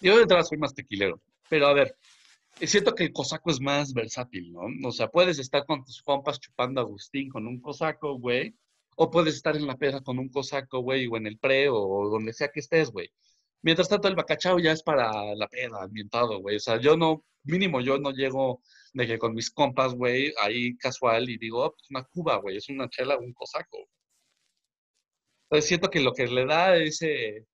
yo 0.01 0.17
de 0.17 0.23
entrada 0.23 0.45
soy 0.45 0.59
más 0.59 0.73
tequilero. 0.73 1.21
Pero 1.49 1.67
a 1.67 1.73
ver, 1.73 1.97
es 2.61 2.71
cierto 2.71 2.95
que 2.95 3.05
el 3.05 3.13
cosaco 3.13 3.51
es 3.51 3.61
más 3.61 3.93
versátil, 3.93 4.53
¿no? 4.53 4.61
O 4.89 4.93
sea, 4.93 5.09
puedes 5.09 5.39
estar 5.41 5.67
con 5.67 5.85
tus 5.85 6.01
compas 6.03 6.39
chupando 6.39 6.81
Agustín 6.81 7.29
con 7.29 7.47
un 7.47 7.61
cosaco, 7.61 8.19
güey. 8.19 8.55
O 8.97 9.11
puedes 9.11 9.35
estar 9.35 9.57
en 9.57 9.67
la 9.67 9.77
pera 9.77 10.01
con 10.01 10.19
un 10.19 10.29
cosaco, 10.31 10.79
güey, 10.81 11.07
o 11.07 11.17
en 11.17 11.27
el 11.27 11.39
pre, 11.39 11.69
o 11.69 12.09
donde 12.09 12.33
sea 12.33 12.49
que 12.49 12.61
estés, 12.61 12.91
güey. 12.91 13.11
Mientras 13.63 13.89
tanto, 13.89 14.09
el 14.09 14.15
bacachao 14.15 14.59
ya 14.59 14.73
es 14.73 14.83
para 14.83 15.35
la 15.35 15.49
peda, 15.49 15.83
ambientado, 15.83 16.41
güey. 16.41 16.57
O 16.57 16.61
sea, 16.61 16.81
yo 16.81 16.97
no, 16.97 17.25
mínimo, 17.45 17.81
yo 17.81 17.99
no 17.99 18.13
llego 18.13 18.63
de 18.93 19.07
que 19.07 19.19
con 19.19 19.35
mis 19.35 19.51
compas, 19.51 19.95
güey, 19.95 20.33
ahí 20.41 20.77
casual 20.77 21.29
y 21.29 21.39
digo, 21.39 21.65
oh, 21.65 21.73
pues 21.73 21.91
una 21.91 22.05
cuba, 22.05 22.37
güey, 22.37 22.57
es 22.57 22.69
una 22.69 22.89
chela, 22.89 23.19
un 23.19 23.33
cosaco. 23.33 23.89
Entonces 25.45 25.69
siento 25.69 25.91
que 25.91 26.01
lo 26.01 26.13
que 26.13 26.27
le 26.27 26.47
da 26.47 26.77
ese, 26.77 27.39
esa 27.39 27.47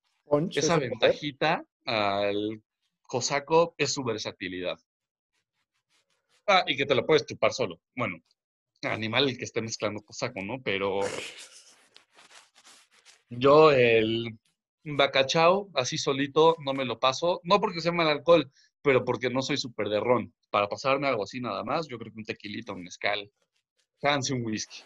ese 0.50 0.68
poder. 0.68 0.90
ventajita 0.90 1.64
al 1.84 2.62
cosaco 3.02 3.74
es 3.76 3.92
su 3.92 4.04
versatilidad. 4.04 4.78
Ah, 6.46 6.64
y 6.66 6.76
que 6.76 6.86
te 6.86 6.94
lo 6.94 7.06
puedes 7.06 7.26
chupar 7.26 7.52
solo. 7.52 7.80
Bueno, 7.94 8.18
animal 8.82 9.28
el 9.28 9.38
que 9.38 9.44
esté 9.44 9.62
mezclando 9.62 10.02
cosaco, 10.02 10.42
¿no? 10.42 10.60
Pero 10.62 11.00
yo 13.30 13.72
el 13.72 14.38
bacachao, 14.85 15.71
así 15.75 15.99
solito, 15.99 16.57
no 16.64 16.75
me 16.75 16.85
lo 16.85 16.99
paso. 16.99 17.40
No 17.45 17.61
porque 17.61 17.81
sea 17.81 17.92
mal 17.92 18.09
alcohol, 18.09 18.51
pero 18.83 19.05
porque 19.05 19.31
no 19.31 19.42
soy 19.42 19.57
súper 19.57 19.88
de 19.88 20.01
ron. 20.01 20.33
Para 20.51 20.68
pasarme 20.68 21.09
algo 21.09 21.25
así 21.25 21.40
nada 21.40 21.64
más, 21.64 21.88
yo 21.88 21.99
creo 21.99 22.12
que 22.12 22.18
un 22.18 22.25
tequilito, 22.25 22.73
un 22.75 22.85
mezcal, 22.85 23.31
chance 24.01 24.33
un 24.33 24.45
whisky. 24.45 24.83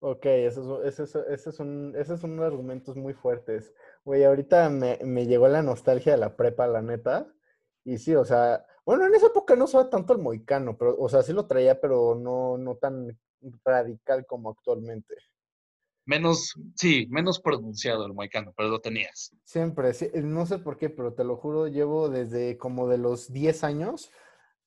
Ok, 0.00 0.26
esos, 0.26 0.84
esos, 0.84 1.54
son, 1.56 1.94
esos 1.96 2.20
son 2.20 2.32
unos 2.32 2.44
argumentos 2.44 2.94
muy 2.94 3.14
fuertes. 3.14 3.72
Güey, 4.04 4.24
ahorita 4.24 4.68
me, 4.68 4.98
me 5.02 5.26
llegó 5.26 5.48
la 5.48 5.62
nostalgia 5.62 6.12
de 6.12 6.18
la 6.18 6.36
prepa, 6.36 6.66
la 6.66 6.82
neta. 6.82 7.26
Y 7.84 7.96
sí, 7.96 8.14
o 8.14 8.24
sea, 8.24 8.66
bueno, 8.84 9.06
en 9.06 9.14
esa 9.14 9.28
época 9.28 9.56
no 9.56 9.64
usaba 9.64 9.88
tanto 9.88 10.12
el 10.12 10.18
moicano, 10.18 10.76
pero, 10.76 10.94
o 10.98 11.08
sea, 11.08 11.22
sí 11.22 11.32
lo 11.32 11.46
traía, 11.46 11.80
pero 11.80 12.14
no, 12.14 12.58
no 12.58 12.76
tan 12.76 13.18
radical 13.64 14.26
como 14.26 14.50
actualmente. 14.50 15.14
Menos, 16.06 16.52
sí, 16.76 17.06
menos 17.08 17.40
pronunciado 17.40 18.04
el 18.06 18.12
moicano, 18.12 18.52
pero 18.56 18.68
lo 18.68 18.80
tenías. 18.80 19.32
Siempre, 19.44 19.94
sí, 19.94 20.08
no 20.22 20.44
sé 20.44 20.58
por 20.58 20.76
qué, 20.76 20.90
pero 20.90 21.14
te 21.14 21.24
lo 21.24 21.36
juro, 21.36 21.66
llevo 21.68 22.08
desde 22.10 22.58
como 22.58 22.88
de 22.88 22.98
los 22.98 23.32
10 23.32 23.64
años 23.64 24.10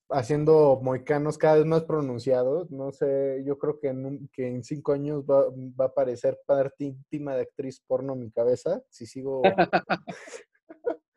haciendo 0.10 0.80
moicanos 0.82 1.38
cada 1.38 1.58
vez 1.58 1.66
más 1.66 1.84
pronunciados. 1.84 2.72
No 2.72 2.92
sé, 2.92 3.44
yo 3.46 3.58
creo 3.58 3.80
que 3.80 3.90
en, 3.90 4.06
un- 4.06 4.30
que 4.32 4.48
en 4.48 4.64
cinco 4.64 4.94
años 4.94 5.24
va, 5.26 5.46
va 5.80 5.86
a 5.86 5.88
aparecer 5.90 6.40
parte 6.46 6.86
íntima 6.86 7.36
de 7.36 7.42
actriz 7.44 7.82
porno 7.86 8.14
en 8.14 8.20
mi 8.22 8.32
cabeza. 8.32 8.82
Si 8.90 9.06
sigo, 9.06 9.42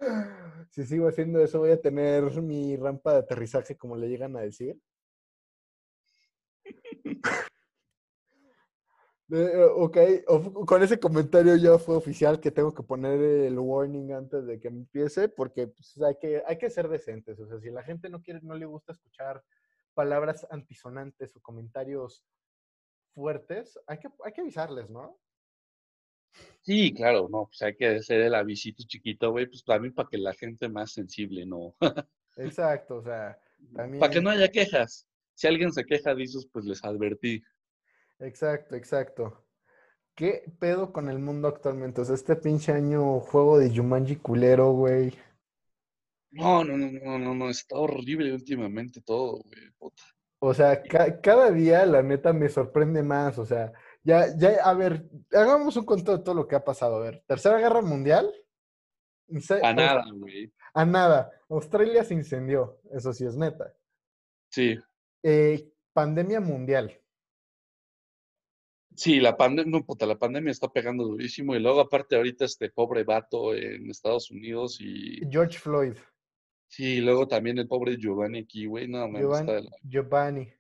si 0.70 0.84
sigo 0.84 1.08
haciendo 1.08 1.42
eso, 1.42 1.60
voy 1.60 1.70
a 1.70 1.80
tener 1.80 2.42
mi 2.42 2.76
rampa 2.76 3.12
de 3.12 3.18
aterrizaje, 3.20 3.76
como 3.76 3.96
le 3.96 4.08
llegan 4.08 4.36
a 4.36 4.40
decir. 4.40 4.76
Ok, 9.30 9.96
of- 10.28 10.66
con 10.66 10.82
ese 10.82 10.98
comentario 10.98 11.56
ya 11.56 11.78
fue 11.78 11.96
oficial 11.96 12.40
que 12.40 12.50
tengo 12.50 12.74
que 12.74 12.82
poner 12.82 13.20
el 13.20 13.58
warning 13.58 14.12
antes 14.12 14.46
de 14.46 14.58
que 14.60 14.68
empiece, 14.68 15.28
porque 15.28 15.68
pues, 15.68 16.00
hay, 16.02 16.16
que, 16.20 16.42
hay 16.46 16.58
que 16.58 16.70
ser 16.70 16.88
decentes. 16.88 17.38
O 17.40 17.46
sea, 17.46 17.58
si 17.60 17.70
la 17.70 17.82
gente 17.82 18.08
no 18.08 18.20
quiere, 18.22 18.40
no 18.42 18.54
le 18.54 18.66
gusta 18.66 18.92
escuchar 18.92 19.42
palabras 19.94 20.46
antisonantes 20.50 21.34
o 21.36 21.40
comentarios 21.40 22.24
fuertes, 23.14 23.78
hay 23.86 23.98
que, 23.98 24.08
hay 24.24 24.32
que 24.32 24.40
avisarles, 24.42 24.90
¿no? 24.90 25.18
Sí, 26.62 26.92
claro, 26.94 27.28
no, 27.30 27.46
pues 27.46 27.60
hay 27.62 27.74
que 27.76 27.86
hacer 27.96 28.20
el 28.20 28.34
avisito 28.34 28.84
chiquito, 28.86 29.30
güey, 29.30 29.46
pues 29.46 29.64
también 29.64 29.94
para 29.94 30.08
que 30.08 30.18
la 30.18 30.34
gente 30.34 30.68
más 30.68 30.92
sensible, 30.92 31.44
no. 31.46 31.74
Exacto, 32.36 32.96
o 32.96 33.02
sea, 33.02 33.38
Para 33.98 34.10
que 34.10 34.20
también. 34.20 34.20
no 34.20 34.30
haya 34.30 34.48
quejas. 34.50 35.06
Si 35.34 35.46
alguien 35.46 35.72
se 35.72 35.84
queja 35.84 36.14
de 36.14 36.22
esos, 36.24 36.46
pues 36.46 36.64
les 36.64 36.82
advertí. 36.84 37.42
Exacto, 38.20 38.76
exacto. 38.76 39.46
¿Qué 40.14 40.44
pedo 40.58 40.92
con 40.92 41.08
el 41.08 41.18
mundo 41.18 41.48
actualmente? 41.48 42.02
O 42.02 42.04
sea, 42.04 42.14
este 42.14 42.36
pinche 42.36 42.72
año 42.72 43.20
juego 43.20 43.58
de 43.58 43.74
Jumanji 43.74 44.16
culero, 44.16 44.72
güey. 44.72 45.14
No, 46.32 46.62
no, 46.62 46.76
no, 46.76 46.90
no, 46.90 47.18
no, 47.18 47.34
no, 47.34 47.48
está 47.50 47.76
horrible 47.76 48.32
últimamente 48.32 49.00
todo, 49.00 49.42
güey. 49.42 49.70
puta. 49.78 50.02
O 50.42 50.54
sea, 50.54 50.82
ca- 50.82 51.20
cada 51.20 51.50
día 51.50 51.84
la 51.86 52.02
neta 52.02 52.32
me 52.32 52.48
sorprende 52.48 53.02
más. 53.02 53.38
O 53.38 53.44
sea, 53.46 53.72
ya, 54.02 54.26
ya, 54.36 54.62
a 54.64 54.74
ver, 54.74 55.04
hagamos 55.32 55.76
un 55.76 55.84
conteo 55.84 56.18
de 56.18 56.24
todo 56.24 56.34
lo 56.34 56.46
que 56.46 56.56
ha 56.56 56.64
pasado. 56.64 56.96
A 56.96 57.00
ver, 57.00 57.22
Tercera 57.26 57.58
Guerra 57.58 57.82
Mundial. 57.82 58.32
A 59.62 59.72
nada, 59.72 60.04
güey. 60.12 60.52
A 60.74 60.84
nada. 60.84 61.30
Australia 61.48 62.04
se 62.04 62.14
incendió. 62.14 62.80
Eso 62.92 63.12
sí 63.12 63.24
es 63.24 63.36
neta. 63.36 63.74
Sí, 64.50 64.78
Eh, 65.22 65.70
pandemia 65.92 66.40
mundial. 66.40 66.99
Sí, 68.94 69.20
la 69.20 69.36
pandemia, 69.36 69.70
no, 69.78 69.84
puta, 69.84 70.06
la 70.06 70.18
pandemia 70.18 70.50
está 70.50 70.68
pegando 70.68 71.04
durísimo. 71.04 71.54
Y 71.54 71.60
luego, 71.60 71.80
aparte, 71.80 72.16
ahorita 72.16 72.44
este 72.44 72.70
pobre 72.70 73.04
vato 73.04 73.54
en 73.54 73.88
Estados 73.90 74.30
Unidos 74.30 74.78
y 74.80 75.20
George 75.30 75.58
Floyd. 75.58 75.94
sí, 76.66 77.00
luego 77.00 77.26
también 77.28 77.58
el 77.58 77.66
pobre 77.68 77.96
Giovanni 77.98 78.40
aquí, 78.40 78.66
güey. 78.66 78.86
No, 78.88 79.08
me 79.08 79.20
Giovanni. 79.20 79.52
está. 79.52 79.76
Giovanni. 79.82 80.52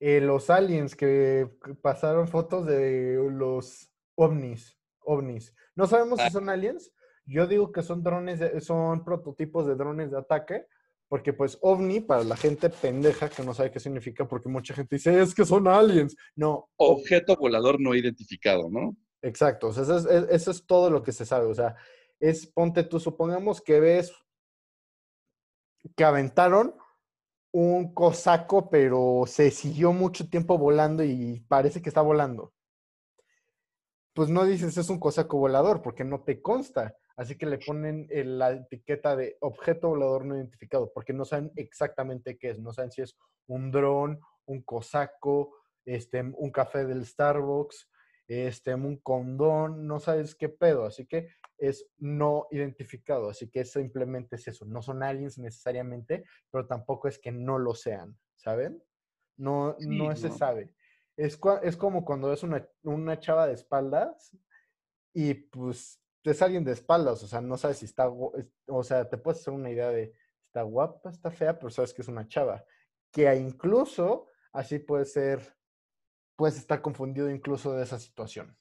Eh, 0.00 0.20
los 0.20 0.48
aliens 0.50 0.94
que 0.94 1.48
que 1.64 1.74
pasaron 1.74 2.28
fotos 2.28 2.66
de 2.66 3.16
los 3.30 3.90
ovnis. 4.14 4.76
ovnis. 5.00 5.54
No 5.74 5.86
sabemos 5.86 6.20
si 6.20 6.26
Ah. 6.26 6.30
son 6.30 6.48
aliens. 6.50 6.92
Yo 7.24 7.46
digo 7.46 7.72
que 7.72 7.82
son 7.82 8.02
drones, 8.02 8.38
de- 8.40 8.60
son 8.60 9.04
prototipos 9.04 9.66
de 9.66 9.74
drones 9.74 10.10
de 10.10 10.18
ataque, 10.18 10.66
porque 11.08 11.32
pues 11.32 11.58
ovni 11.62 12.00
para 12.00 12.24
la 12.24 12.36
gente 12.36 12.70
pendeja 12.70 13.28
que 13.30 13.42
no 13.42 13.54
sabe 13.54 13.70
qué 13.70 13.80
significa, 13.80 14.26
porque 14.28 14.48
mucha 14.48 14.74
gente 14.74 14.96
dice 14.96 15.20
es 15.20 15.34
que 15.34 15.44
son 15.44 15.66
aliens. 15.68 16.14
No, 16.36 16.68
Objeto 16.76 17.36
volador 17.36 17.80
no 17.80 17.94
identificado, 17.94 18.68
¿no? 18.70 18.96
Exacto, 19.22 19.68
o 19.68 19.72
sea, 19.72 19.82
eso 19.84 19.96
es, 19.98 20.04
es- 20.06 20.26
eso 20.30 20.50
es 20.50 20.66
todo 20.66 20.90
lo 20.90 21.02
que 21.02 21.12
se 21.12 21.26
sabe. 21.26 21.46
O 21.46 21.54
sea, 21.54 21.76
es, 22.20 22.46
ponte 22.46 22.84
tú, 22.84 23.00
supongamos 23.00 23.60
que 23.60 23.80
ves 23.80 24.12
que 25.96 26.04
aventaron 26.04 26.74
un 27.52 27.94
cosaco, 27.94 28.68
pero 28.70 29.24
se 29.26 29.50
siguió 29.50 29.92
mucho 29.92 30.28
tiempo 30.28 30.58
volando 30.58 31.02
y 31.04 31.40
parece 31.48 31.80
que 31.82 31.88
está 31.90 32.02
volando. 32.02 32.52
Pues 34.14 34.28
no 34.28 34.44
dices 34.44 34.76
es 34.76 34.90
un 34.90 34.98
cosaco 34.98 35.38
volador 35.38 35.80
porque 35.82 36.04
no 36.04 36.22
te 36.22 36.42
consta. 36.42 36.94
Así 37.18 37.36
que 37.36 37.46
le 37.46 37.58
ponen 37.58 38.06
el- 38.10 38.38
la 38.38 38.52
etiqueta 38.52 39.16
de 39.16 39.36
objeto 39.40 39.88
volador 39.88 40.24
no 40.24 40.36
identificado 40.36 40.92
porque 40.92 41.12
no 41.12 41.24
saben 41.24 41.50
exactamente 41.56 42.38
qué 42.38 42.50
es. 42.50 42.60
No 42.60 42.72
saben 42.72 42.92
si 42.92 43.02
es 43.02 43.18
un 43.48 43.72
dron, 43.72 44.20
un 44.46 44.62
cosaco, 44.62 45.56
este, 45.84 46.22
un 46.22 46.50
café 46.52 46.84
del 46.86 47.04
Starbucks, 47.04 47.90
este, 48.28 48.72
un 48.74 48.98
condón, 48.98 49.86
no 49.86 49.98
sabes 49.98 50.36
qué 50.36 50.48
pedo. 50.48 50.84
Así 50.86 51.06
que 51.06 51.28
es 51.58 51.90
no 51.98 52.46
identificado. 52.52 53.30
Así 53.30 53.50
que 53.50 53.64
simplemente 53.64 54.36
es 54.36 54.46
eso. 54.46 54.64
No 54.64 54.80
son 54.80 55.02
aliens 55.02 55.38
necesariamente, 55.38 56.24
pero 56.52 56.68
tampoco 56.68 57.08
es 57.08 57.18
que 57.18 57.32
no 57.32 57.58
lo 57.58 57.74
sean, 57.74 58.16
¿saben? 58.36 58.80
No, 59.36 59.74
Sí, 59.78 59.88
no 59.88 60.14
se 60.14 60.30
sabe. 60.30 60.72
Es, 61.16 61.36
es 61.64 61.76
como 61.76 62.04
cuando 62.04 62.28
ves 62.28 62.44
una, 62.44 62.64
una 62.84 63.18
chava 63.18 63.48
de 63.48 63.54
espaldas 63.54 64.36
y 65.12 65.34
pues 65.34 66.00
es 66.30 66.42
alguien 66.42 66.64
de 66.64 66.72
espaldas, 66.72 67.22
o 67.22 67.26
sea, 67.26 67.40
no 67.40 67.56
sabes 67.56 67.78
si 67.78 67.84
está, 67.86 68.08
o 68.08 68.82
sea, 68.82 69.08
te 69.08 69.18
puedes 69.18 69.40
hacer 69.40 69.52
una 69.54 69.70
idea 69.70 69.90
de 69.90 70.12
está 70.46 70.62
guapa, 70.62 71.10
está 71.10 71.30
fea, 71.30 71.58
pero 71.58 71.70
sabes 71.70 71.92
que 71.92 72.02
es 72.02 72.08
una 72.08 72.26
chava. 72.26 72.64
Que 73.12 73.34
incluso 73.36 74.26
así 74.52 74.78
puede 74.78 75.04
ser, 75.04 75.56
puedes 76.36 76.56
estar 76.58 76.80
confundido 76.82 77.30
incluso 77.30 77.72
de 77.74 77.82
esa 77.84 77.98
situación. 77.98 78.56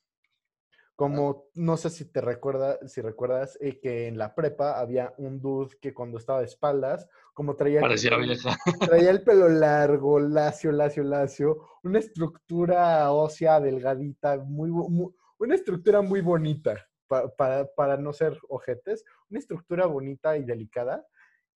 Como, 0.96 1.50
no 1.54 1.78
sé 1.78 1.92
si 1.92 2.06
te 2.06 2.22
recuerda, 2.22 2.80
si 2.88 3.02
recuerdas 3.02 3.56
eh, 3.62 3.80
que 3.80 4.08
en 4.08 4.18
la 4.18 4.34
prepa 4.34 4.80
había 4.80 5.14
un 5.20 5.40
dude 5.40 5.78
que 5.80 5.94
cuando 5.94 6.18
estaba 6.18 6.40
de 6.40 6.46
espaldas, 6.48 7.08
como 7.36 7.56
traía 7.56 7.78
el 7.80 7.82
Parecía 7.84 8.12
pelo- 8.12 8.26
vieja. 8.26 8.58
Traía 8.80 9.12
el 9.12 9.22
pelo 9.22 9.48
largo, 9.48 10.20
lacio, 10.20 10.72
lacio, 10.72 11.04
lacio, 11.04 11.70
una 11.84 12.00
estructura 12.00 13.12
ósea 13.12 13.60
delgadita, 13.60 14.38
muy, 14.38 14.72
bo- 14.72 14.90
mu- 14.90 15.12
una 15.38 15.54
estructura 15.54 16.02
muy 16.02 16.22
bonita 16.22 16.84
pa- 17.08 17.34
para, 17.36 17.65
para 17.74 17.98
no 17.98 18.13
ser 18.13 18.38
ojetes, 18.50 19.04
una 19.30 19.39
estructura 19.39 19.86
bonita 19.86 20.38
y 20.38 20.43
delicada. 20.43 21.06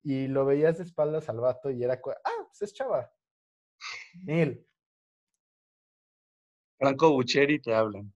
Y 0.03 0.27
lo 0.27 0.45
veías 0.45 0.77
de 0.79 0.83
espaldas 0.83 1.29
al 1.29 1.39
vato 1.39 1.69
y 1.69 1.83
era, 1.83 1.93
ah, 2.25 2.45
pues 2.47 2.61
es 2.63 2.73
chava. 2.73 3.11
Él. 4.27 4.65
Franco 6.79 7.11
Bucheri 7.11 7.59
te 7.59 7.73
hablan. 7.73 8.11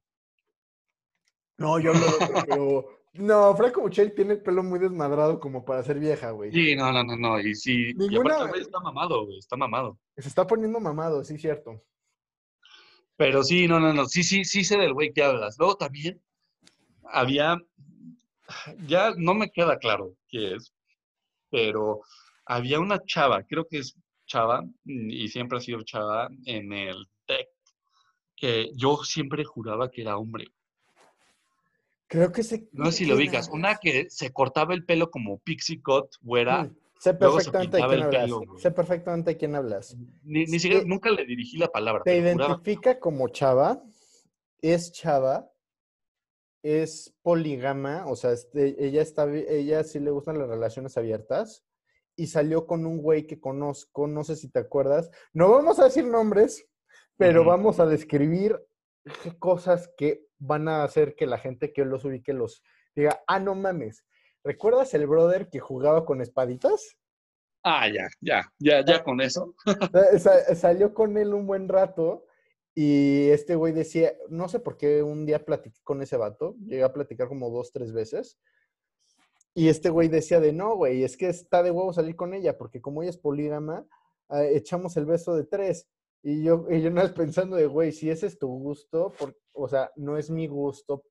No, 1.57 1.79
yo 1.79 1.91
hablo 1.91 2.05
de 2.05 2.13
otro, 2.25 2.43
pero. 2.47 2.85
No, 3.13 3.55
Franco 3.55 3.79
Buchel 3.79 4.13
tiene 4.13 4.33
el 4.33 4.41
pelo 4.41 4.61
muy 4.61 4.77
desmadrado 4.77 5.39
como 5.39 5.63
para 5.63 5.81
ser 5.83 5.99
vieja, 5.99 6.31
güey. 6.31 6.51
Sí, 6.51 6.75
no, 6.75 6.91
no, 6.91 7.01
no, 7.01 7.15
no. 7.15 7.39
Y 7.39 7.55
sí, 7.55 7.91
y 7.91 7.93
Ninguna- 7.93 8.33
aparte, 8.35 8.49
güey, 8.49 8.61
está 8.61 8.79
mamado, 8.81 9.25
güey, 9.25 9.37
está 9.39 9.55
mamado. 9.55 9.97
Se 10.17 10.27
está 10.27 10.45
poniendo 10.45 10.81
mamado, 10.81 11.23
sí, 11.23 11.37
cierto. 11.37 11.81
Pero 13.15 13.41
sí, 13.43 13.69
no, 13.69 13.79
no, 13.79 13.93
no, 13.93 14.05
sí, 14.05 14.21
sí, 14.21 14.43
sí 14.43 14.65
sé 14.65 14.77
del 14.77 14.91
güey 14.93 15.13
que 15.13 15.23
hablas. 15.23 15.55
Luego 15.57 15.77
también 15.77 16.21
había, 17.11 17.57
ya 18.85 19.13
no 19.17 19.33
me 19.33 19.49
queda 19.49 19.77
claro 19.77 20.13
qué 20.27 20.55
es, 20.55 20.73
pero 21.49 22.01
había 22.45 22.79
una 22.79 22.99
chava, 23.05 23.43
creo 23.43 23.65
que 23.67 23.79
es 23.79 23.95
chava, 24.27 24.61
mm, 24.61 25.09
y 25.11 25.27
siempre 25.27 25.57
ha 25.57 25.61
sido 25.61 25.83
chava 25.83 26.29
en 26.45 26.73
el 26.73 27.07
TEC, 27.25 27.47
que 28.35 28.71
yo 28.75 28.97
siempre 29.03 29.43
juraba 29.43 29.89
que 29.89 30.01
era 30.01 30.17
hombre. 30.17 30.45
Creo 32.07 32.31
que 32.31 32.43
se. 32.43 32.67
No 32.71 32.91
sé 32.91 32.99
si 32.99 33.05
lo 33.05 33.15
ubicas. 33.15 33.49
Una 33.49 33.75
que 33.77 34.09
se 34.09 34.31
cortaba 34.31 34.73
el 34.73 34.85
pelo 34.85 35.09
como 35.09 35.39
pixie 35.39 35.81
cut, 35.81 36.07
güera. 36.21 36.63
Mm, 36.63 36.75
Sé 36.99 37.13
perfectamente 37.13 37.77
de 37.77 37.83
quién 37.87 38.01
hablas. 38.01 38.23
pelo, 38.23 38.57
sé 38.57 38.71
perfectamente 38.71 39.29
de 39.31 39.37
quién 39.37 39.55
hablas. 39.55 39.95
Ni, 40.23 40.45
ni 40.45 40.59
siquiera, 40.59 40.83
nunca 40.85 41.09
le 41.11 41.25
dirigí 41.25 41.57
la 41.57 41.67
palabra, 41.67 42.03
Te 42.03 42.19
juraba. 42.31 42.55
identifica 42.55 42.99
como 42.99 43.27
chava, 43.29 43.83
es 44.61 44.91
chava, 44.91 45.47
es 46.65 47.15
polígama, 47.21 48.07
o 48.07 48.15
sea, 48.15 48.31
este, 48.31 48.83
ella 48.83 49.03
está, 49.03 49.31
ella 49.31 49.83
sí 49.83 49.99
le 49.99 50.09
gustan 50.09 50.39
las 50.39 50.49
relaciones 50.49 50.97
abiertas 50.97 51.63
y 52.15 52.25
salió 52.25 52.65
con 52.65 52.87
un 52.87 52.97
güey 53.03 53.27
que 53.27 53.39
conozco, 53.39 54.07
no 54.07 54.23
sé 54.23 54.35
si 54.35 54.49
te 54.49 54.57
acuerdas. 54.59 55.11
No 55.31 55.51
vamos 55.51 55.77
a 55.79 55.83
decir 55.83 56.05
nombres, 56.07 56.67
pero 57.17 57.41
Ujú. 57.41 57.49
vamos 57.51 57.79
a 57.79 57.85
describir 57.85 58.59
cosas 59.37 59.91
que 59.95 60.25
van 60.39 60.67
a 60.67 60.83
hacer 60.83 61.15
que 61.15 61.27
la 61.27 61.37
gente 61.37 61.71
que 61.71 61.85
los 61.85 62.03
ubique 62.03 62.33
los 62.33 62.63
diga, 62.95 63.21
ah, 63.27 63.39
no 63.39 63.53
mames. 63.53 64.03
¿Recuerdas 64.43 64.91
el 64.95 65.05
brother 65.05 65.49
que 65.49 65.59
jugaba 65.59 66.03
con 66.03 66.19
espaditas? 66.19 66.97
Ah, 67.63 67.87
ya, 67.89 68.07
ya, 68.21 68.51
ya, 68.57 68.83
ya 68.83 69.03
con 69.03 69.21
eso. 69.21 69.53
Sa- 70.17 70.55
salió 70.55 70.95
con 70.95 71.15
él 71.17 71.31
un 71.31 71.45
buen 71.45 71.69
rato 71.69 72.25
y 72.75 73.29
este 73.29 73.55
güey 73.55 73.71
decía, 73.73 74.13
no 74.29 74.49
sé 74.49 74.59
por 74.59 74.75
qué 74.77 75.01
un 75.01 75.25
día 75.25 75.45
platiqué 75.45 75.79
con 75.83 76.01
ese 76.01 76.17
vato, 76.17 76.55
llegué 76.65 76.83
a 76.83 76.91
platicar 76.93 77.29
como 77.29 77.49
dos, 77.49 77.71
tres 77.71 77.93
veces. 77.93 78.37
Y 79.53 79.69
este 79.69 79.89
güey 79.89 80.09
decía 80.09 80.41
de, 80.41 80.51
no, 80.51 80.75
güey, 80.75 81.03
es 81.05 81.15
que 81.15 81.29
está 81.29 81.63
de 81.63 81.71
huevo 81.71 81.93
salir 81.93 82.17
con 82.17 82.33
ella, 82.33 82.57
porque 82.57 82.81
como 82.81 83.01
ella 83.01 83.11
es 83.11 83.17
polígama, 83.17 83.87
ah, 84.27 84.43
echamos 84.43 84.97
el 84.97 85.05
beso 85.05 85.33
de 85.35 85.45
tres. 85.45 85.87
Y 86.21 86.43
yo, 86.43 86.65
y 86.69 86.81
yo 86.81 86.91
nada 86.91 87.13
pensando 87.13 87.55
de, 87.55 87.67
güey, 87.67 87.93
si 87.93 88.09
ese 88.09 88.27
es 88.27 88.37
tu 88.37 88.47
gusto, 88.47 89.13
por- 89.17 89.37
o 89.53 89.69
sea, 89.69 89.91
no 89.95 90.17
es 90.17 90.29
mi 90.29 90.47
gusto, 90.47 91.03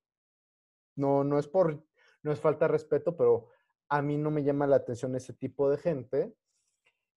no, 0.97 1.25
no 1.25 1.39
es 1.39 1.49
por, 1.49 1.83
no 2.23 2.33
es 2.33 2.41
falta 2.41 2.67
de 2.67 2.73
respeto, 2.73 3.17
pero 3.17 3.49
a 3.89 4.03
mí 4.03 4.19
no 4.19 4.31
me 4.31 4.45
llama 4.45 4.67
la 4.67 4.77
atención 4.77 5.17
ese 5.17 5.33
tipo 5.33 5.71
de 5.71 5.79
gente. 5.79 6.35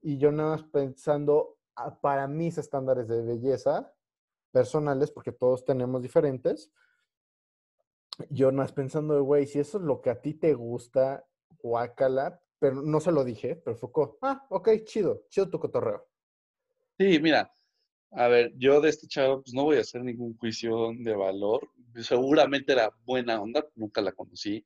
Y 0.01 0.17
yo 0.17 0.31
nada 0.31 0.51
más 0.51 0.63
pensando, 0.63 1.57
ah, 1.75 1.99
para 1.99 2.27
mis 2.29 2.57
estándares 2.57 3.09
de 3.09 3.21
belleza 3.23 3.93
personales, 4.51 5.11
porque 5.11 5.31
todos 5.31 5.65
tenemos 5.65 6.01
diferentes, 6.01 6.71
yo 8.29 8.51
más 8.51 8.71
pensando, 8.73 9.21
güey, 9.23 9.45
si 9.47 9.59
eso 9.59 9.77
es 9.77 9.83
lo 9.83 10.01
que 10.01 10.09
a 10.09 10.21
ti 10.21 10.33
te 10.33 10.53
gusta, 10.53 11.25
guácala, 11.61 12.41
pero 12.59 12.81
no 12.81 12.99
se 12.99 13.11
lo 13.11 13.23
dije, 13.23 13.55
pero 13.55 13.79
como, 13.91 14.17
ah, 14.21 14.45
ok, 14.49 14.69
chido, 14.85 15.25
chido 15.29 15.49
tu 15.49 15.59
cotorreo. 15.59 16.07
Sí, 16.97 17.19
mira, 17.19 17.53
A 18.11 18.27
ver, 18.29 18.53
yo 18.57 18.81
de 18.81 18.89
este 18.89 19.07
chavo, 19.07 19.43
pues 19.43 19.53
no 19.53 19.65
voy 19.65 19.77
a 19.77 19.81
hacer 19.81 20.03
ningún 20.03 20.37
juicio 20.37 20.91
de 20.97 21.15
valor. 21.15 21.69
Seguramente 21.97 22.73
era 22.73 22.91
buena 23.05 23.41
onda, 23.41 23.65
nunca 23.75 24.01
la 24.01 24.13
conocí. 24.13 24.65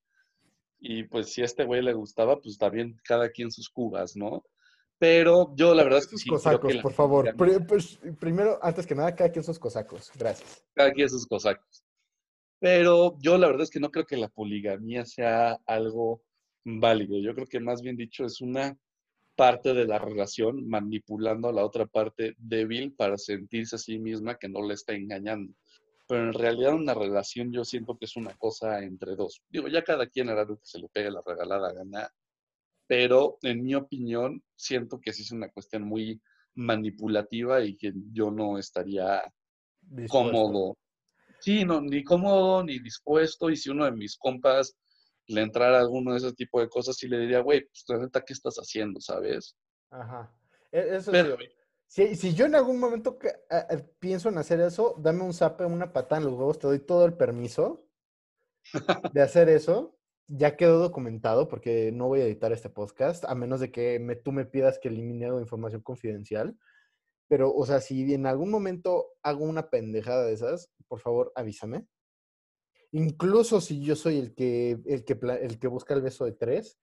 Y 0.80 1.04
pues 1.06 1.34
si 1.34 1.42
a 1.42 1.46
este 1.46 1.66
güey 1.66 1.82
le 1.82 1.94
gustaba, 1.94 2.40
pues 2.42 2.58
también 2.58 3.00
cada 3.04 3.30
quien 3.32 3.52
sus 3.52 3.70
cubas, 3.70 4.16
¿no? 4.16 4.44
Pero 5.02 5.52
yo 5.56 5.74
la 5.74 5.84
verdad 5.84 5.98
es 5.98 6.06
que 6.06 6.12
Sus 6.12 6.22
sí. 6.22 6.30
cosacos, 6.30 6.72
que 6.72 6.80
por 6.80 6.94
favor. 6.94 7.34
pues, 7.36 8.00
primero, 8.20 8.60
antes 8.62 8.86
que 8.86 8.94
nada, 8.94 9.16
cada 9.16 9.32
quien 9.32 9.44
sus 9.44 9.58
cosacos. 9.58 10.12
Gracias. 10.16 10.64
cada 10.76 10.92
quien 10.92 11.10
sus 11.10 11.26
cosacos. 11.26 11.84
Pero 12.60 13.18
yo 13.18 13.36
la 13.40 13.48
verdad 13.48 13.64
es 13.64 13.72
que 13.72 13.80
no 13.80 13.90
creo 13.90 14.06
que 14.06 14.16
la 14.16 14.28
poligamia 14.28 15.04
sea 15.04 15.58
algo 15.66 16.22
válido. 16.64 17.18
Yo 17.18 17.34
creo 17.34 17.48
que 17.48 17.60
más 17.60 17.82
bien 17.82 17.98
dicho 17.98 18.26
es 18.26 18.42
una 18.42 18.78
parte 19.36 19.74
de 19.74 19.88
la 19.88 19.98
relación 19.98 20.70
manipulando 20.70 21.50
a 21.50 21.54
la 21.54 21.66
otra 21.66 21.88
parte 21.88 22.36
débil 22.38 22.94
para 22.94 23.18
sentirse 23.18 23.78
a 23.78 23.80
sí 23.80 23.98
misma 23.98 24.36
que 24.38 24.50
no 24.50 24.62
le 24.62 24.76
está 24.76 24.94
engañando. 24.94 25.52
Pero 26.08 26.26
en 26.28 26.34
realidad 26.34 26.76
una 26.76 26.94
relación 26.94 27.52
yo 27.52 27.66
siento 27.66 27.98
que 27.98 28.06
es 28.06 28.16
una 28.16 28.36
cosa 28.36 28.84
entre 28.84 29.16
dos. 29.16 29.42
Digo, 29.50 29.68
ya 29.68 29.84
cada 29.84 30.06
quien 30.06 30.30
hará 30.30 30.46
lo 30.46 30.58
que 30.60 30.66
se 30.68 30.78
le 30.78 30.90
pegue 30.90 31.10
la 31.10 31.24
regalada 31.26 31.74
gana, 31.74 32.08
pero 32.92 33.38
en 33.44 33.64
mi 33.64 33.74
opinión 33.74 34.44
siento 34.54 35.00
que 35.00 35.14
sí 35.14 35.22
es 35.22 35.32
una 35.32 35.50
cuestión 35.50 35.84
muy 35.84 36.22
manipulativa 36.56 37.62
y 37.64 37.78
que 37.78 37.94
yo 38.12 38.32
no 38.32 38.58
estaría 38.58 39.24
Dispuesto. 39.80 40.30
cómodo. 40.30 40.78
Sí, 41.40 41.64
no, 41.64 41.80
ni 41.80 42.04
cómodo 42.04 42.62
ni 42.66 42.80
dispuesto. 42.80 43.50
Y 43.50 43.56
si 43.56 43.70
uno 43.70 43.86
de 43.86 43.94
mis 43.94 44.18
compas 44.18 44.76
le 45.28 45.40
entrara 45.42 45.78
a 45.78 45.80
alguno 45.80 46.12
de 46.12 46.18
ese 46.18 46.34
tipo 46.34 46.60
de 46.60 46.68
cosas, 46.68 46.98
sí 46.98 47.08
le 47.08 47.18
diría, 47.20 47.40
güey, 47.40 47.62
pues 47.62 47.86
la 47.88 47.98
neta, 48.00 48.20
¿qué 48.26 48.34
estás 48.34 48.58
haciendo? 48.58 49.00
¿Sabes? 49.00 49.56
Ajá. 49.90 50.30
E- 50.70 50.96
Eso 50.98 51.14
Pero, 51.14 51.38
sí. 51.38 51.46
Si, 51.88 52.16
si 52.18 52.34
yo 52.36 52.46
en 52.46 52.56
algún 52.56 52.78
momento 52.78 53.18
que- 53.18 53.30
a- 53.50 53.68
a- 53.74 53.86
pienso 54.00 54.28
en 54.28 54.38
hacer 54.38 54.60
eso, 54.60 54.96
dame 55.00 55.24
un 55.24 55.34
zape, 55.34 55.64
una 55.64 55.94
patada 55.94 56.20
en 56.20 56.26
los 56.28 56.34
huevos, 56.38 56.60
te 56.60 56.68
doy 56.68 56.80
todo 56.80 57.06
el 57.06 57.14
permiso 57.14 57.88
de 59.16 59.22
hacer 59.22 59.48
eso. 59.48 59.98
Ya 60.34 60.56
quedó 60.56 60.80
documentado 60.80 61.48
porque 61.48 61.92
no 61.92 62.08
voy 62.08 62.22
a 62.22 62.26
editar 62.26 62.52
este 62.52 62.70
podcast, 62.70 63.26
a 63.26 63.36
menos 63.36 63.60
de 63.60 63.72
que 63.72 64.00
me, 64.00 64.16
tú 64.16 64.32
me 64.32 64.46
pidas 64.46 64.80
que 64.80 64.88
elimine 64.88 65.28
información 65.28 65.82
confidencial. 65.82 66.58
Pero, 67.28 67.54
o 67.54 67.66
sea, 67.66 67.82
si 67.82 68.14
en 68.14 68.26
algún 68.26 68.50
momento 68.50 69.08
hago 69.24 69.44
una 69.46 69.70
pendejada 69.70 70.26
de 70.26 70.34
esas, 70.34 70.72
por 70.88 71.00
favor, 71.00 71.32
avísame. 71.36 71.86
Incluso 72.92 73.62
si 73.62 73.82
yo 73.84 73.96
soy 73.96 74.20
el 74.20 74.34
que, 74.34 74.80
el 74.86 75.06
que, 75.06 75.18
el 75.42 75.60
que 75.60 75.68
busca 75.68 75.94
el 75.94 76.02
beso 76.02 76.26
de 76.26 76.34
tres, 76.34 76.80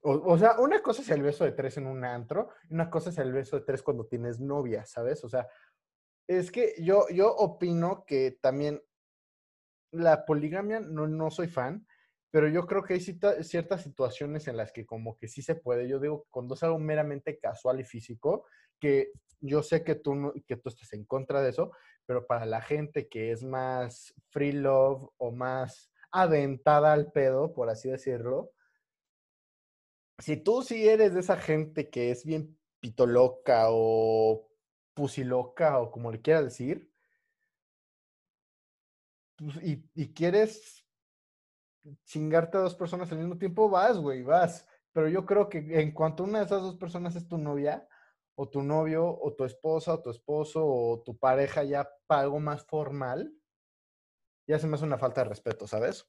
o, 0.00 0.12
o 0.32 0.38
sea, 0.38 0.60
una 0.60 0.82
cosa 0.82 1.02
es 1.02 1.10
el 1.10 1.22
beso 1.22 1.44
de 1.44 1.52
tres 1.52 1.76
en 1.76 1.86
un 1.86 2.04
antro, 2.04 2.50
una 2.70 2.90
cosa 2.90 3.10
es 3.10 3.18
el 3.18 3.32
beso 3.32 3.58
de 3.58 3.64
tres 3.64 3.82
cuando 3.82 4.06
tienes 4.06 4.38
novia, 4.38 4.84
¿sabes? 4.84 5.24
O 5.24 5.28
sea, 5.28 5.48
es 6.26 6.50
que 6.50 6.74
yo, 6.78 7.08
yo 7.08 7.34
opino 7.34 8.04
que 8.06 8.38
también 8.40 8.82
la 9.94 10.24
poligamia 10.24 10.80
no, 10.80 11.06
no 11.06 11.30
soy 11.30 11.48
fan, 11.48 11.86
pero 12.30 12.48
yo 12.48 12.66
creo 12.66 12.82
que 12.82 12.94
hay 12.94 13.00
ciertas 13.00 13.82
situaciones 13.82 14.48
en 14.48 14.56
las 14.56 14.72
que 14.72 14.84
como 14.84 15.16
que 15.16 15.28
sí 15.28 15.40
se 15.40 15.54
puede. 15.54 15.88
Yo 15.88 16.00
digo, 16.00 16.26
cuando 16.30 16.54
es 16.54 16.62
algo 16.62 16.78
meramente 16.78 17.38
casual 17.38 17.80
y 17.80 17.84
físico, 17.84 18.44
que 18.80 19.12
yo 19.40 19.62
sé 19.62 19.84
que 19.84 19.94
tú, 19.94 20.32
que 20.46 20.56
tú 20.56 20.68
estás 20.68 20.92
en 20.94 21.04
contra 21.04 21.42
de 21.42 21.50
eso, 21.50 21.70
pero 22.06 22.26
para 22.26 22.44
la 22.44 22.60
gente 22.60 23.08
que 23.08 23.30
es 23.30 23.44
más 23.44 24.14
free 24.30 24.52
love 24.52 25.10
o 25.16 25.30
más 25.30 25.92
aventada 26.10 26.92
al 26.92 27.12
pedo, 27.12 27.54
por 27.54 27.70
así 27.70 27.88
decirlo, 27.88 28.50
si 30.18 30.36
tú 30.36 30.62
sí 30.62 30.88
eres 30.88 31.14
de 31.14 31.20
esa 31.20 31.36
gente 31.36 31.90
que 31.90 32.10
es 32.10 32.24
bien 32.24 32.58
pitoloca 32.80 33.66
o 33.68 34.48
pusiloca 34.94 35.78
o 35.80 35.90
como 35.90 36.12
le 36.12 36.20
quieras 36.20 36.44
decir, 36.44 36.90
y, 39.62 39.84
y 39.94 40.12
quieres 40.12 40.84
chingarte 42.04 42.56
a 42.56 42.62
dos 42.62 42.74
personas 42.74 43.10
al 43.12 43.18
mismo 43.18 43.36
tiempo, 43.36 43.68
vas, 43.68 43.98
güey, 43.98 44.22
vas. 44.22 44.66
Pero 44.92 45.08
yo 45.08 45.26
creo 45.26 45.48
que 45.48 45.58
en 45.58 45.92
cuanto 45.92 46.24
una 46.24 46.38
de 46.38 46.46
esas 46.46 46.62
dos 46.62 46.76
personas 46.76 47.16
es 47.16 47.28
tu 47.28 47.36
novia, 47.36 47.86
o 48.36 48.48
tu 48.48 48.62
novio, 48.62 49.06
o 49.06 49.34
tu 49.34 49.44
esposa, 49.44 49.94
o 49.94 50.02
tu 50.02 50.10
esposo, 50.10 50.64
o 50.64 51.02
tu 51.04 51.16
pareja 51.16 51.62
ya 51.64 51.88
para 52.06 52.22
algo 52.22 52.40
más 52.40 52.64
formal, 52.64 53.32
ya 54.46 54.58
se 54.58 54.66
me 54.66 54.76
hace 54.76 54.84
una 54.84 54.98
falta 54.98 55.22
de 55.22 55.30
respeto, 55.30 55.66
¿sabes? 55.66 56.06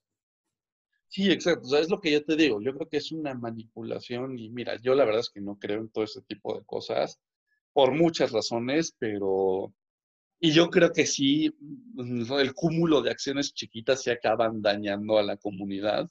Sí, 1.08 1.32
exacto. 1.32 1.68
O 1.68 1.70
sea, 1.70 1.80
es 1.80 1.90
lo 1.90 2.02
que 2.02 2.12
yo 2.12 2.24
te 2.24 2.36
digo. 2.36 2.62
Yo 2.62 2.74
creo 2.74 2.90
que 2.90 2.98
es 2.98 3.12
una 3.12 3.34
manipulación 3.34 4.38
y 4.38 4.50
mira, 4.50 4.76
yo 4.82 4.96
la 4.96 5.06
verdad 5.06 5.22
es 5.22 5.30
que 5.30 5.42
no 5.42 5.58
creo 5.58 5.80
en 5.80 5.90
todo 5.90 6.04
ese 6.04 6.22
tipo 6.24 6.58
de 6.58 6.66
cosas 6.66 7.20
por 7.74 7.92
muchas 7.92 8.32
razones, 8.32 8.96
pero... 8.98 9.74
Y 10.40 10.52
yo 10.52 10.70
creo 10.70 10.92
que 10.92 11.06
sí, 11.06 11.50
mm, 11.60 12.32
el 12.40 12.54
cúmulo 12.54 13.02
de 13.02 13.12
acciones 13.12 13.54
chiquitas 13.54 14.04
se 14.04 14.12
acaban 14.12 14.62
dañando 14.62 15.18
a 15.18 15.24
la 15.24 15.38
comunidad. 15.38 16.10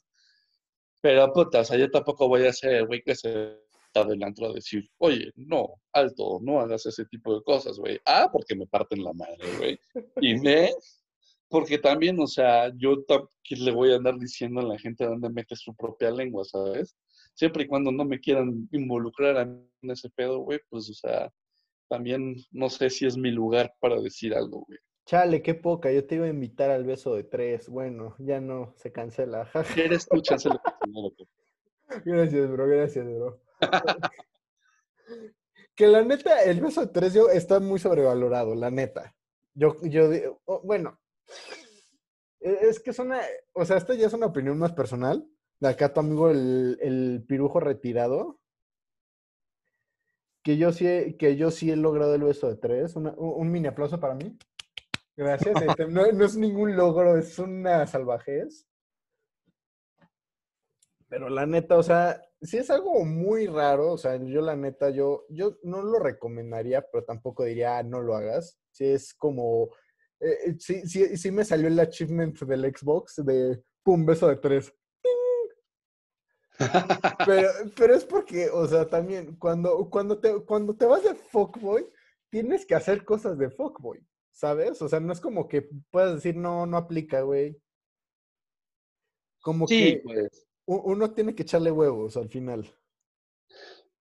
Pero, 1.01 1.31
puta, 1.31 1.61
o 1.61 1.63
sea, 1.63 1.77
yo 1.77 1.89
tampoco 1.91 2.27
voy 2.27 2.45
a 2.45 2.53
ser 2.53 2.73
el 2.75 2.87
güey 2.87 3.01
que 3.03 3.15
se 3.15 3.59
está 3.85 4.03
del 4.03 4.23
antro 4.23 4.47
a 4.47 4.53
decir, 4.53 4.89
oye, 4.97 5.31
no, 5.35 5.75
alto, 5.93 6.39
no 6.41 6.59
hagas 6.59 6.85
ese 6.87 7.05
tipo 7.05 7.35
de 7.35 7.43
cosas, 7.43 7.77
güey. 7.77 7.99
A, 8.05 8.31
porque 8.31 8.55
me 8.55 8.67
parten 8.67 9.03
la 9.03 9.13
madre, 9.13 9.57
güey. 9.57 9.79
Y 10.21 10.39
B, 10.43 10.73
porque 11.47 11.77
también, 11.77 12.19
o 12.19 12.27
sea, 12.27 12.71
yo 12.75 13.05
le 13.49 13.71
voy 13.71 13.93
a 13.93 13.97
andar 13.97 14.17
diciendo 14.17 14.61
a 14.61 14.63
la 14.63 14.79
gente 14.79 15.05
dónde 15.05 15.29
mete 15.29 15.55
su 15.55 15.75
propia 15.75 16.11
lengua, 16.11 16.43
¿sabes? 16.43 16.95
Siempre 17.35 17.63
y 17.63 17.67
cuando 17.67 17.91
no 17.91 18.03
me 18.03 18.19
quieran 18.19 18.67
involucrar 18.71 19.37
en 19.37 19.91
ese 19.91 20.09
pedo, 20.09 20.39
güey, 20.39 20.59
pues, 20.69 20.89
o 20.89 20.93
sea, 20.93 21.31
también 21.87 22.35
no 22.51 22.69
sé 22.69 22.89
si 22.89 23.05
es 23.05 23.17
mi 23.17 23.31
lugar 23.31 23.73
para 23.79 23.99
decir 24.01 24.33
algo, 24.35 24.65
güey. 24.67 24.79
Chale, 25.05 25.41
qué 25.43 25.53
poca, 25.53 25.91
yo 25.91 26.05
te 26.07 26.15
iba 26.15 26.25
a 26.25 26.29
invitar 26.29 26.71
al 26.71 26.83
beso 26.83 27.15
de 27.15 27.23
tres. 27.23 27.69
Bueno, 27.69 28.15
ya 28.19 28.41
no, 28.41 28.73
se 28.77 28.91
cancela. 28.91 29.45
jaja. 29.45 29.73
¿Qué 29.75 29.85
eres 29.85 30.07
tú, 30.07 30.19
chance 30.21 30.49
lo 30.49 30.55
que 30.63 30.71
primero, 30.81 31.09
güey. 31.15 31.29
Gracias, 32.03 32.49
bro, 32.51 32.67
gracias, 32.67 33.05
bro. 33.05 33.39
que 35.75 35.87
la 35.87 36.03
neta, 36.03 36.43
el 36.43 36.61
beso 36.61 36.81
de 36.81 36.87
tres 36.87 37.13
yo 37.13 37.29
está 37.29 37.59
muy 37.59 37.79
sobrevalorado, 37.79 38.55
la 38.55 38.71
neta. 38.71 39.13
Yo, 39.53 39.75
yo, 39.83 40.09
di- 40.09 40.23
o- 40.45 40.61
bueno, 40.63 40.99
e- 42.39 42.57
es 42.69 42.79
que 42.79 42.89
es 42.91 42.99
una, 42.99 43.21
o 43.53 43.65
sea, 43.65 43.77
esta 43.77 43.93
ya 43.93 44.07
es 44.07 44.13
una 44.13 44.25
opinión 44.27 44.57
más 44.57 44.73
personal. 44.73 45.25
De 45.59 45.69
acá 45.69 45.93
tu 45.93 45.99
amigo 46.01 46.29
el, 46.29 46.77
el 46.81 47.23
pirujo 47.27 47.59
retirado. 47.59 48.39
Que 50.45 50.57
yo 50.57 50.71
sí, 50.71 50.85
he- 50.87 51.17
que 51.17 51.35
yo 51.35 51.49
sí 51.49 51.71
he 51.71 51.75
logrado 51.75 52.13
el 52.13 52.23
beso 52.23 52.47
de 52.47 52.55
tres. 52.55 52.95
Una- 52.95 53.15
un, 53.17 53.51
mini 53.51 53.67
aplauso 53.67 53.99
para 53.99 54.13
mí. 54.13 54.37
Gracias. 55.17 55.59
este, 55.59 55.87
no, 55.89 56.09
no 56.11 56.23
es 56.25 56.37
ningún 56.37 56.75
logro, 56.77 57.17
es 57.17 57.39
una 57.39 57.87
salvajez. 57.87 58.67
Pero 61.09 61.29
la 61.29 61.45
neta, 61.47 61.77
o 61.77 61.83
sea, 61.83 62.21
si 62.41 62.57
es 62.57 62.69
algo 62.69 63.03
muy 63.05 63.47
raro, 63.47 63.93
o 63.93 63.97
sea, 63.97 64.17
yo 64.17 64.41
la 64.41 64.55
neta, 64.55 64.89
yo, 64.91 65.25
yo 65.29 65.57
no 65.63 65.81
lo 65.81 65.97
recomendaría, 65.99 66.81
pero 66.91 67.03
tampoco 67.05 67.43
diría, 67.43 67.77
"Ah, 67.79 67.83
no 67.83 68.01
lo 68.01 68.15
hagas. 68.15 68.59
Si 68.71 68.85
es 68.85 69.13
como, 69.13 69.69
eh, 70.19 70.37
eh, 70.47 70.55
sí, 70.59 70.81
sí, 70.87 71.17
sí 71.17 71.31
me 71.31 71.45
salió 71.45 71.67
el 71.67 71.79
achievement 71.79 72.37
del 72.41 72.71
Xbox 72.75 73.23
de, 73.25 73.63
pum, 73.83 74.05
beso 74.05 74.27
de 74.27 74.35
tres. 74.37 74.73
Pero, 77.25 77.49
pero 77.75 77.95
es 77.95 78.05
porque, 78.05 78.49
o 78.49 78.67
sea, 78.67 78.87
también, 78.87 79.35
cuando, 79.37 79.89
cuando, 79.89 80.19
te, 80.19 80.41
cuando 80.43 80.75
te 80.75 80.85
vas 80.85 81.03
de 81.03 81.15
fuckboy, 81.15 81.85
tienes 82.29 82.65
que 82.65 82.75
hacer 82.75 83.03
cosas 83.03 83.37
de 83.37 83.49
fuckboy, 83.49 84.05
¿sabes? 84.31 84.81
O 84.81 84.87
sea, 84.87 84.99
no 84.99 85.11
es 85.13 85.19
como 85.21 85.47
que 85.47 85.67
puedas 85.91 86.15
decir, 86.15 86.35
no, 86.35 86.65
no 86.65 86.77
aplica, 86.77 87.21
güey. 87.21 87.57
Como 89.41 89.67
Sí, 89.67 89.95
que 89.95 90.01
pues. 90.03 90.47
uno 90.65 91.11
tiene 91.11 91.35
que 91.35 91.43
echarle 91.43 91.71
huevos 91.71 92.17
al 92.17 92.29
final. 92.29 92.73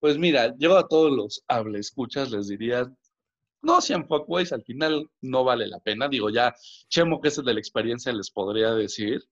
Pues 0.01 0.19
mira, 0.19 0.55
yo 0.59 0.77
a 0.77 0.87
todos 0.87 1.13
los 1.13 1.45
hable 1.49 1.79
escuchas 1.79 2.31
les 2.31 2.49
diría, 2.49 2.91
no 3.63 3.81
sean 3.81 4.07
fuckboys, 4.07 4.53
al 4.53 4.63
final 4.63 5.11
no 5.23 5.45
vale 5.45 5.67
la 5.67 5.81
pena. 5.81 6.09
Digo, 6.09 6.31
ya 6.31 6.55
Chemo, 6.89 7.21
que 7.21 7.29
es 7.29 7.39
el 7.39 7.45
de 7.47 7.55
la 7.55 7.61
experiencia, 7.61 8.13
les 8.13 8.31
podría 8.31 8.75
decir. 8.75 9.23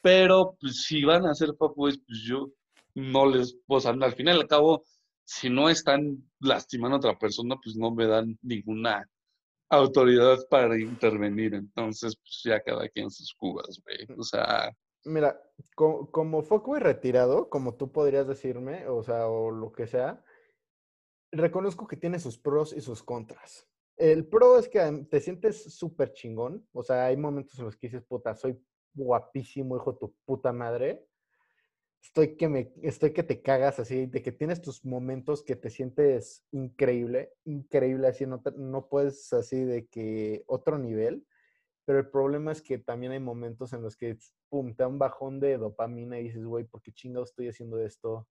Pero 0.00 0.56
pues, 0.60 0.84
si 0.84 1.04
van 1.04 1.26
a 1.26 1.34
ser 1.34 1.54
fuckboys, 1.56 1.98
pues 2.06 2.20
yo 2.24 2.50
no 2.94 3.26
les, 3.26 3.56
pues 3.66 3.86
al 3.86 4.02
al 4.02 4.12
final 4.12 4.36
y 4.36 4.40
al 4.40 4.48
cabo, 4.48 4.84
si 5.24 5.48
no 5.50 5.68
están 5.68 6.22
lastimando 6.40 6.96
a 6.96 6.98
otra 6.98 7.18
persona, 7.18 7.56
pues 7.62 7.76
no 7.76 7.90
me 7.90 8.06
dan 8.06 8.38
ninguna 8.42 9.08
autoridad 9.70 10.38
para 10.50 10.78
intervenir. 10.78 11.54
Entonces, 11.54 12.16
pues 12.16 12.42
ya 12.44 12.60
cada 12.60 12.88
quien 12.88 13.10
sus 13.10 13.32
cubas, 13.34 13.80
güey. 13.84 14.18
O 14.18 14.22
sea, 14.22 14.70
Mira, 15.04 15.40
co- 15.74 16.10
como 16.10 16.42
fuckboy 16.42 16.78
retirado, 16.80 17.48
como 17.48 17.74
tú 17.74 17.90
podrías 17.90 18.28
decirme, 18.28 18.86
o 18.88 19.02
sea, 19.02 19.26
o 19.28 19.50
lo 19.50 19.72
que 19.72 19.86
sea, 19.86 20.22
reconozco 21.32 21.86
que 21.86 21.96
tiene 21.96 22.18
sus 22.18 22.38
pros 22.38 22.72
y 22.72 22.80
sus 22.80 23.02
contras. 23.02 23.68
El 23.96 24.26
pro 24.26 24.58
es 24.58 24.68
que 24.68 24.80
am- 24.80 25.06
te 25.06 25.20
sientes 25.20 25.74
súper 25.74 26.12
chingón, 26.12 26.66
o 26.72 26.82
sea, 26.82 27.06
hay 27.06 27.16
momentos 27.16 27.58
en 27.58 27.64
los 27.66 27.76
que 27.76 27.86
dices, 27.88 28.04
puta, 28.04 28.34
soy 28.34 28.58
guapísimo, 28.94 29.76
hijo 29.76 29.92
de 29.92 29.98
tu 29.98 30.14
puta 30.24 30.52
madre. 30.52 31.06
Estoy 32.02 32.36
que 32.36 32.48
me, 32.48 32.72
estoy 32.82 33.12
que 33.12 33.22
te 33.22 33.42
cagas 33.42 33.78
así, 33.78 34.06
de 34.06 34.22
que 34.22 34.32
tienes 34.32 34.60
tus 34.60 34.84
momentos 34.84 35.42
que 35.42 35.56
te 35.56 35.70
sientes 35.70 36.44
increíble, 36.50 37.32
increíble, 37.44 38.08
así 38.08 38.26
no, 38.26 38.42
no 38.56 38.88
puedes 38.88 39.32
así 39.32 39.64
de 39.64 39.86
que 39.86 40.42
otro 40.46 40.78
nivel, 40.78 41.26
pero 41.84 41.98
el 42.00 42.10
problema 42.10 42.52
es 42.52 42.62
que 42.62 42.78
también 42.78 43.12
hay 43.12 43.20
momentos 43.20 43.72
en 43.72 43.82
los 43.82 43.96
que, 43.96 44.18
pum, 44.48 44.74
te 44.74 44.82
da 44.82 44.88
un 44.88 44.98
bajón 44.98 45.40
de 45.40 45.58
dopamina 45.58 46.18
y 46.18 46.24
dices, 46.24 46.44
güey, 46.44 46.64
¿por 46.64 46.82
qué 46.82 46.92
chingado 46.92 47.24
estoy 47.24 47.48
haciendo 47.48 47.78
esto? 47.78 48.28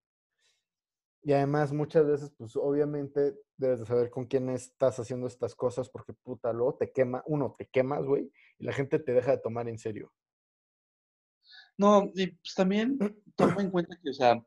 Y 1.24 1.34
además 1.34 1.72
muchas 1.72 2.06
veces, 2.08 2.32
pues 2.38 2.56
obviamente 2.56 3.36
debes 3.58 3.80
de 3.80 3.86
saber 3.86 4.10
con 4.10 4.26
quién 4.26 4.50
estás 4.50 5.00
haciendo 5.00 5.28
estas 5.28 5.56
cosas 5.56 5.90
porque 5.90 6.14
puta, 6.14 6.52
luego 6.52 6.76
te 6.76 6.92
quema, 6.92 7.24
uno, 7.28 7.56
te 7.58 7.68
quemas, 7.68 8.04
güey, 8.06 8.32
y 8.58 8.66
la 8.66 8.74
gente 8.74 9.00
te 9.00 9.14
deja 9.14 9.32
de 9.32 9.38
tomar 9.38 9.70
en 9.70 9.78
serio. 9.78 10.12
No, 11.78 12.12
y 12.16 12.28
pues 12.28 12.54
también 12.56 12.98
toma 13.36 13.62
en 13.62 13.72
cuenta 13.72 13.98
que, 14.02 14.10
o 14.12 14.14
sea, 14.14 14.42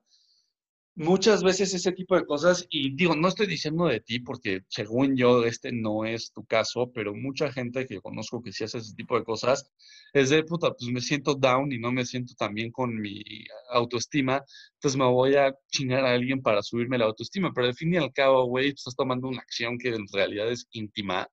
muchas 0.96 1.42
veces 1.42 1.74
ese 1.74 1.92
tipo 1.92 2.16
de 2.16 2.24
cosas, 2.24 2.66
y 2.70 2.94
digo, 2.94 3.16
no 3.16 3.28
estoy 3.28 3.46
diciendo 3.46 3.86
de 3.86 4.00
ti 4.00 4.20
porque 4.20 4.60
según 4.68 5.16
yo 5.16 5.44
este 5.44 5.72
no 5.72 6.04
es 6.04 6.32
tu 6.32 6.44
caso, 6.44 6.90
pero 6.94 7.14
mucha 7.14 7.50
gente 7.52 7.86
que 7.86 8.00
conozco 8.00 8.40
que 8.42 8.52
sí 8.52 8.64
hace 8.64 8.78
ese 8.78 8.94
tipo 8.94 9.18
de 9.18 9.24
cosas, 9.24 9.72
es 10.12 10.30
de 10.30 10.44
puta, 10.44 10.72
pues 10.72 10.90
me 10.92 11.00
siento 11.00 11.34
down 11.34 11.72
y 11.72 11.78
no 11.78 11.90
me 11.92 12.04
siento 12.06 12.34
tan 12.36 12.54
bien 12.54 12.70
con 12.70 12.94
mi 13.00 13.22
autoestima, 13.70 14.42
entonces 14.74 14.96
me 14.98 15.06
voy 15.06 15.34
a 15.36 15.54
chingar 15.68 16.04
a 16.04 16.12
alguien 16.12 16.40
para 16.42 16.62
subirme 16.62 16.98
la 16.98 17.06
autoestima, 17.06 17.52
pero 17.52 17.66
al 17.66 17.74
fin 17.74 17.92
y 17.94 17.96
al 17.96 18.12
cabo, 18.12 18.44
güey, 18.46 18.68
estás 18.68 18.94
tomando 18.96 19.28
una 19.28 19.40
acción 19.40 19.78
que 19.78 19.88
en 19.88 20.06
realidad 20.12 20.50
es 20.50 20.66
íntima. 20.72 21.28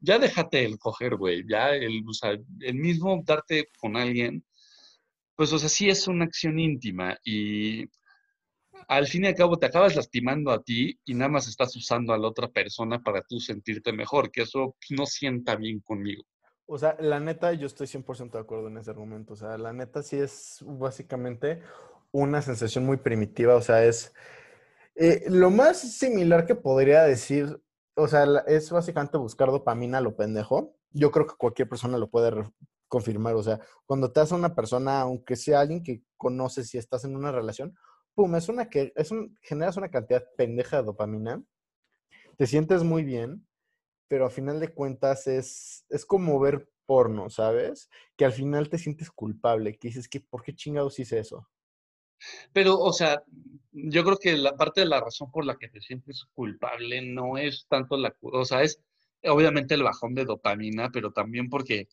Ya 0.00 0.18
déjate 0.18 0.64
el 0.64 0.78
coger, 0.78 1.16
güey, 1.16 1.44
ya 1.48 1.70
el, 1.74 2.02
o 2.06 2.12
sea, 2.12 2.32
el 2.60 2.74
mismo 2.76 3.22
darte 3.24 3.68
con 3.78 3.96
alguien 3.96 4.44
pues, 5.36 5.52
o 5.52 5.58
sea, 5.58 5.68
sí 5.68 5.88
es 5.88 6.08
una 6.08 6.24
acción 6.24 6.58
íntima 6.58 7.16
y 7.24 7.88
al 8.88 9.06
fin 9.06 9.24
y 9.24 9.28
al 9.28 9.34
cabo 9.34 9.58
te 9.58 9.66
acabas 9.66 9.96
lastimando 9.96 10.50
a 10.50 10.62
ti 10.62 10.98
y 11.04 11.14
nada 11.14 11.30
más 11.30 11.48
estás 11.48 11.74
usando 11.76 12.12
a 12.12 12.18
la 12.18 12.28
otra 12.28 12.48
persona 12.48 13.02
para 13.02 13.22
tú 13.22 13.40
sentirte 13.40 13.92
mejor, 13.92 14.30
que 14.30 14.42
eso 14.42 14.76
no 14.90 15.06
sienta 15.06 15.56
bien 15.56 15.80
conmigo. 15.80 16.22
O 16.66 16.78
sea, 16.78 16.96
la 16.98 17.20
neta, 17.20 17.52
yo 17.52 17.66
estoy 17.66 17.86
100% 17.86 18.32
de 18.32 18.38
acuerdo 18.40 18.68
en 18.68 18.78
ese 18.78 18.90
argumento. 18.90 19.34
O 19.34 19.36
sea, 19.36 19.56
la 19.56 19.72
neta 19.72 20.02
sí 20.02 20.16
es 20.16 20.58
básicamente 20.66 21.62
una 22.10 22.42
sensación 22.42 22.84
muy 22.84 22.96
primitiva. 22.96 23.54
O 23.54 23.62
sea, 23.62 23.84
es 23.84 24.12
eh, 24.96 25.24
lo 25.28 25.50
más 25.50 25.78
similar 25.78 26.44
que 26.44 26.56
podría 26.56 27.04
decir, 27.04 27.60
o 27.94 28.08
sea, 28.08 28.24
es 28.46 28.70
básicamente 28.70 29.16
buscar 29.16 29.50
dopamina 29.50 29.98
a 29.98 30.00
lo 30.00 30.16
pendejo. 30.16 30.74
Yo 30.90 31.12
creo 31.12 31.26
que 31.26 31.36
cualquier 31.36 31.68
persona 31.68 31.98
lo 31.98 32.08
puede 32.08 32.32
confirmar. 32.88 33.34
O 33.34 33.42
sea, 33.42 33.60
cuando 33.84 34.12
te 34.12 34.20
hace 34.20 34.34
una 34.34 34.54
persona, 34.54 35.00
aunque 35.00 35.36
sea 35.36 35.60
alguien 35.60 35.82
que 35.82 36.02
conoces 36.16 36.74
y 36.74 36.78
estás 36.78 37.04
en 37.04 37.16
una 37.16 37.32
relación, 37.32 37.76
pum, 38.14 38.34
es 38.36 38.48
una 38.48 38.68
que 38.68 38.92
es 38.96 39.10
un, 39.10 39.38
generas 39.42 39.76
una 39.76 39.90
cantidad 39.90 40.24
pendeja 40.36 40.78
de 40.78 40.84
dopamina, 40.84 41.42
te 42.36 42.46
sientes 42.46 42.82
muy 42.82 43.04
bien, 43.04 43.46
pero 44.08 44.26
a 44.26 44.30
final 44.30 44.60
de 44.60 44.72
cuentas 44.72 45.26
es, 45.26 45.84
es 45.88 46.04
como 46.06 46.38
ver 46.38 46.68
porno, 46.86 47.28
¿sabes? 47.30 47.90
Que 48.16 48.24
al 48.24 48.32
final 48.32 48.68
te 48.68 48.78
sientes 48.78 49.10
culpable, 49.10 49.76
que 49.78 49.88
dices 49.88 50.08
que 50.08 50.20
¿por 50.20 50.42
qué 50.42 50.54
chingados 50.54 50.98
hice 50.98 51.18
eso? 51.18 51.48
Pero, 52.52 52.78
o 52.78 52.92
sea, 52.92 53.22
yo 53.72 54.04
creo 54.04 54.16
que 54.16 54.36
la 54.36 54.56
parte 54.56 54.80
de 54.80 54.86
la 54.86 55.00
razón 55.00 55.30
por 55.30 55.44
la 55.44 55.56
que 55.56 55.68
te 55.68 55.80
sientes 55.80 56.24
culpable 56.32 57.02
no 57.02 57.36
es 57.36 57.66
tanto 57.68 57.96
la, 57.96 58.16
o 58.20 58.44
sea, 58.44 58.62
es 58.62 58.80
obviamente 59.24 59.74
el 59.74 59.82
bajón 59.82 60.14
de 60.14 60.24
dopamina, 60.24 60.90
pero 60.90 61.12
también 61.12 61.50
porque 61.50 61.88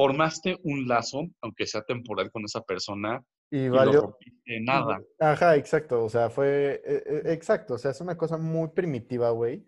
formaste 0.00 0.58
un 0.62 0.88
lazo, 0.88 1.28
aunque 1.42 1.66
sea 1.66 1.82
temporal, 1.82 2.30
con 2.30 2.42
esa 2.46 2.62
persona. 2.62 3.22
Y, 3.50 3.68
valió. 3.68 4.16
nada. 4.62 4.98
Ajá, 5.18 5.56
exacto. 5.56 6.02
O 6.02 6.08
sea, 6.08 6.30
fue. 6.30 6.80
E, 6.86 7.02
e, 7.26 7.32
exacto. 7.34 7.74
O 7.74 7.78
sea, 7.78 7.90
es 7.90 8.00
una 8.00 8.16
cosa 8.16 8.38
muy 8.38 8.68
primitiva, 8.68 9.28
güey. 9.28 9.62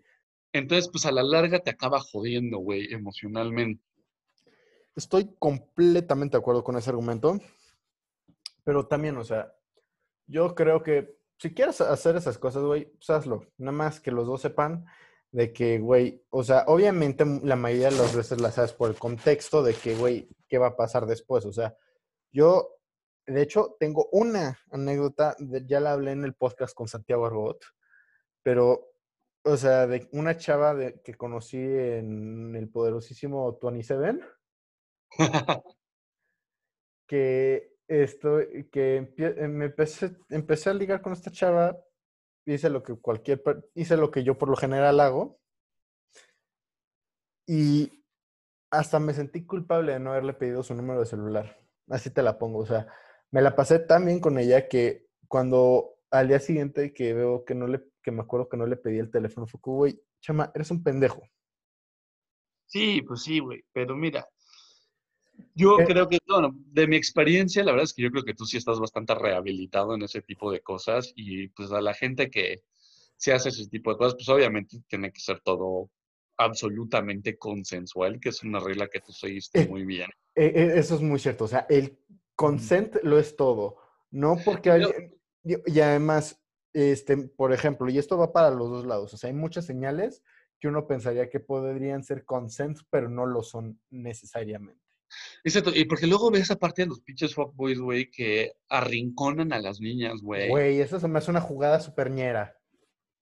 Entonces, 0.51 0.89
pues 0.91 1.05
a 1.05 1.11
la 1.11 1.21
larga 1.21 1.59
te 1.59 1.69
acaba 1.69 1.99
jodiendo, 1.99 2.57
güey, 2.57 2.91
emocionalmente. 2.91 3.83
Estoy 4.95 5.35
completamente 5.37 6.35
de 6.35 6.41
acuerdo 6.41 6.63
con 6.63 6.77
ese 6.77 6.89
argumento. 6.89 7.39
Pero 8.63 8.87
también, 8.87 9.17
o 9.17 9.23
sea, 9.23 9.53
yo 10.25 10.55
creo 10.55 10.81
que 10.81 11.15
si 11.37 11.53
quieres 11.53 11.79
hacer 11.79 12.15
esas 12.15 12.39
cosas, 12.39 12.63
güey, 12.63 12.85
pues 12.85 13.07
hazlo. 13.11 13.45
Nada 13.59 13.77
más 13.77 13.99
que 13.99 14.09
los 14.09 14.25
dos 14.25 14.41
sepan 14.41 14.87
de 15.33 15.51
que, 15.51 15.79
güey, 15.79 16.23
o 16.29 16.43
sea, 16.43 16.63
obviamente 16.67 17.25
la 17.43 17.55
mayoría 17.55 17.89
de 17.89 17.97
las 17.97 18.15
veces 18.15 18.39
la 18.39 18.51
sabes 18.51 18.71
por 18.71 18.91
el 18.91 18.97
contexto 18.97 19.63
de 19.63 19.73
que, 19.73 19.95
güey, 19.95 20.29
¿qué 20.47 20.59
va 20.59 20.67
a 20.67 20.75
pasar 20.75 21.07
después? 21.07 21.43
O 21.45 21.51
sea, 21.51 21.75
yo, 22.31 22.77
de 23.25 23.41
hecho, 23.41 23.75
tengo 23.79 24.09
una 24.11 24.59
anécdota, 24.71 25.35
ya 25.65 25.79
la 25.79 25.93
hablé 25.93 26.11
en 26.11 26.23
el 26.23 26.35
podcast 26.35 26.75
con 26.75 26.87
Santiago 26.87 27.25
Arbot, 27.25 27.65
pero, 28.43 28.91
o 29.43 29.57
sea, 29.57 29.87
de 29.87 30.07
una 30.11 30.37
chava 30.37 30.75
de, 30.75 31.01
que 31.01 31.15
conocí 31.15 31.57
en 31.57 32.55
el 32.55 32.69
poderosísimo 32.69 33.57
27, 33.59 34.19
que 37.07 37.73
esto, 37.87 38.37
que 38.71 39.13
me 39.49 39.65
empecé, 39.65 40.15
empecé 40.29 40.69
a 40.69 40.75
ligar 40.75 41.01
con 41.01 41.13
esta 41.13 41.31
chava 41.31 41.75
hice 42.45 42.69
lo 42.69 42.83
que 42.83 42.95
cualquier, 42.95 43.41
hice 43.75 43.97
lo 43.97 44.11
que 44.11 44.23
yo 44.23 44.37
por 44.37 44.49
lo 44.49 44.55
general 44.55 44.99
hago. 44.99 45.39
Y 47.47 48.03
hasta 48.71 48.99
me 48.99 49.13
sentí 49.13 49.45
culpable 49.45 49.93
de 49.93 49.99
no 49.99 50.11
haberle 50.11 50.33
pedido 50.33 50.63
su 50.63 50.73
número 50.73 50.99
de 50.99 51.05
celular. 51.05 51.59
Así 51.89 52.09
te 52.09 52.23
la 52.23 52.39
pongo. 52.39 52.59
O 52.59 52.65
sea, 52.65 52.87
me 53.31 53.41
la 53.41 53.55
pasé 53.55 53.79
tan 53.79 54.05
bien 54.05 54.19
con 54.19 54.37
ella 54.37 54.67
que 54.67 55.07
cuando 55.27 55.95
al 56.11 56.27
día 56.27 56.39
siguiente 56.39 56.93
que 56.93 57.13
veo 57.13 57.43
que 57.45 57.55
no 57.55 57.67
le, 57.67 57.83
que 58.01 58.11
me 58.11 58.21
acuerdo 58.21 58.49
que 58.49 58.57
no 58.57 58.65
le 58.65 58.77
pedí 58.77 58.99
el 58.99 59.11
teléfono, 59.11 59.47
fue 59.47 59.59
güey, 59.63 60.03
chama, 60.21 60.51
eres 60.55 60.71
un 60.71 60.83
pendejo. 60.83 61.21
Sí, 62.65 63.01
pues 63.01 63.23
sí, 63.23 63.39
güey. 63.39 63.63
Pero 63.73 63.95
mira, 63.95 64.27
yo 65.55 65.79
eh, 65.79 65.85
creo 65.85 66.07
que, 66.07 66.19
bueno, 66.27 66.55
de 66.71 66.87
mi 66.87 66.95
experiencia, 66.95 67.63
la 67.63 67.71
verdad 67.71 67.85
es 67.85 67.93
que 67.93 68.01
yo 68.01 68.11
creo 68.11 68.23
que 68.23 68.33
tú 68.33 68.45
sí 68.45 68.57
estás 68.57 68.79
bastante 68.79 69.15
rehabilitado 69.15 69.95
en 69.95 70.01
ese 70.03 70.21
tipo 70.21 70.51
de 70.51 70.61
cosas 70.61 71.11
y 71.15 71.47
pues 71.49 71.71
a 71.71 71.81
la 71.81 71.93
gente 71.93 72.29
que 72.29 72.63
se 73.17 73.33
hace 73.33 73.49
ese 73.49 73.67
tipo 73.69 73.91
de 73.91 73.97
cosas, 73.97 74.15
pues 74.15 74.29
obviamente 74.29 74.81
tiene 74.87 75.11
que 75.11 75.21
ser 75.21 75.39
todo 75.41 75.89
absolutamente 76.37 77.37
consensual, 77.37 78.19
que 78.19 78.29
es 78.29 78.43
una 78.43 78.59
regla 78.59 78.87
que 78.87 78.99
tú 78.99 79.11
seguiste 79.11 79.61
eh, 79.61 79.67
muy 79.67 79.85
bien. 79.85 80.09
Eh, 80.35 80.73
eso 80.75 80.95
es 80.95 81.01
muy 81.01 81.19
cierto, 81.19 81.45
o 81.45 81.47
sea, 81.47 81.65
el 81.69 81.99
consent 82.35 82.97
lo 83.03 83.19
es 83.19 83.35
todo, 83.35 83.77
no 84.09 84.37
porque 84.43 84.71
alguien, 84.71 85.15
y 85.43 85.79
además, 85.79 86.41
este, 86.73 87.17
por 87.17 87.53
ejemplo, 87.53 87.87
y 87.89 87.99
esto 87.99 88.17
va 88.17 88.33
para 88.33 88.49
los 88.49 88.69
dos 88.69 88.85
lados, 88.85 89.13
o 89.13 89.17
sea, 89.17 89.29
hay 89.29 89.35
muchas 89.35 89.65
señales 89.65 90.23
que 90.59 90.67
uno 90.67 90.87
pensaría 90.87 91.29
que 91.29 91.39
podrían 91.39 92.03
ser 92.03 92.25
consent, 92.25 92.79
pero 92.89 93.09
no 93.09 93.25
lo 93.25 93.43
son 93.43 93.79
necesariamente. 93.89 94.82
Exacto, 95.43 95.71
y 95.73 95.85
porque 95.85 96.07
luego 96.07 96.31
ves 96.31 96.43
esa 96.43 96.55
parte 96.55 96.83
de 96.83 96.87
los 96.87 97.01
pinches 97.01 97.33
fuckboys, 97.35 97.79
güey, 97.79 98.09
que 98.09 98.53
arrinconan 98.69 99.53
a 99.53 99.59
las 99.59 99.79
niñas, 99.79 100.21
güey. 100.21 100.49
Güey, 100.49 100.81
eso 100.81 100.99
se 100.99 101.07
me 101.07 101.19
hace 101.19 101.31
una 101.31 101.41
jugada 101.41 101.79
superñera. 101.79 102.55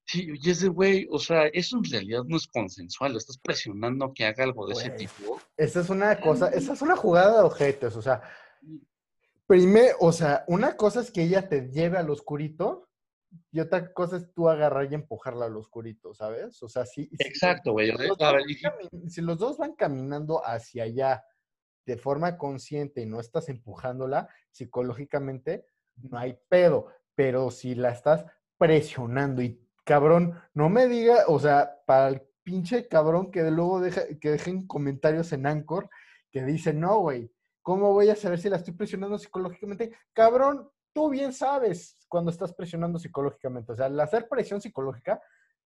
Sí, 0.05 0.27
y 0.41 0.49
ese 0.49 0.67
güey, 0.67 1.07
o 1.09 1.19
sea, 1.19 1.47
eso 1.47 1.77
en 1.77 1.83
realidad 1.85 2.23
no 2.25 2.35
es 2.35 2.47
consensual, 2.47 3.15
estás 3.15 3.37
presionando 3.37 4.13
que 4.13 4.25
haga 4.25 4.43
algo 4.43 4.67
de 4.67 4.73
ese 4.73 4.89
tipo. 4.91 5.39
Esa 5.55 5.81
es 5.81 5.89
una 5.89 6.19
cosa, 6.19 6.49
esa 6.49 6.73
es 6.73 6.81
una 6.81 6.95
jugada 6.95 7.37
de 7.37 7.43
ojetes, 7.43 7.95
o 7.95 8.01
sea, 8.01 8.21
primero, 9.47 9.95
o 9.99 10.11
sea, 10.11 10.43
una 10.47 10.75
cosa 10.75 11.01
es 11.01 11.11
que 11.11 11.23
ella 11.23 11.47
te 11.47 11.69
lleve 11.69 11.97
al 11.97 12.09
oscurito 12.09 12.89
y 13.51 13.59
otra 13.59 13.93
cosa 13.93 14.17
es 14.17 14.33
tú 14.33 14.49
agarrar 14.49 14.91
y 14.91 14.95
empujarla 14.95 15.45
al 15.45 15.55
oscurito, 15.55 16.13
¿sabes? 16.13 16.61
O 16.61 16.67
sea, 16.67 16.85
sí. 16.85 17.09
Exacto, 17.19 17.71
güey. 17.71 17.91
si 19.07 19.21
los 19.21 19.37
dos 19.37 19.57
van 19.57 19.75
caminando 19.75 20.41
hacia 20.45 20.83
allá 20.83 21.23
de 21.85 21.97
forma 21.97 22.37
consciente 22.37 23.01
y 23.01 23.05
no 23.05 23.19
estás 23.19 23.49
empujándola 23.49 24.29
psicológicamente, 24.51 25.65
no 25.95 26.17
hay 26.17 26.37
pedo. 26.49 26.87
Pero 27.15 27.51
si 27.51 27.75
la 27.75 27.91
estás 27.91 28.25
presionando 28.57 29.41
y 29.41 29.59
cabrón, 29.83 30.39
no 30.53 30.69
me 30.69 30.87
diga, 30.87 31.25
o 31.27 31.39
sea, 31.39 31.81
para 31.85 32.09
el 32.09 32.21
pinche 32.43 32.87
cabrón 32.87 33.31
que 33.31 33.49
luego 33.51 33.79
deja, 33.79 34.01
que 34.19 34.31
dejen 34.31 34.67
comentarios 34.67 35.31
en 35.33 35.45
Anchor 35.45 35.89
que 36.31 36.43
dice, 36.43 36.73
no, 36.73 36.99
güey, 36.99 37.31
¿cómo 37.61 37.93
voy 37.93 38.09
a 38.09 38.15
saber 38.15 38.39
si 38.39 38.49
la 38.49 38.57
estoy 38.57 38.73
presionando 38.73 39.17
psicológicamente? 39.17 39.93
Cabrón, 40.13 40.69
tú 40.93 41.09
bien 41.09 41.33
sabes 41.33 41.97
cuando 42.07 42.31
estás 42.31 42.53
presionando 42.53 42.99
psicológicamente. 42.99 43.73
O 43.73 43.75
sea, 43.75 43.87
el 43.87 43.99
hacer 43.99 44.27
presión 44.29 44.61
psicológica 44.61 45.21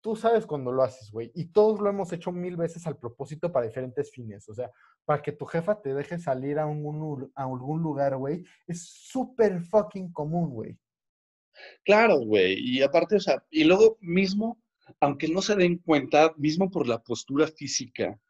tú 0.05 0.15
sabes 0.15 0.45
cuando 0.45 0.71
lo 0.71 0.83
haces, 0.83 1.11
güey. 1.11 1.33
Y 1.35 1.47
todos 1.47 1.81
lo 1.81 1.89
hemos 1.89 2.13
hecho 2.13 2.31
mil 2.31 2.59
veces 2.59 2.87
al 2.87 2.99
propósito 2.99 3.51
para 3.51 3.65
diferentes 3.65 4.11
fines. 4.11 4.47
O 4.51 4.53
sea, 4.53 4.71
para 5.07 5.23
que 5.23 5.33
tu 5.33 5.47
jefa 5.47 5.81
te 5.81 5.95
deje 5.95 6.19
salir 6.19 6.59
a, 6.59 6.65
algún 6.65 7.83
lugar, 7.83 8.15
güey, 8.19 8.45
es 8.67 8.87
súper 8.87 9.63
fucking 9.63 10.13
común, 10.13 10.51
güey. 10.51 10.79
Claro, 11.87 12.19
güey. 12.19 12.59
Y 12.59 12.83
aparte, 12.83 13.17
o 13.17 13.21
sea, 13.21 13.43
y 13.49 13.65
luego 13.65 13.97
mismo, 14.03 14.59
aunque 15.01 15.27
no 15.27 15.41
se 15.41 15.57
den 15.57 15.79
cuenta, 15.79 16.35
mismo 16.37 16.71
por 16.71 16.87
la 16.87 17.03
postura 17.03 17.47
física, 17.47 18.21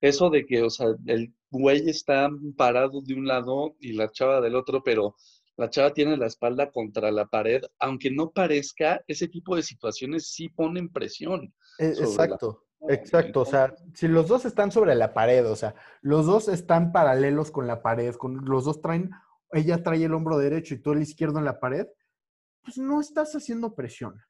eso 0.00 0.30
de 0.30 0.46
que, 0.46 0.62
o 0.62 0.70
sea, 0.70 0.86
el 1.04 1.34
güey 1.50 1.86
está 1.86 2.30
parado 2.56 3.02
de 3.02 3.12
un 3.12 3.26
lado 3.26 3.76
y 3.78 3.92
la 3.92 4.10
chava 4.10 4.40
del 4.40 4.56
otro, 4.56 4.82
pero 4.82 5.16
la 5.60 5.70
chava 5.70 5.92
tiene 5.92 6.16
la 6.16 6.26
espalda 6.26 6.70
contra 6.70 7.10
la 7.10 7.26
pared, 7.26 7.62
aunque 7.78 8.10
no 8.10 8.30
parezca, 8.30 9.04
ese 9.06 9.28
tipo 9.28 9.54
de 9.56 9.62
situaciones 9.62 10.26
sí 10.32 10.48
ponen 10.48 10.88
presión. 10.88 11.52
E- 11.78 11.94
la- 11.94 12.00
Exacto, 12.00 12.64
exacto. 12.88 13.40
O 13.42 13.44
sea, 13.44 13.74
si 13.94 14.08
los 14.08 14.26
dos 14.26 14.46
están 14.46 14.72
sobre 14.72 14.94
la 14.94 15.12
pared, 15.12 15.46
o 15.48 15.54
sea, 15.56 15.74
los 16.00 16.24
dos 16.26 16.48
están 16.48 16.92
paralelos 16.92 17.50
con 17.50 17.66
la 17.66 17.82
pared, 17.82 18.14
con, 18.14 18.44
los 18.46 18.64
dos 18.64 18.80
traen, 18.80 19.10
ella 19.52 19.82
trae 19.82 20.02
el 20.04 20.14
hombro 20.14 20.38
derecho 20.38 20.74
y 20.74 20.78
tú 20.78 20.92
el 20.92 21.02
izquierdo 21.02 21.38
en 21.38 21.44
la 21.44 21.60
pared, 21.60 21.86
pues 22.62 22.78
no 22.78 23.00
estás 23.00 23.34
haciendo 23.34 23.74
presión. 23.74 24.20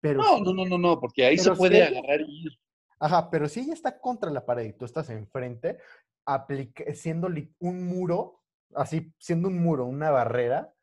Pero 0.00 0.22
No, 0.22 0.40
no, 0.40 0.54
no, 0.54 0.64
no, 0.64 0.78
no, 0.78 1.00
porque 1.00 1.24
ahí 1.26 1.36
se 1.36 1.50
si 1.50 1.56
puede 1.56 1.76
ella- 1.86 1.98
agarrar 1.98 2.20
y 2.22 2.46
ir. 2.46 2.52
Ajá, 3.00 3.30
pero 3.30 3.48
si 3.48 3.60
ella 3.60 3.74
está 3.74 4.00
contra 4.00 4.30
la 4.30 4.44
pared 4.46 4.64
y 4.64 4.72
tú 4.72 4.84
estás 4.84 5.10
enfrente, 5.10 5.78
aplica- 6.24 6.84
siendo 6.94 7.28
un 7.60 7.86
muro, 7.86 8.42
así, 8.74 9.12
siendo 9.18 9.48
un 9.48 9.58
muro, 9.62 9.84
una 9.86 10.10
barrera, 10.10 10.74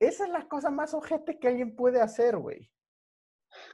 esa 0.00 0.24
es 0.24 0.30
la 0.30 0.48
cosa 0.48 0.70
más 0.70 0.94
ojete 0.94 1.38
que 1.38 1.48
alguien 1.48 1.74
puede 1.76 2.00
hacer, 2.00 2.36
güey. 2.36 2.70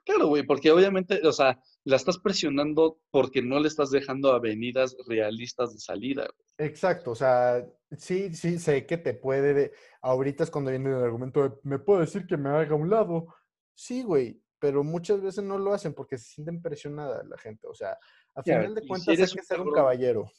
Claro, 0.04 0.28
güey, 0.28 0.44
porque 0.44 0.70
obviamente, 0.70 1.26
o 1.26 1.32
sea, 1.32 1.60
la 1.82 1.96
estás 1.96 2.18
presionando 2.18 3.00
porque 3.10 3.42
no 3.42 3.58
le 3.58 3.66
estás 3.68 3.90
dejando 3.90 4.32
avenidas 4.32 4.96
realistas 5.06 5.72
de 5.74 5.80
salida. 5.80 6.22
güey. 6.22 6.68
Exacto, 6.68 7.10
o 7.10 7.14
sea, 7.16 7.66
sí, 7.96 8.32
sí, 8.34 8.58
sé 8.60 8.86
que 8.86 8.96
te 8.98 9.14
puede, 9.14 9.52
de- 9.52 9.72
ahorita 10.00 10.44
es 10.44 10.50
cuando 10.50 10.70
viene 10.70 10.90
el 10.90 11.02
argumento 11.02 11.42
de, 11.48 11.56
me 11.64 11.78
puedo 11.80 12.00
decir 12.00 12.26
que 12.26 12.36
me 12.36 12.50
haga 12.50 12.70
a 12.72 12.74
un 12.78 12.88
lado. 12.88 13.26
Sí, 13.74 14.04
güey, 14.04 14.40
pero 14.60 14.84
muchas 14.84 15.20
veces 15.20 15.42
no 15.42 15.58
lo 15.58 15.72
hacen 15.74 15.92
porque 15.92 16.16
se 16.18 16.26
sienten 16.34 16.62
presionada 16.62 17.24
la 17.24 17.36
gente, 17.38 17.66
o 17.66 17.74
sea, 17.74 17.98
a 18.36 18.42
Ya, 18.44 18.58
final 18.60 18.74
de 18.76 18.80
si 18.82 18.86
cuentas 18.88 19.08
hay 19.08 19.16
que 19.16 19.42
ser 19.42 19.58
un 19.60 19.66
cabrón- 19.66 19.74
caballero. 19.74 20.30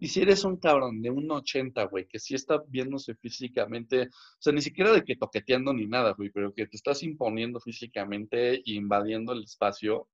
Y 0.00 0.08
si 0.08 0.20
eres 0.22 0.44
un 0.44 0.56
cabrón 0.56 1.02
de 1.02 1.10
un 1.10 1.30
80, 1.30 1.84
güey, 1.84 2.06
que 2.06 2.18
sí 2.18 2.34
está 2.34 2.62
viéndose 2.68 3.14
físicamente, 3.14 4.02
o 4.02 4.40
sea, 4.40 4.52
ni 4.52 4.60
siquiera 4.60 4.92
de 4.92 5.02
que 5.02 5.16
toqueteando 5.16 5.72
ni 5.72 5.86
nada, 5.86 6.12
güey, 6.12 6.30
pero 6.30 6.52
que 6.52 6.66
te 6.66 6.76
estás 6.76 7.02
imponiendo 7.02 7.60
físicamente 7.60 8.54
e 8.54 8.62
invadiendo 8.66 9.32
el 9.32 9.44
espacio, 9.44 10.08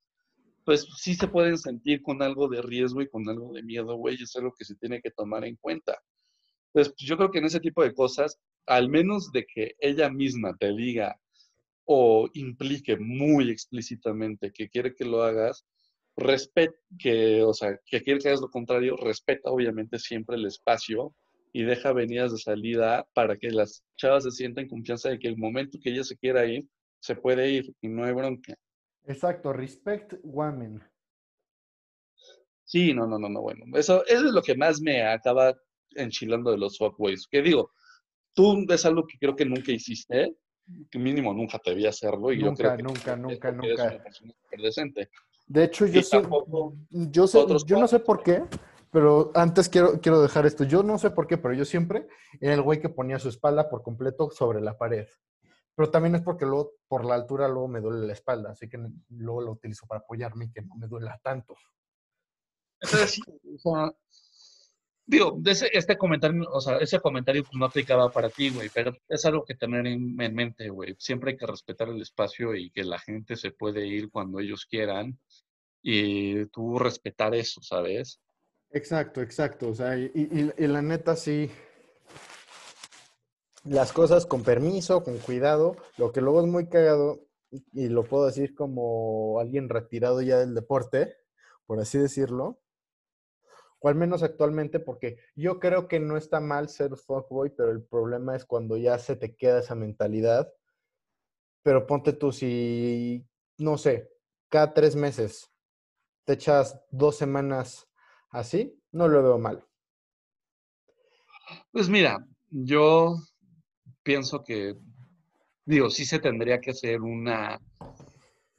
pues 0.64 0.87
sí 0.97 1.14
se 1.14 1.29
pueden 1.29 1.57
sentir 1.57 2.03
con 2.03 2.22
algo 2.22 2.49
de 2.49 2.61
riesgo 2.61 3.01
y 3.01 3.09
con 3.09 3.29
algo 3.29 3.53
de 3.53 3.62
miedo, 3.62 3.97
güey, 3.97 4.16
y 4.18 4.24
es 4.24 4.37
algo 4.37 4.53
que 4.57 4.64
se 4.64 4.76
tiene 4.76 5.01
que 5.01 5.11
tomar 5.11 5.45
en 5.45 5.57
cuenta. 5.57 5.99
Pues 6.72 6.95
yo 6.97 7.16
creo 7.16 7.31
que 7.31 7.39
en 7.39 7.47
ese 7.47 7.61
tipo 7.61 7.83
de 7.83 7.95
cosas, 7.95 8.39
al 8.66 8.89
menos 8.89 9.33
de 9.33 9.47
que 9.47 9.76
ella 9.81 10.11
misma 10.11 10.57
te 10.57 10.74
diga 10.74 11.18
o 11.87 12.29
implique 12.35 12.99
muy 12.99 13.51
explícitamente 13.51 14.53
que 14.53 14.68
quiere 14.68 14.95
que 14.95 15.07
lo 15.07 15.22
hagas, 15.22 15.64
respet 16.19 16.75
que, 16.99 17.43
o 17.43 17.55
sea, 17.55 17.79
que 17.87 18.03
quiere 18.03 18.21
que 18.21 18.29
hagas 18.29 18.41
lo 18.41 18.51
contrario, 18.51 18.97
respeta 18.97 19.51
obviamente 19.51 19.99
siempre 19.99 20.37
el 20.37 20.47
espacio 20.47 21.14
y 21.53 21.62
deja 21.62 21.91
avenidas 21.91 22.33
de 22.33 22.39
salida 22.39 23.07
para 23.14 23.37
que 23.37 23.51
las 23.51 23.85
chavas 23.97 24.25
se 24.25 24.31
sientan 24.31 24.64
en 24.64 24.71
confianza 24.71 25.09
de 25.09 25.19
que 25.19 25.29
el 25.29 25.39
momento 25.39 25.79
que 25.83 25.91
ella 25.91 26.05
se 26.05 26.16
quiera 26.16 26.45
ir, 26.47 26.66
se 27.01 27.14
puede 27.16 27.51
ir 27.51 27.73
y 27.81 27.89
no 27.89 28.05
hay 28.05 28.12
bronca. 28.12 28.55
Exacto, 29.07 29.53
respect 29.53 30.14
women. 30.23 30.83
Sí, 32.64 32.93
no, 32.93 33.07
no, 33.07 33.19
no, 33.19 33.29
no, 33.31 33.41
bueno. 33.41 33.64
Eso, 33.79 34.05
eso 34.07 34.27
es 34.27 34.33
lo 34.33 34.43
que 34.43 34.55
más 34.55 34.81
me 34.81 35.03
acaba 35.03 35.55
enchilando 35.93 36.51
de 36.51 36.59
los 36.59 36.77
fuckboys. 36.77 37.27
Que 37.27 37.41
digo, 37.41 37.73
tú 38.35 38.66
es 38.69 38.85
algo 38.85 39.07
que 39.07 39.16
creo 39.19 39.35
que 39.35 39.47
nunca 39.47 39.73
hiciste, 39.73 40.37
que 40.91 40.99
mínimo 40.99 41.33
nunca 41.33 41.59
te 41.59 41.75
vi 41.75 41.87
hacerlo 41.87 42.31
y 42.31 42.41
yo 42.41 42.47
Nunca, 42.47 42.75
creo 42.75 42.77
que 42.77 42.83
nunca, 42.83 43.16
nunca, 43.16 43.49
eres 43.49 43.59
nunca. 43.59 43.85
una 43.95 44.03
persona 44.05 44.35
decente. 44.62 45.09
De 45.49 45.64
hecho, 45.64 45.86
yo 45.86 46.03
sé, 46.03 46.22
yo 46.90 47.26
sé, 47.26 47.46
yo 47.66 47.78
no 47.78 47.88
sé 47.88 48.01
por 48.01 48.22
qué, 48.22 48.44
pero 48.90 49.30
antes 49.34 49.68
quiero, 49.68 49.99
quiero 50.01 50.20
dejar 50.20 50.46
esto. 50.46 50.64
Yo 50.64 50.82
no 50.82 50.99
sé 50.99 51.11
por 51.11 51.26
qué, 51.26 51.38
pero 51.38 51.55
yo 51.55 51.64
siempre 51.64 52.07
era 52.40 52.55
el 52.55 52.62
güey 52.62 52.80
que 52.80 52.90
ponía 52.90 53.18
su 53.18 53.28
espalda 53.28 53.68
por 53.70 53.82
completo 53.82 54.30
sobre 54.30 54.61
la 54.61 54.76
pared. 54.76 55.09
Pero 55.74 55.90
también 55.90 56.14
es 56.16 56.22
porque 56.22 56.44
luego, 56.44 56.72
por 56.86 57.05
la 57.05 57.14
altura, 57.14 57.49
luego 57.49 57.68
me 57.68 57.80
duele 57.80 58.07
la 58.07 58.12
espalda, 58.12 58.51
así 58.51 58.68
que 58.68 58.78
luego 59.11 59.40
lo 59.40 59.53
utilizo 59.53 59.86
para 59.86 60.01
apoyarme 60.01 60.46
y 60.46 60.51
que 60.51 60.62
no 60.62 60.74
me 60.74 60.86
duela 60.86 61.18
tanto. 61.22 61.55
Entonces, 62.80 63.11
sí, 63.12 63.22
o 63.55 63.59
sea, 63.59 63.92
digo, 65.09 65.41
ese- 65.47 65.71
este 65.73 65.97
comentario, 65.97 66.43
o 66.53 66.61
sea, 66.61 66.77
ese 66.79 67.01
comentario 67.01 67.43
pues, 67.43 67.57
no 67.59 67.65
aplicaba 67.67 68.13
para 68.13 68.31
ti, 68.31 68.51
güey, 68.51 68.69
pero 68.73 68.93
es 69.09 69.25
algo 69.25 69.45
que 69.45 69.55
tener 69.55 69.87
en, 69.87 70.21
en 70.21 70.35
mente, 70.35 70.69
güey. 70.69 70.95
Siempre 70.99 71.33
hay 71.33 71.37
que 71.39 71.47
respetar 71.47 71.89
el 71.89 72.01
espacio 72.01 72.55
y 72.55 72.71
que 72.71 72.85
la 72.85 72.99
gente 72.99 73.35
se 73.37 73.51
puede 73.51 73.87
ir 73.87 74.11
cuando 74.11 74.39
ellos 74.39 74.67
quieran 74.67 75.19
y 75.83 76.45
tú 76.47 76.79
respetar 76.79 77.35
eso, 77.35 77.63
¿sabes? 77.63 78.21
Exacto, 78.71 79.23
exacto. 79.23 79.69
O 79.71 79.75
sea, 79.75 79.97
y, 79.99 80.11
y- 80.15 80.53
y 80.65 80.67
la 80.67 80.83
neta 80.83 81.17
sí. 81.17 81.51
Las 83.65 83.93
cosas 83.93 84.27
con 84.27 84.43
permiso, 84.45 85.03
con 85.03 85.19
cuidado. 85.19 85.77
Lo 85.97 86.13
que 86.13 86.21
luego 86.21 86.41
es 86.41 86.47
muy 86.47 86.69
cagado, 86.69 87.25
y 87.73 87.89
lo 87.89 88.05
puedo 88.05 88.27
decir 88.27 88.55
como 88.55 89.41
alguien 89.41 89.69
retirado 89.71 90.21
ya 90.21 90.39
del 90.39 90.55
deporte, 90.55 91.15
por 91.67 91.81
así 91.81 91.99
decirlo. 91.99 92.61
O 93.81 93.89
al 93.89 93.95
menos 93.95 94.22
actualmente, 94.22 94.81
porque 94.81 95.18
yo 95.37 95.61
creo 95.61 95.87
que 95.87 96.01
no 96.01 96.16
está 96.16 96.41
mal 96.41 96.68
ser 96.68 96.97
fuckboy, 96.97 97.51
pero 97.51 97.70
el 97.70 97.83
problema 97.83 98.35
es 98.35 98.45
cuando 98.45 98.76
ya 98.76 98.99
se 98.99 99.16
te 99.16 99.37
queda 99.37 99.61
esa 99.61 99.74
mentalidad. 99.74 100.53
Pero 101.62 101.87
ponte 101.87 102.12
tú, 102.12 102.33
si, 102.33 103.24
no 103.59 103.79
sé, 103.79 104.11
cada 104.49 104.74
tres 104.74 104.97
meses 104.97 105.53
te 106.24 106.35
echas 106.35 106.81
dos 106.91 107.16
semanas 107.16 107.89
así, 108.31 108.79
no 108.93 109.09
lo 109.09 109.22
veo 109.22 109.39
mal. 109.39 109.64
Pues 111.72 111.89
mira, 111.89 112.26
yo 112.51 113.16
pienso 114.03 114.43
que, 114.43 114.76
digo, 115.64 115.91
sí 115.91 116.05
se 116.05 116.18
tendría 116.18 116.61
que 116.61 116.72
hacer 116.72 117.01
una, 117.01 117.61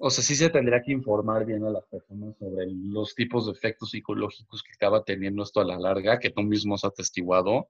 o 0.02 0.10
sea, 0.10 0.24
sí 0.24 0.36
se 0.36 0.50
tendría 0.50 0.82
que 0.82 0.94
informar 0.94 1.46
bien 1.46 1.66
a 1.66 1.70
las 1.70 1.86
personas 1.88 2.34
sobre 2.40 2.68
los 2.68 3.14
tipos 3.16 3.46
de 3.46 3.52
efectos 3.52 3.92
psicológicos 3.92 4.64
que 4.64 4.72
acaba 4.74 5.04
teniendo 5.04 5.44
esto 5.44 5.60
a 5.60 5.66
la 5.66 5.78
larga, 5.78 6.20
que 6.20 6.30
tú 6.30 6.42
mismo 6.42 6.76
has 6.76 6.86
atestiguado, 6.86 7.68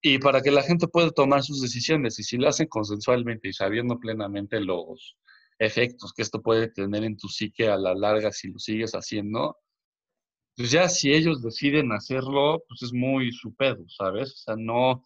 y 0.00 0.18
para 0.18 0.40
que 0.40 0.50
la 0.50 0.62
gente 0.62 0.88
pueda 0.88 1.10
tomar 1.10 1.42
sus 1.42 1.60
decisiones. 1.60 2.18
Y 2.18 2.22
si 2.22 2.38
lo 2.38 2.48
hacen 2.48 2.66
consensualmente 2.66 3.48
y 3.48 3.52
sabiendo 3.52 3.98
plenamente 3.98 4.58
los 4.58 5.18
efectos 5.58 6.14
que 6.14 6.22
esto 6.22 6.40
puede 6.40 6.68
tener 6.68 7.04
en 7.04 7.18
tu 7.18 7.28
psique 7.28 7.68
a 7.68 7.76
la 7.76 7.94
larga 7.94 8.32
si 8.32 8.48
lo 8.48 8.58
sigues 8.58 8.92
haciendo, 8.92 9.58
pues 10.56 10.70
ya 10.70 10.88
si 10.88 11.12
ellos 11.12 11.42
deciden 11.42 11.92
hacerlo, 11.92 12.64
pues 12.68 12.82
es 12.82 12.92
muy 12.94 13.32
su 13.32 13.54
pedo, 13.54 13.84
¿sabes? 13.88 14.32
O 14.32 14.36
sea, 14.36 14.56
no, 14.56 15.04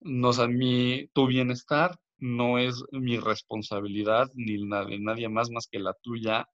no, 0.00 0.28
o 0.28 0.32
sea, 0.32 0.48
mi, 0.48 1.08
tu 1.12 1.26
bienestar 1.26 1.98
no 2.18 2.58
es 2.58 2.82
mi 2.90 3.18
responsabilidad 3.18 4.30
ni 4.34 4.58
la 4.58 4.84
de 4.84 4.98
nadie 4.98 5.28
más 5.28 5.50
más 5.50 5.66
que 5.66 5.78
la 5.78 5.94
tuya. 6.02 6.48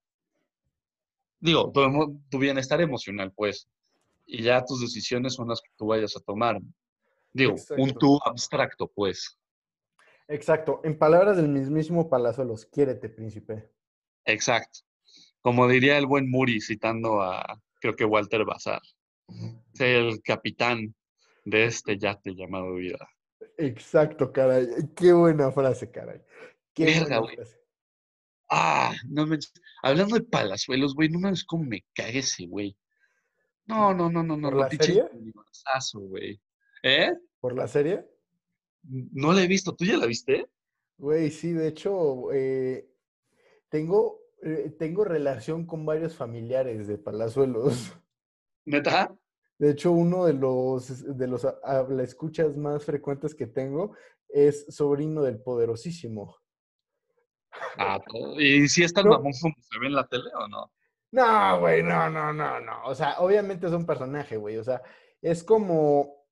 Digo, 1.39 1.71
tu, 1.71 2.21
tu 2.29 2.39
bienestar 2.39 2.81
emocional, 2.81 3.31
pues, 3.35 3.67
y 4.25 4.41
ya 4.43 4.63
tus 4.63 4.81
decisiones 4.81 5.33
son 5.33 5.49
las 5.49 5.61
que 5.61 5.69
tú 5.77 5.87
vayas 5.87 6.15
a 6.15 6.19
tomar. 6.21 6.59
Digo, 7.33 7.55
un 7.77 7.93
tú 7.93 8.19
abstracto, 8.25 8.87
pues. 8.87 9.37
Exacto. 10.27 10.81
En 10.83 10.97
palabras 10.97 11.37
del 11.37 11.49
mismísimo 11.49 12.09
Palazuelos, 12.09 12.65
quiérete, 12.65 13.09
príncipe. 13.09 13.69
Exacto. 14.25 14.79
Como 15.41 15.67
diría 15.67 15.97
el 15.97 16.07
buen 16.07 16.29
Muri 16.29 16.61
citando 16.61 17.21
a, 17.21 17.61
creo 17.79 17.95
que 17.95 18.05
Walter 18.05 18.45
Bazar, 18.45 18.81
el 19.77 20.21
capitán 20.23 20.95
de 21.43 21.65
este 21.65 21.97
yate 21.99 22.33
llamado 22.33 22.73
vida. 22.75 23.07
Exacto, 23.57 24.31
caray. 24.31 24.67
Qué 24.95 25.13
buena 25.13 25.51
frase, 25.51 25.89
caray. 25.89 26.21
Qué 26.73 26.85
Verga, 26.85 27.19
güey. 27.19 27.37
Ah, 28.49 28.93
no 29.07 29.25
me... 29.25 29.39
Hablando 29.81 30.15
de 30.15 30.23
palazuelos, 30.23 30.93
güey, 30.93 31.09
no 31.09 31.19
mames 31.19 31.43
cómo 31.43 31.63
me 31.63 31.83
cae 31.93 32.19
ese 32.19 32.45
güey. 32.45 32.77
No, 33.65 33.93
no, 33.93 34.09
no, 34.09 34.23
no, 34.23 34.37
no, 34.37 34.49
¿Por 34.51 34.59
la 34.59 34.69
serie? 34.69 35.05
güey. 35.93 36.39
¿Eh? 36.83 37.13
¿Por 37.39 37.55
la 37.55 37.67
serie? 37.67 38.05
No 38.83 39.33
la 39.33 39.43
he 39.43 39.47
visto, 39.47 39.75
¿tú 39.75 39.85
ya 39.85 39.97
la 39.97 40.05
viste? 40.05 40.47
Güey, 40.97 41.31
sí, 41.31 41.51
de 41.51 41.67
hecho, 41.67 42.31
eh, 42.31 42.87
tengo, 43.69 44.21
eh, 44.43 44.75
tengo 44.77 45.03
relación 45.03 45.65
con 45.65 45.85
varios 45.85 46.15
familiares 46.15 46.87
de 46.87 46.97
Palazuelos. 46.97 47.93
¿Neta? 48.65 49.15
De 49.57 49.71
hecho, 49.71 49.91
uno 49.91 50.25
de 50.25 50.33
los, 50.33 51.17
de 51.17 51.27
los 51.27 51.45
habla 51.63 52.03
escuchas 52.03 52.57
más 52.57 52.83
frecuentes 52.83 53.33
que 53.33 53.47
tengo 53.47 53.95
es 54.27 54.65
sobrino 54.69 55.21
del 55.21 55.41
poderosísimo. 55.41 56.35
Ah, 57.77 57.99
¿y 58.37 58.67
si 58.67 58.83
es 58.83 58.93
tan 58.93 59.07
mamón 59.07 59.31
como 59.41 59.55
se 59.59 59.79
ve 59.79 59.87
en 59.87 59.95
la 59.95 60.07
tele 60.07 60.29
o 60.35 60.47
no? 60.47 60.71
No, 61.11 61.59
güey, 61.61 61.81
no, 61.81 62.09
no, 62.09 62.33
no, 62.33 62.59
no. 62.59 62.83
O 62.85 62.93
sea, 62.93 63.19
obviamente 63.19 63.67
es 63.67 63.73
un 63.73 63.85
personaje, 63.85 64.35
güey. 64.35 64.57
O 64.57 64.63
sea, 64.63 64.81
es 65.21 65.43
como, 65.43 66.25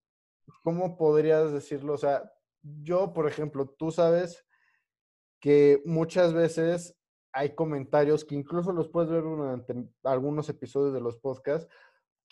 ¿cómo 0.61 0.97
podrías 0.97 1.53
decirlo? 1.53 1.93
O 1.93 1.97
sea, 1.97 2.29
yo, 2.61 3.13
por 3.13 3.27
ejemplo, 3.27 3.65
tú 3.77 3.91
sabes 3.91 4.45
que 5.39 5.81
muchas 5.85 6.33
veces 6.33 6.97
hay 7.31 7.55
comentarios 7.55 8.23
que 8.25 8.35
incluso 8.35 8.71
los 8.71 8.89
puedes 8.89 9.09
ver 9.09 9.23
durante 9.23 9.73
algunos 10.03 10.49
episodios 10.49 10.93
de 10.93 11.01
los 11.01 11.17
podcasts, 11.17 11.67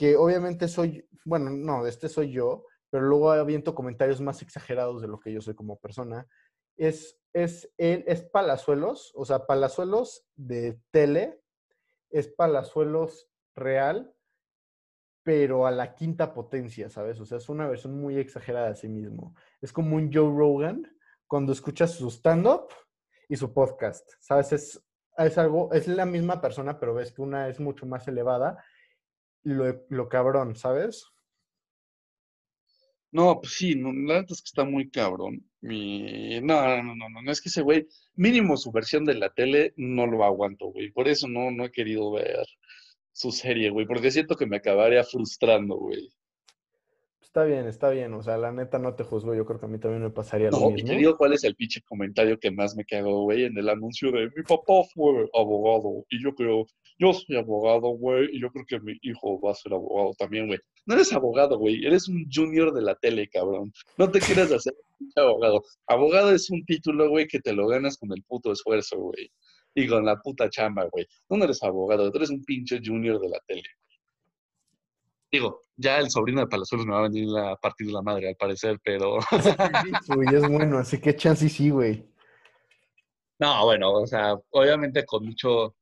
que 0.01 0.17
obviamente 0.17 0.67
soy, 0.67 1.07
bueno, 1.25 1.51
no, 1.51 1.85
este 1.85 2.09
soy 2.09 2.31
yo, 2.31 2.65
pero 2.89 3.03
luego 3.03 3.29
aviento 3.29 3.75
comentarios 3.75 4.19
más 4.19 4.41
exagerados 4.41 4.99
de 4.99 5.07
lo 5.07 5.19
que 5.19 5.31
yo 5.31 5.41
soy 5.41 5.53
como 5.53 5.77
persona. 5.77 6.27
Es, 6.75 7.21
es, 7.33 7.71
es 7.77 8.23
Palazuelos, 8.23 9.11
o 9.13 9.25
sea, 9.25 9.45
Palazuelos 9.45 10.25
de 10.35 10.81
tele, 10.89 11.43
es 12.09 12.29
Palazuelos 12.29 13.29
real, 13.55 14.11
pero 15.21 15.67
a 15.67 15.71
la 15.71 15.93
quinta 15.93 16.33
potencia, 16.33 16.89
¿sabes? 16.89 17.19
O 17.19 17.25
sea, 17.27 17.37
es 17.37 17.47
una 17.47 17.67
versión 17.67 17.93
muy 18.01 18.17
exagerada 18.17 18.69
de 18.69 18.77
sí 18.77 18.89
mismo. 18.89 19.35
Es 19.61 19.71
como 19.71 19.97
un 19.97 20.11
Joe 20.11 20.35
Rogan 20.35 20.81
cuando 21.27 21.51
escuchas 21.51 21.91
su 21.91 22.09
stand-up 22.09 22.69
y 23.29 23.35
su 23.35 23.53
podcast, 23.53 24.09
¿sabes? 24.19 24.51
Es, 24.51 24.83
es 25.15 25.37
algo, 25.37 25.71
es 25.73 25.87
la 25.87 26.07
misma 26.07 26.41
persona, 26.41 26.79
pero 26.79 26.95
ves 26.95 27.11
que 27.11 27.21
una 27.21 27.49
es 27.49 27.59
mucho 27.59 27.85
más 27.85 28.07
elevada. 28.07 28.57
Lo, 29.43 29.85
lo 29.89 30.09
cabrón, 30.09 30.55
¿sabes? 30.55 31.05
No, 33.11 33.39
pues 33.41 33.53
sí, 33.55 33.75
no, 33.75 33.91
la 33.91 34.13
verdad 34.13 34.31
es 34.31 34.41
que 34.41 34.45
está 34.47 34.63
muy 34.63 34.89
cabrón. 34.89 35.45
Mi... 35.59 36.39
No, 36.41 36.65
no, 36.81 36.95
no, 36.95 37.09
no, 37.09 37.21
no, 37.21 37.31
es 37.31 37.41
que 37.41 37.49
ese 37.49 37.61
güey, 37.61 37.85
mínimo 38.15 38.55
su 38.55 38.71
versión 38.71 39.03
de 39.03 39.15
la 39.15 39.33
tele, 39.33 39.73
no 39.75 40.07
lo 40.07 40.23
aguanto, 40.23 40.67
güey. 40.67 40.91
Por 40.91 41.07
eso 41.09 41.27
no, 41.27 41.51
no 41.51 41.65
he 41.65 41.71
querido 41.71 42.11
ver 42.11 42.45
su 43.11 43.31
serie, 43.31 43.69
güey, 43.69 43.85
porque 43.85 44.11
siento 44.11 44.37
que 44.37 44.45
me 44.45 44.57
acabaría 44.57 45.03
frustrando, 45.03 45.75
güey. 45.75 46.09
Está 47.21 47.43
bien, 47.43 47.65
está 47.67 47.89
bien. 47.89 48.13
O 48.13 48.21
sea, 48.23 48.37
la 48.37 48.51
neta 48.51 48.77
no 48.79 48.93
te 48.95 49.03
juzgo. 49.03 49.33
Yo 49.35 49.45
creo 49.45 49.59
que 49.59 49.65
a 49.65 49.69
mí 49.69 49.79
también 49.79 50.03
me 50.03 50.09
pasaría 50.09 50.49
lo 50.51 50.59
No, 50.59 50.69
y 50.69 50.73
mismo. 50.73 50.89
te 50.89 50.95
digo 50.97 51.17
cuál 51.17 51.33
es 51.33 51.43
el 51.43 51.55
pinche 51.55 51.81
comentario 51.81 52.39
que 52.39 52.51
más 52.51 52.75
me 52.75 52.85
cago, 52.85 53.23
güey, 53.23 53.45
en 53.45 53.57
el 53.57 53.69
anuncio 53.69 54.11
de 54.11 54.29
mi 54.35 54.43
papá 54.43 54.83
fue 54.93 55.29
abogado 55.33 56.05
y 56.09 56.21
yo 56.21 56.33
creo, 56.35 56.65
yo 56.99 57.13
soy 57.13 57.37
abogado, 57.37 57.89
güey, 57.89 58.29
y 58.31 58.41
yo 58.41 58.49
creo 58.51 58.65
que 58.65 58.79
mi 58.79 58.97
hijo 59.01 59.39
va 59.41 59.51
a 59.51 59.55
ser 59.55 59.73
abogado 59.73 60.13
también, 60.17 60.47
güey. 60.47 60.59
No 60.85 60.95
eres 60.95 61.13
abogado, 61.13 61.57
güey, 61.57 61.85
eres 61.85 62.07
un 62.07 62.25
junior 62.31 62.73
de 62.73 62.81
la 62.81 62.95
tele, 62.95 63.27
cabrón. 63.29 63.71
No 63.97 64.09
te 64.09 64.19
quieras 64.19 64.51
hacer 64.51 64.73
pinche 64.97 65.19
abogado. 65.19 65.63
Abogado 65.87 66.31
es 66.31 66.49
un 66.49 66.63
título, 66.65 67.09
güey, 67.09 67.27
que 67.27 67.39
te 67.39 67.53
lo 67.53 67.67
ganas 67.67 67.97
con 67.97 68.11
el 68.11 68.23
puto 68.23 68.51
esfuerzo, 68.51 68.97
güey. 68.97 69.31
Y 69.73 69.87
con 69.87 70.05
la 70.05 70.17
puta 70.17 70.49
chamba, 70.49 70.87
güey. 70.91 71.05
No 71.29 71.43
eres 71.43 71.63
abogado, 71.63 72.11
tú 72.11 72.17
eres 72.17 72.29
un 72.29 72.43
pinche 72.43 72.79
junior 72.83 73.19
de 73.19 73.29
la 73.29 73.39
tele. 73.47 73.63
Digo, 75.31 75.61
ya 75.77 75.97
el 75.97 76.09
sobrino 76.09 76.41
de 76.41 76.47
Palazuelos 76.47 76.85
me 76.85 76.93
va 76.93 76.99
a 76.99 77.09
venir 77.09 77.29
a 77.37 77.55
partir 77.55 77.87
de 77.87 77.93
la 77.93 78.01
madre, 78.01 78.27
al 78.27 78.35
parecer, 78.35 78.77
pero... 78.83 79.17
Uy, 80.17 80.25
es 80.33 80.47
bueno, 80.47 80.77
así 80.77 80.99
que 80.99 81.15
chance 81.15 81.47
sí, 81.47 81.69
güey. 81.69 82.05
No, 83.39 83.65
bueno, 83.65 83.93
o 83.93 84.05
sea, 84.05 84.35
obviamente 84.51 85.05
con 85.05 85.25
mucho 85.25 85.75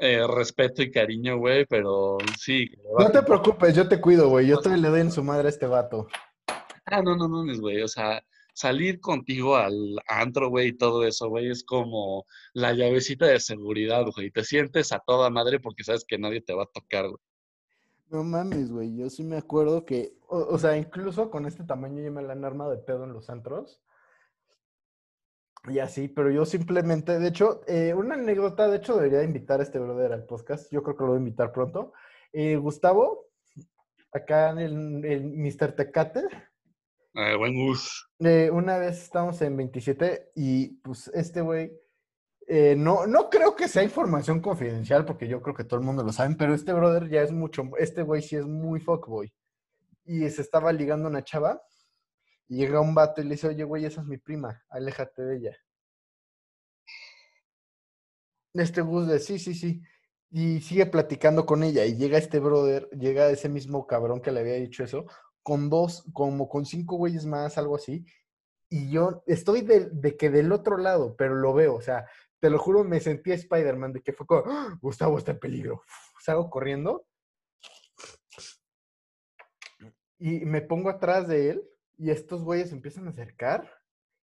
eh, 0.00 0.26
respeto 0.26 0.82
y 0.82 0.90
cariño, 0.90 1.38
güey, 1.38 1.66
pero 1.66 2.18
sí. 2.38 2.70
No 2.98 3.10
te 3.10 3.22
preocupes, 3.22 3.74
yo 3.74 3.86
te 3.86 4.00
cuido, 4.00 4.28
güey. 4.28 4.46
Yo 4.46 4.58
todavía 4.58 4.82
le 4.82 4.88
doy 4.88 5.00
en 5.00 5.12
su 5.12 5.22
madre 5.22 5.46
a 5.46 5.50
este 5.50 5.66
vato. 5.66 6.08
Ah, 6.86 7.02
no, 7.02 7.16
no, 7.16 7.28
no, 7.28 7.44
güey, 7.60 7.82
o 7.82 7.88
sea, 7.88 8.22
salir 8.54 9.00
contigo 9.00 9.56
al 9.56 10.00
antro, 10.08 10.48
güey, 10.48 10.68
y 10.68 10.76
todo 10.76 11.04
eso, 11.04 11.28
güey, 11.28 11.50
es 11.50 11.64
como 11.64 12.24
la 12.52 12.72
llavecita 12.72 13.26
de 13.26 13.40
seguridad, 13.40 14.04
güey. 14.14 14.30
Te 14.30 14.44
sientes 14.44 14.92
a 14.92 15.00
toda 15.00 15.30
madre 15.30 15.60
porque 15.60 15.84
sabes 15.84 16.04
que 16.06 16.18
nadie 16.18 16.40
te 16.40 16.54
va 16.54 16.64
a 16.64 16.70
tocar, 16.72 17.08
güey. 17.08 17.20
No 18.08 18.24
mames, 18.24 18.72
güey. 18.72 18.96
Yo 18.96 19.08
sí 19.08 19.22
me 19.22 19.36
acuerdo 19.36 19.84
que, 19.84 20.14
o, 20.28 20.38
o 20.38 20.58
sea, 20.58 20.76
incluso 20.76 21.30
con 21.30 21.46
este 21.46 21.62
tamaño 21.62 22.02
ya 22.02 22.10
me 22.10 22.22
la 22.22 22.32
han 22.32 22.44
armado 22.44 22.70
de 22.70 22.78
pedo 22.78 23.04
en 23.04 23.12
los 23.12 23.30
antros. 23.30 23.80
Y 25.68 25.78
así, 25.78 26.08
pero 26.08 26.30
yo 26.30 26.46
simplemente, 26.46 27.18
de 27.18 27.28
hecho, 27.28 27.60
eh, 27.66 27.92
una 27.94 28.14
anécdota, 28.14 28.68
de 28.68 28.78
hecho 28.78 28.96
debería 28.96 29.22
invitar 29.22 29.60
a 29.60 29.62
este 29.62 29.78
brother 29.78 30.12
al 30.12 30.24
podcast. 30.24 30.72
Yo 30.72 30.82
creo 30.82 30.96
que 30.96 31.02
lo 31.02 31.08
voy 31.10 31.16
a 31.16 31.20
invitar 31.20 31.52
pronto. 31.52 31.92
Eh, 32.32 32.56
Gustavo, 32.56 33.26
acá 34.12 34.50
en 34.50 34.58
el, 34.58 35.04
el 35.04 35.24
Mr. 35.24 35.72
Tecate, 35.72 36.22
Eh, 37.14 37.36
buen 37.36 37.54
gus. 37.54 38.08
una 38.52 38.78
vez 38.78 39.02
estamos 39.02 39.42
en 39.42 39.56
27 39.56 40.32
y 40.36 40.78
pues 40.80 41.08
este 41.08 41.40
güey, 41.40 41.72
no, 42.76 43.06
no 43.06 43.28
creo 43.30 43.54
que 43.54 43.68
sea 43.68 43.82
información 43.82 44.40
confidencial 44.40 45.04
porque 45.04 45.28
yo 45.28 45.40
creo 45.42 45.54
que 45.54 45.64
todo 45.64 45.78
el 45.78 45.86
mundo 45.86 46.02
lo 46.02 46.12
sabe, 46.12 46.34
pero 46.36 46.54
este 46.54 46.72
brother 46.72 47.08
ya 47.08 47.22
es 47.22 47.32
mucho, 47.32 47.64
este 47.78 48.02
güey 48.02 48.22
sí 48.22 48.36
es 48.36 48.46
muy 48.46 48.80
fuckboy. 48.80 49.32
Y 50.04 50.28
se 50.30 50.42
estaba 50.42 50.72
ligando 50.72 51.06
a 51.06 51.10
una 51.10 51.22
chava 51.22 51.60
llega 52.50 52.80
un 52.80 52.94
vato 52.94 53.20
y 53.20 53.24
le 53.24 53.30
dice, 53.30 53.48
oye 53.48 53.64
güey, 53.64 53.84
esa 53.84 54.00
es 54.00 54.06
mi 54.06 54.18
prima, 54.18 54.62
aléjate 54.68 55.22
de 55.22 55.36
ella. 55.36 55.56
Este 58.52 58.82
Gus 58.82 59.06
de, 59.06 59.20
sí, 59.20 59.38
sí, 59.38 59.54
sí. 59.54 59.82
Y 60.32 60.60
sigue 60.60 60.86
platicando 60.86 61.46
con 61.46 61.62
ella 61.62 61.84
y 61.86 61.96
llega 61.96 62.18
este 62.18 62.40
brother, 62.40 62.88
llega 62.90 63.30
ese 63.30 63.48
mismo 63.48 63.86
cabrón 63.86 64.20
que 64.20 64.32
le 64.32 64.40
había 64.40 64.54
dicho 64.54 64.84
eso, 64.84 65.06
con 65.42 65.70
dos, 65.70 66.04
como 66.12 66.48
con 66.48 66.66
cinco 66.66 66.96
güeyes 66.96 67.26
más, 67.26 67.58
algo 67.58 67.76
así. 67.76 68.04
Y 68.68 68.90
yo 68.90 69.22
estoy 69.26 69.62
de, 69.62 69.88
de 69.90 70.16
que 70.16 70.30
del 70.30 70.52
otro 70.52 70.76
lado, 70.76 71.16
pero 71.16 71.34
lo 71.34 71.52
veo, 71.54 71.74
o 71.74 71.80
sea, 71.80 72.06
te 72.40 72.50
lo 72.50 72.58
juro, 72.58 72.84
me 72.84 73.00
sentí 73.00 73.32
Spider-Man, 73.32 73.92
de 73.92 74.02
que 74.02 74.12
fue 74.12 74.26
como, 74.26 74.42
"Ah, 74.46 74.78
Gustavo 74.80 75.18
está 75.18 75.32
en 75.32 75.40
peligro. 75.40 75.82
Salgo 76.20 76.48
corriendo 76.50 77.06
y 80.18 80.44
me 80.44 80.60
pongo 80.60 80.90
atrás 80.90 81.26
de 81.28 81.50
él 81.50 81.69
y 82.00 82.10
estos 82.10 82.42
güeyes 82.42 82.72
empiezan 82.72 83.06
a 83.06 83.10
acercar 83.10 83.68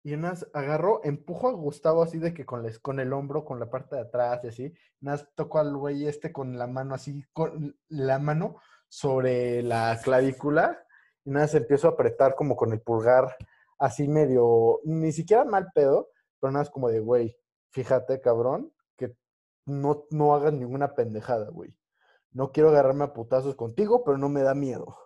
y 0.05 0.14
unas 0.14 0.47
agarro, 0.53 1.01
empujo 1.05 1.49
a 1.49 1.53
Gustavo 1.53 2.03
así 2.03 2.18
de 2.18 2.35
que 2.35 2.45
con, 2.45 2.62
les- 2.62 2.79
con 2.79 3.01
el 3.01 3.12
hombro, 3.12 3.45
con 3.45 3.59
la 3.59 3.70
parte 3.70 3.97
de 3.97 4.03
atrás 4.03 4.41
y 4.45 4.49
así, 4.49 4.75
más 5.01 5.29
toco 5.35 5.59
al 5.59 5.77
güey 5.77 6.07
este 6.07 6.33
con 6.33 6.59
la 6.59 6.66
mano 6.66 6.95
así, 6.95 7.25
con 7.33 7.77
la 7.89 8.18
mano 8.18 8.57
sobre 8.89 9.62
la 9.62 9.99
clavícula 10.05 10.85
y 11.25 11.31
nada, 11.31 11.49
se 11.49 11.59
empiezo 11.59 11.89
a 11.89 11.93
apretar 11.93 12.35
como 12.35 12.57
con 12.57 12.73
el 12.73 12.81
pulgar 12.83 13.37
así 13.79 14.07
medio, 14.09 14.81
ni 14.85 15.12
siquiera 15.12 15.45
mal 15.45 15.68
pedo, 15.75 16.11
pero 16.41 16.53
nada, 16.53 16.64
es 16.64 16.70
como 16.70 16.89
de, 16.91 17.01
güey, 17.01 17.39
fíjate, 17.70 18.20
cabrón, 18.20 18.73
que 18.99 19.16
no, 19.66 20.05
no 20.11 20.35
hagas 20.35 20.53
ninguna 20.53 20.95
pendejada, 20.95 21.49
güey. 21.51 21.75
No 22.33 22.51
quiero 22.53 22.68
agarrarme 22.70 23.05
a 23.05 23.12
putazos 23.12 23.55
contigo, 23.55 24.03
pero 24.05 24.18
no 24.18 24.29
me 24.29 24.43
da 24.43 24.55
miedo. 24.55 24.97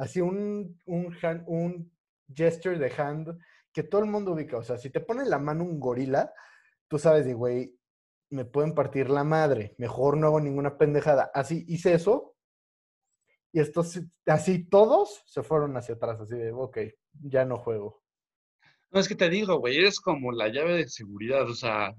Así 0.00 0.22
un, 0.22 0.80
un, 0.86 1.92
gesture 2.34 2.78
de 2.78 2.90
hand 2.96 3.38
que 3.70 3.82
todo 3.82 4.02
el 4.02 4.10
mundo 4.10 4.32
ubica. 4.32 4.56
O 4.56 4.62
sea, 4.62 4.78
si 4.78 4.88
te 4.88 5.00
pone 5.00 5.26
la 5.26 5.38
mano 5.38 5.62
un 5.62 5.78
gorila, 5.78 6.32
tú 6.88 6.98
sabes 6.98 7.26
de, 7.26 7.34
güey, 7.34 7.78
me 8.30 8.46
pueden 8.46 8.74
partir 8.74 9.10
la 9.10 9.24
madre. 9.24 9.74
Mejor 9.76 10.16
no 10.16 10.28
hago 10.28 10.40
ninguna 10.40 10.78
pendejada. 10.78 11.30
Así 11.34 11.66
hice 11.68 11.92
eso. 11.92 12.34
Y 13.52 13.60
estos, 13.60 14.00
así 14.24 14.64
todos 14.64 15.22
se 15.26 15.42
fueron 15.42 15.76
hacia 15.76 15.96
atrás. 15.96 16.18
Así 16.18 16.34
de, 16.34 16.50
ok, 16.50 16.78
ya 17.20 17.44
no 17.44 17.58
juego. 17.58 18.02
No, 18.90 19.00
es 19.00 19.06
que 19.06 19.16
te 19.16 19.28
digo, 19.28 19.58
güey, 19.58 19.76
eres 19.76 20.00
como 20.00 20.32
la 20.32 20.48
llave 20.48 20.78
de 20.78 20.88
seguridad, 20.88 21.42
o 21.42 21.54
sea, 21.54 21.94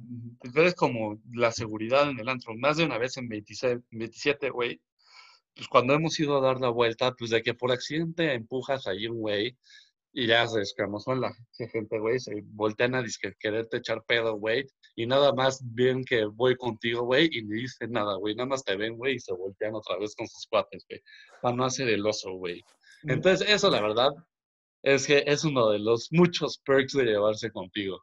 eres 0.55 0.73
como 0.73 1.21
la 1.31 1.51
seguridad 1.51 2.09
en 2.09 2.19
el 2.19 2.27
antro. 2.27 2.55
Más 2.55 2.77
de 2.77 2.85
una 2.85 2.97
vez 2.97 3.15
en 3.17 3.29
26, 3.29 3.77
27, 3.91 4.49
güey, 4.49 4.81
pues 5.55 5.67
cuando 5.67 5.93
hemos 5.93 6.19
ido 6.19 6.37
a 6.37 6.41
dar 6.41 6.59
la 6.59 6.69
vuelta, 6.69 7.13
pues 7.13 7.31
de 7.31 7.41
que 7.41 7.53
por 7.53 7.71
accidente 7.71 8.33
empujas 8.33 8.87
ahí 8.87 9.07
un 9.07 9.19
güey 9.19 9.57
y 10.13 10.27
ya 10.27 10.47
sabes, 10.47 10.73
como 10.77 10.99
son 10.99 11.21
la 11.21 11.33
gente, 11.71 11.99
güey, 11.99 12.19
se 12.19 12.41
voltean 12.47 12.95
a 12.95 13.01
disque 13.01 13.33
quererte 13.39 13.77
echar 13.77 14.03
pedo, 14.05 14.35
güey, 14.35 14.65
y 14.95 15.05
nada 15.05 15.33
más 15.33 15.61
ven 15.63 16.03
que 16.03 16.25
voy 16.25 16.55
contigo, 16.57 17.03
güey, 17.03 17.29
y 17.31 17.43
ni 17.43 17.61
dicen 17.61 17.91
nada, 17.91 18.15
güey, 18.15 18.35
nada 18.35 18.47
más 18.49 18.63
te 18.63 18.75
ven, 18.75 18.97
güey, 18.97 19.15
y 19.15 19.19
se 19.19 19.33
voltean 19.33 19.75
otra 19.75 19.97
vez 19.97 20.13
con 20.15 20.27
sus 20.27 20.45
cuates, 20.47 20.85
güey, 20.89 21.01
para 21.41 21.55
no 21.55 21.63
hacer 21.63 21.87
el 21.87 22.05
oso, 22.05 22.33
güey. 22.33 22.61
Entonces, 23.03 23.47
eso, 23.49 23.69
la 23.69 23.81
verdad, 23.81 24.09
es 24.83 25.07
que 25.07 25.23
es 25.25 25.43
uno 25.45 25.69
de 25.69 25.79
los 25.79 26.09
muchos 26.11 26.59
perks 26.65 26.93
de 26.93 27.05
llevarse 27.05 27.49
contigo. 27.51 28.01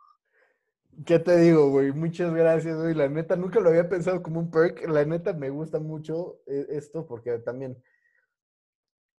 ¿Qué 1.06 1.18
te 1.18 1.36
digo, 1.38 1.70
güey? 1.70 1.92
Muchas 1.92 2.32
gracias, 2.34 2.76
güey. 2.76 2.94
La 2.94 3.08
neta, 3.08 3.36
nunca 3.36 3.60
lo 3.60 3.68
había 3.68 3.88
pensado 3.88 4.22
como 4.22 4.40
un 4.40 4.50
perk. 4.50 4.88
La 4.88 5.04
neta, 5.04 5.32
me 5.32 5.50
gusta 5.50 5.78
mucho 5.78 6.40
eh, 6.46 6.66
esto 6.70 7.06
porque 7.06 7.38
también, 7.38 7.80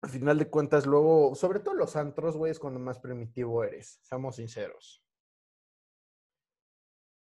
al 0.02 0.10
final 0.10 0.38
de 0.38 0.48
cuentas, 0.48 0.86
luego, 0.86 1.34
sobre 1.36 1.60
todo 1.60 1.74
los 1.74 1.94
antros, 1.94 2.36
güey, 2.36 2.50
es 2.50 2.58
cuando 2.58 2.80
más 2.80 2.98
primitivo 2.98 3.62
eres. 3.62 4.00
Seamos 4.02 4.36
sinceros. 4.36 5.02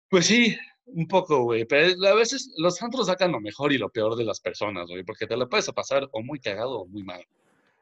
Pues 0.10 0.26
sí, 0.26 0.58
un 0.88 1.08
poco, 1.08 1.44
güey, 1.44 1.64
pero 1.64 2.06
a 2.06 2.14
veces 2.14 2.54
los 2.58 2.82
antros 2.82 3.08
sacan 3.08 3.32
lo 3.32 3.40
mejor 3.40 3.72
y 3.72 3.78
lo 3.78 3.90
peor 3.90 4.18
de 4.18 4.26
las 4.26 4.42
personas, 4.42 4.88
güey, 4.90 5.04
porque 5.04 5.28
te 5.28 5.38
la 5.38 5.48
puedes 5.48 5.72
pasar 5.72 6.10
o 6.12 6.22
muy 6.22 6.42
cagado 6.42 6.82
o 6.82 6.86
muy 6.86 7.04
mal. 7.04 7.26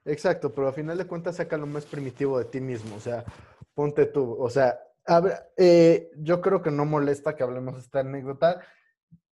Exacto, 0.05 0.53
pero 0.53 0.67
al 0.67 0.73
final 0.73 0.97
de 0.97 1.07
cuentas 1.07 1.37
saca 1.37 1.57
lo 1.57 1.65
más 1.65 1.85
primitivo 1.85 2.37
de 2.37 2.45
ti 2.45 2.61
mismo. 2.61 2.95
O 2.95 2.99
sea, 2.99 3.25
ponte 3.73 4.05
tú. 4.05 4.37
O 4.39 4.49
sea, 4.49 4.79
habla- 5.09 5.47
eh, 5.57 6.09
yo 6.17 6.39
creo 6.41 6.61
que 6.61 6.71
no 6.71 6.85
molesta 6.85 7.35
que 7.35 7.43
hablemos 7.43 7.75
de 7.75 7.81
esta 7.81 7.99
anécdota. 7.99 8.61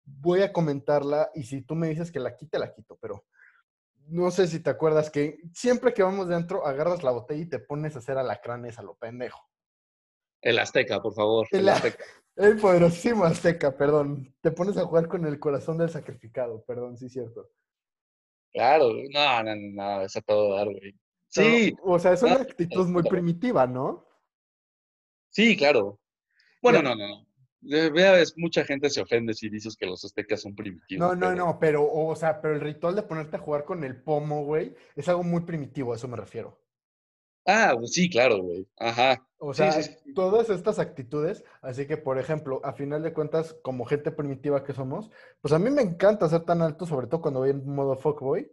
Voy 0.04 0.42
a 0.42 0.52
comentarla 0.54 1.30
y 1.36 1.44
si 1.44 1.62
tú 1.62 1.76
me 1.76 1.90
dices 1.90 2.12
que 2.12 2.20
la 2.20 2.36
quite, 2.36 2.60
la 2.60 2.74
quito, 2.74 2.98
pero 3.02 3.26
no 4.08 4.32
sé 4.32 4.48
si 4.48 4.62
te 4.62 4.70
acuerdas 4.70 5.10
que 5.10 5.38
siempre 5.54 5.94
que 5.94 6.04
vamos 6.04 6.30
dentro 6.30 6.66
agarras 6.66 7.04
la 7.04 7.12
botella 7.12 7.42
y 7.44 7.50
te 7.50 7.60
pones 7.60 7.96
a 7.96 8.00
hacer 8.00 8.18
alacranes 8.18 8.80
a 8.80 8.84
lo 8.84 8.96
pendejo. 8.96 9.42
El 10.42 10.60
Azteca, 10.60 11.02
por 11.02 11.14
favor. 11.14 11.48
El 11.52 11.60
El 11.62 11.70
a- 11.70 11.74
Azteca. 11.74 12.04
El 12.38 12.58
poderosísimo 12.60 13.24
Azteca, 13.26 13.76
perdón. 13.76 14.36
Te 14.42 14.52
pones 14.52 14.78
a 14.78 14.86
jugar 14.86 15.08
con 15.08 15.26
el 15.26 15.40
corazón 15.40 15.78
del 15.80 15.90
sacrificado, 15.90 16.64
perdón, 16.64 16.96
sí, 16.96 17.10
cierto. 17.10 17.50
Claro, 18.54 18.90
no, 19.12 19.44
no, 19.44 19.56
no, 19.56 19.72
no, 19.74 20.02
es 20.04 20.16
a 20.16 20.22
todo 20.22 20.56
dar, 20.56 20.66
güey. 20.68 20.96
Sí, 21.28 21.76
O 21.84 22.00
sea, 22.00 22.14
es 22.14 22.24
una 22.24 22.36
actitud 22.36 22.88
muy 22.88 23.04
primitiva, 23.04 23.68
¿no? 23.68 24.07
Sí, 25.38 25.56
claro. 25.56 26.00
Bueno, 26.64 26.82
no, 26.82 26.96
no, 26.96 27.08
no. 27.08 27.28
De- 27.62 27.92
Vea, 27.92 28.20
es, 28.20 28.36
mucha 28.38 28.64
gente 28.66 28.90
se 28.90 29.02
ofende 29.02 29.36
si 29.36 29.50
dices 29.50 29.76
que 29.78 29.86
los 29.86 30.04
aztecas 30.04 30.42
son 30.42 30.56
primitivos. 30.56 31.00
No, 31.08 31.14
no, 31.16 31.28
pero- 31.28 31.36
no, 31.36 31.60
pero, 31.60 31.92
o 31.92 32.16
sea, 32.16 32.42
pero 32.42 32.56
el 32.56 32.62
ritual 32.62 32.96
de 32.96 33.04
ponerte 33.04 33.36
a 33.36 33.40
jugar 33.40 33.64
con 33.66 33.84
el 33.84 34.02
pomo, 34.02 34.44
güey, 34.46 34.76
es 34.96 35.08
algo 35.10 35.22
muy 35.24 35.42
primitivo, 35.42 35.94
a 35.94 35.96
eso 35.96 36.08
me 36.08 36.18
refiero. 36.18 36.60
Ah, 37.46 37.76
pues 37.78 37.94
sí, 37.94 38.10
claro, 38.10 38.40
güey. 38.42 38.68
Ajá. 38.78 39.24
O 39.38 39.54
sea, 39.54 39.72
sí, 39.72 39.84
sí. 39.84 40.14
todas 40.16 40.50
estas 40.50 40.80
actitudes, 40.80 41.44
así 41.62 41.86
que, 41.86 41.96
por 41.98 42.18
ejemplo, 42.18 42.60
a 42.64 42.74
final 42.74 43.04
de 43.04 43.14
cuentas, 43.14 43.56
como 43.62 43.86
gente 43.86 44.12
primitiva 44.12 44.64
que 44.64 44.74
somos, 44.74 45.12
pues 45.42 45.54
a 45.54 45.60
mí 45.60 45.70
me 45.70 45.84
encanta 45.84 46.28
ser 46.28 46.42
tan 46.42 46.62
alto, 46.64 46.86
sobre 46.88 47.06
todo 47.08 47.22
cuando 47.22 47.42
voy 47.42 47.52
en 47.52 47.64
modo 47.66 47.96
fuckboy, 47.96 48.52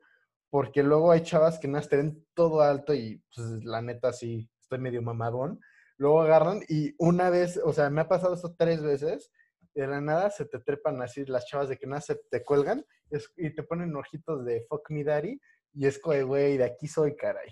porque 0.50 0.82
luego 0.82 1.10
hay 1.10 1.22
chavas 1.22 1.58
que 1.58 1.66
no 1.66 1.78
estén 1.78 2.24
todo 2.34 2.60
alto 2.60 2.92
y, 2.94 3.22
pues, 3.34 3.64
la 3.64 3.80
neta, 3.80 4.12
sí, 4.12 4.48
estoy 4.60 4.78
medio 4.78 5.00
mamadón. 5.02 5.60
Luego 5.96 6.22
agarran 6.22 6.60
y 6.68 6.94
una 6.98 7.30
vez, 7.30 7.58
o 7.62 7.72
sea, 7.72 7.88
me 7.90 8.00
ha 8.02 8.08
pasado 8.08 8.34
esto 8.34 8.54
tres 8.58 8.82
veces, 8.82 9.30
de 9.74 9.86
la 9.86 10.00
nada 10.00 10.30
se 10.30 10.44
te 10.44 10.58
trepan 10.60 11.00
así 11.02 11.24
las 11.26 11.46
chavas 11.46 11.68
de 11.68 11.76
que 11.76 11.86
nada 11.86 12.00
se 12.00 12.16
te 12.30 12.42
cuelgan 12.44 12.84
es- 13.10 13.32
y 13.36 13.50
te 13.54 13.62
ponen 13.64 13.94
ojitos 13.96 14.44
de 14.44 14.64
fuck 14.68 14.88
me 14.90 15.02
daddy 15.04 15.40
y 15.72 15.86
es 15.86 15.98
como, 15.98 16.24
güey, 16.26 16.56
de 16.56 16.64
aquí 16.64 16.86
soy, 16.88 17.16
caray. 17.16 17.48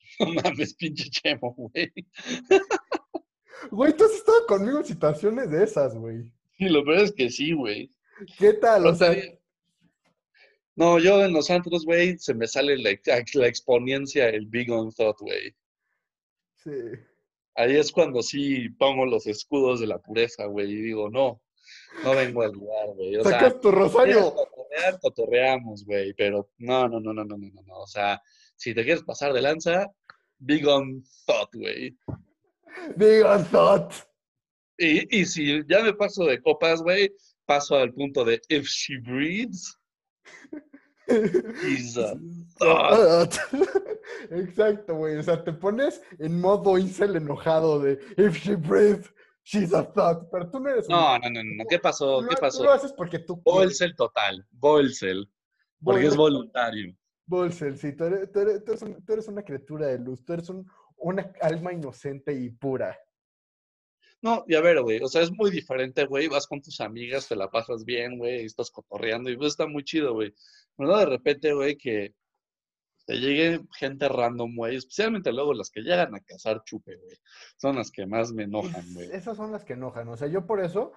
No 0.18 0.32
mames, 0.42 0.74
pinche 0.74 1.08
chemo, 1.10 1.54
güey. 1.56 1.92
Güey, 3.70 3.92
tú 3.96 4.04
has 4.04 4.12
estado 4.12 4.46
conmigo 4.46 4.78
en 4.78 4.84
situaciones 4.84 5.50
de 5.50 5.64
esas, 5.64 5.94
güey. 5.94 6.32
Y 6.58 6.68
lo 6.68 6.82
peor 6.84 6.98
es 6.98 7.12
que 7.12 7.30
sí, 7.30 7.52
güey. 7.52 7.90
¿Qué 8.38 8.54
tal? 8.54 8.86
O 8.86 8.94
sea, 8.94 9.14
No, 10.76 10.98
yo 10.98 11.22
en 11.24 11.32
los 11.32 11.50
antros, 11.50 11.84
güey, 11.84 12.18
se 12.18 12.34
me 12.34 12.46
sale 12.48 12.76
la, 12.78 12.90
la 13.34 13.46
exponencia, 13.46 14.28
el 14.28 14.46
big 14.46 14.70
on 14.72 14.90
thought, 14.92 15.18
güey. 15.20 15.54
sí. 16.56 16.70
Ahí 17.54 17.76
es 17.76 17.92
cuando 17.92 18.22
sí 18.22 18.68
pongo 18.70 19.06
los 19.06 19.26
escudos 19.26 19.80
de 19.80 19.86
la 19.86 19.98
pureza, 19.98 20.46
güey, 20.46 20.70
y 20.70 20.82
digo, 20.82 21.10
no, 21.10 21.42
no 22.04 22.10
vengo 22.14 22.42
a 22.42 22.48
ligar, 22.48 22.88
güey. 22.94 23.16
O 23.16 23.22
sea, 23.24 23.32
Sacas 23.32 23.60
tu 23.60 23.70
quieres 23.70 23.78
rosario. 23.92 24.34
cotorrear, 24.34 25.00
cotorreamos, 25.00 25.84
güey, 25.84 26.14
pero 26.14 26.50
no, 26.58 26.88
no, 26.88 27.00
no, 27.00 27.12
no, 27.12 27.24
no, 27.24 27.36
no, 27.36 27.48
no, 27.52 27.62
no. 27.62 27.74
O 27.80 27.86
sea, 27.86 28.20
si 28.56 28.74
te 28.74 28.84
quieres 28.84 29.02
pasar 29.02 29.32
de 29.32 29.42
lanza, 29.42 29.90
big 30.38 30.66
on 30.66 31.02
thought, 31.26 31.52
güey. 31.54 31.96
Big 32.96 33.24
on 33.24 33.44
thought. 33.46 33.92
Y, 34.78 35.20
y 35.20 35.26
si 35.26 35.60
ya 35.68 35.82
me 35.82 35.92
paso 35.92 36.24
de 36.24 36.40
copas, 36.40 36.80
güey, 36.82 37.12
paso 37.44 37.76
al 37.76 37.92
punto 37.92 38.24
de 38.24 38.40
if 38.48 38.66
she 38.66 38.98
breathes, 38.98 39.76
she's 40.42 40.52
a 40.52 40.54
thought. 40.54 40.54
Thought. 40.54 40.99
Exacto, 44.30 44.94
güey. 44.96 45.16
O 45.16 45.22
sea, 45.22 45.42
te 45.42 45.52
pones 45.52 46.02
en 46.18 46.40
modo 46.40 46.78
incel 46.78 47.16
enojado 47.16 47.80
de 47.80 47.98
if 48.16 48.36
she 48.36 48.54
breathes, 48.56 49.12
she's 49.44 49.72
a 49.74 49.84
thought. 49.92 50.28
Pero 50.30 50.50
tú 50.50 50.60
no 50.60 50.70
eres 50.70 50.88
un- 50.88 50.94
No, 50.94 51.18
no, 51.18 51.30
no, 51.30 51.40
no. 51.42 51.64
¿Qué 51.68 51.78
pasó? 51.78 52.20
¿Qué 52.20 52.26
lo- 52.26 52.30
Tú 52.30 52.40
pasó? 52.40 52.64
lo 52.64 52.72
haces 52.72 52.92
porque 52.92 53.18
tú. 53.18 53.40
Bolsel 53.44 53.94
total, 53.96 54.46
Bolsel, 54.50 55.28
porque 55.82 56.06
es 56.06 56.16
voluntario. 56.16 56.94
Bolsel, 57.26 57.78
sí. 57.78 57.92
Tú 57.92 58.04
eres, 58.04 58.30
tú 58.32 58.40
eres- 58.40 58.64
tú 58.64 58.72
eres 58.72 58.82
un- 58.82 59.04
tú 59.04 59.12
eres 59.12 59.28
una 59.28 59.42
criatura 59.42 59.86
de 59.86 59.98
luz. 59.98 60.24
Tú 60.24 60.32
eres 60.32 60.48
un- 60.48 60.66
una 60.96 61.32
alma 61.40 61.72
inocente 61.72 62.32
y 62.34 62.50
pura. 62.50 62.96
No, 64.22 64.44
y 64.46 64.54
a 64.54 64.60
ver, 64.60 64.82
güey, 64.82 65.02
o 65.02 65.08
sea, 65.08 65.22
es 65.22 65.32
muy 65.32 65.50
diferente, 65.50 66.04
güey, 66.04 66.28
vas 66.28 66.46
con 66.46 66.60
tus 66.60 66.80
amigas, 66.80 67.26
te 67.28 67.36
la 67.36 67.50
pasas 67.50 67.84
bien, 67.84 68.18
güey, 68.18 68.42
y 68.42 68.46
estás 68.46 68.70
cotorreando 68.70 69.30
y 69.30 69.36
pues 69.36 69.52
está 69.52 69.66
muy 69.66 69.82
chido, 69.82 70.12
güey. 70.12 70.34
Pero 70.76 70.90
no 70.90 70.98
de 70.98 71.06
repente, 71.06 71.54
güey, 71.54 71.76
que 71.76 72.14
te 73.06 73.18
llegue 73.18 73.60
gente 73.78 74.08
random, 74.08 74.54
güey, 74.56 74.76
especialmente 74.76 75.32
luego 75.32 75.54
las 75.54 75.70
que 75.70 75.80
llegan 75.80 76.14
a 76.14 76.20
cazar 76.20 76.62
chupe, 76.64 76.96
güey. 76.96 77.16
Son 77.56 77.76
las 77.76 77.90
que 77.90 78.06
más 78.06 78.32
me 78.32 78.44
enojan, 78.44 78.84
güey. 78.94 79.10
Esas 79.10 79.36
son 79.36 79.52
las 79.52 79.64
que 79.64 79.72
enojan. 79.72 80.06
O 80.08 80.16
sea, 80.16 80.28
yo 80.28 80.46
por 80.46 80.60
eso, 80.60 80.92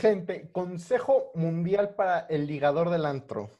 gente, 0.00 0.50
consejo 0.52 1.32
mundial 1.34 1.94
para 1.94 2.20
el 2.20 2.46
ligador 2.46 2.90
del 2.90 3.06
antro. 3.06 3.50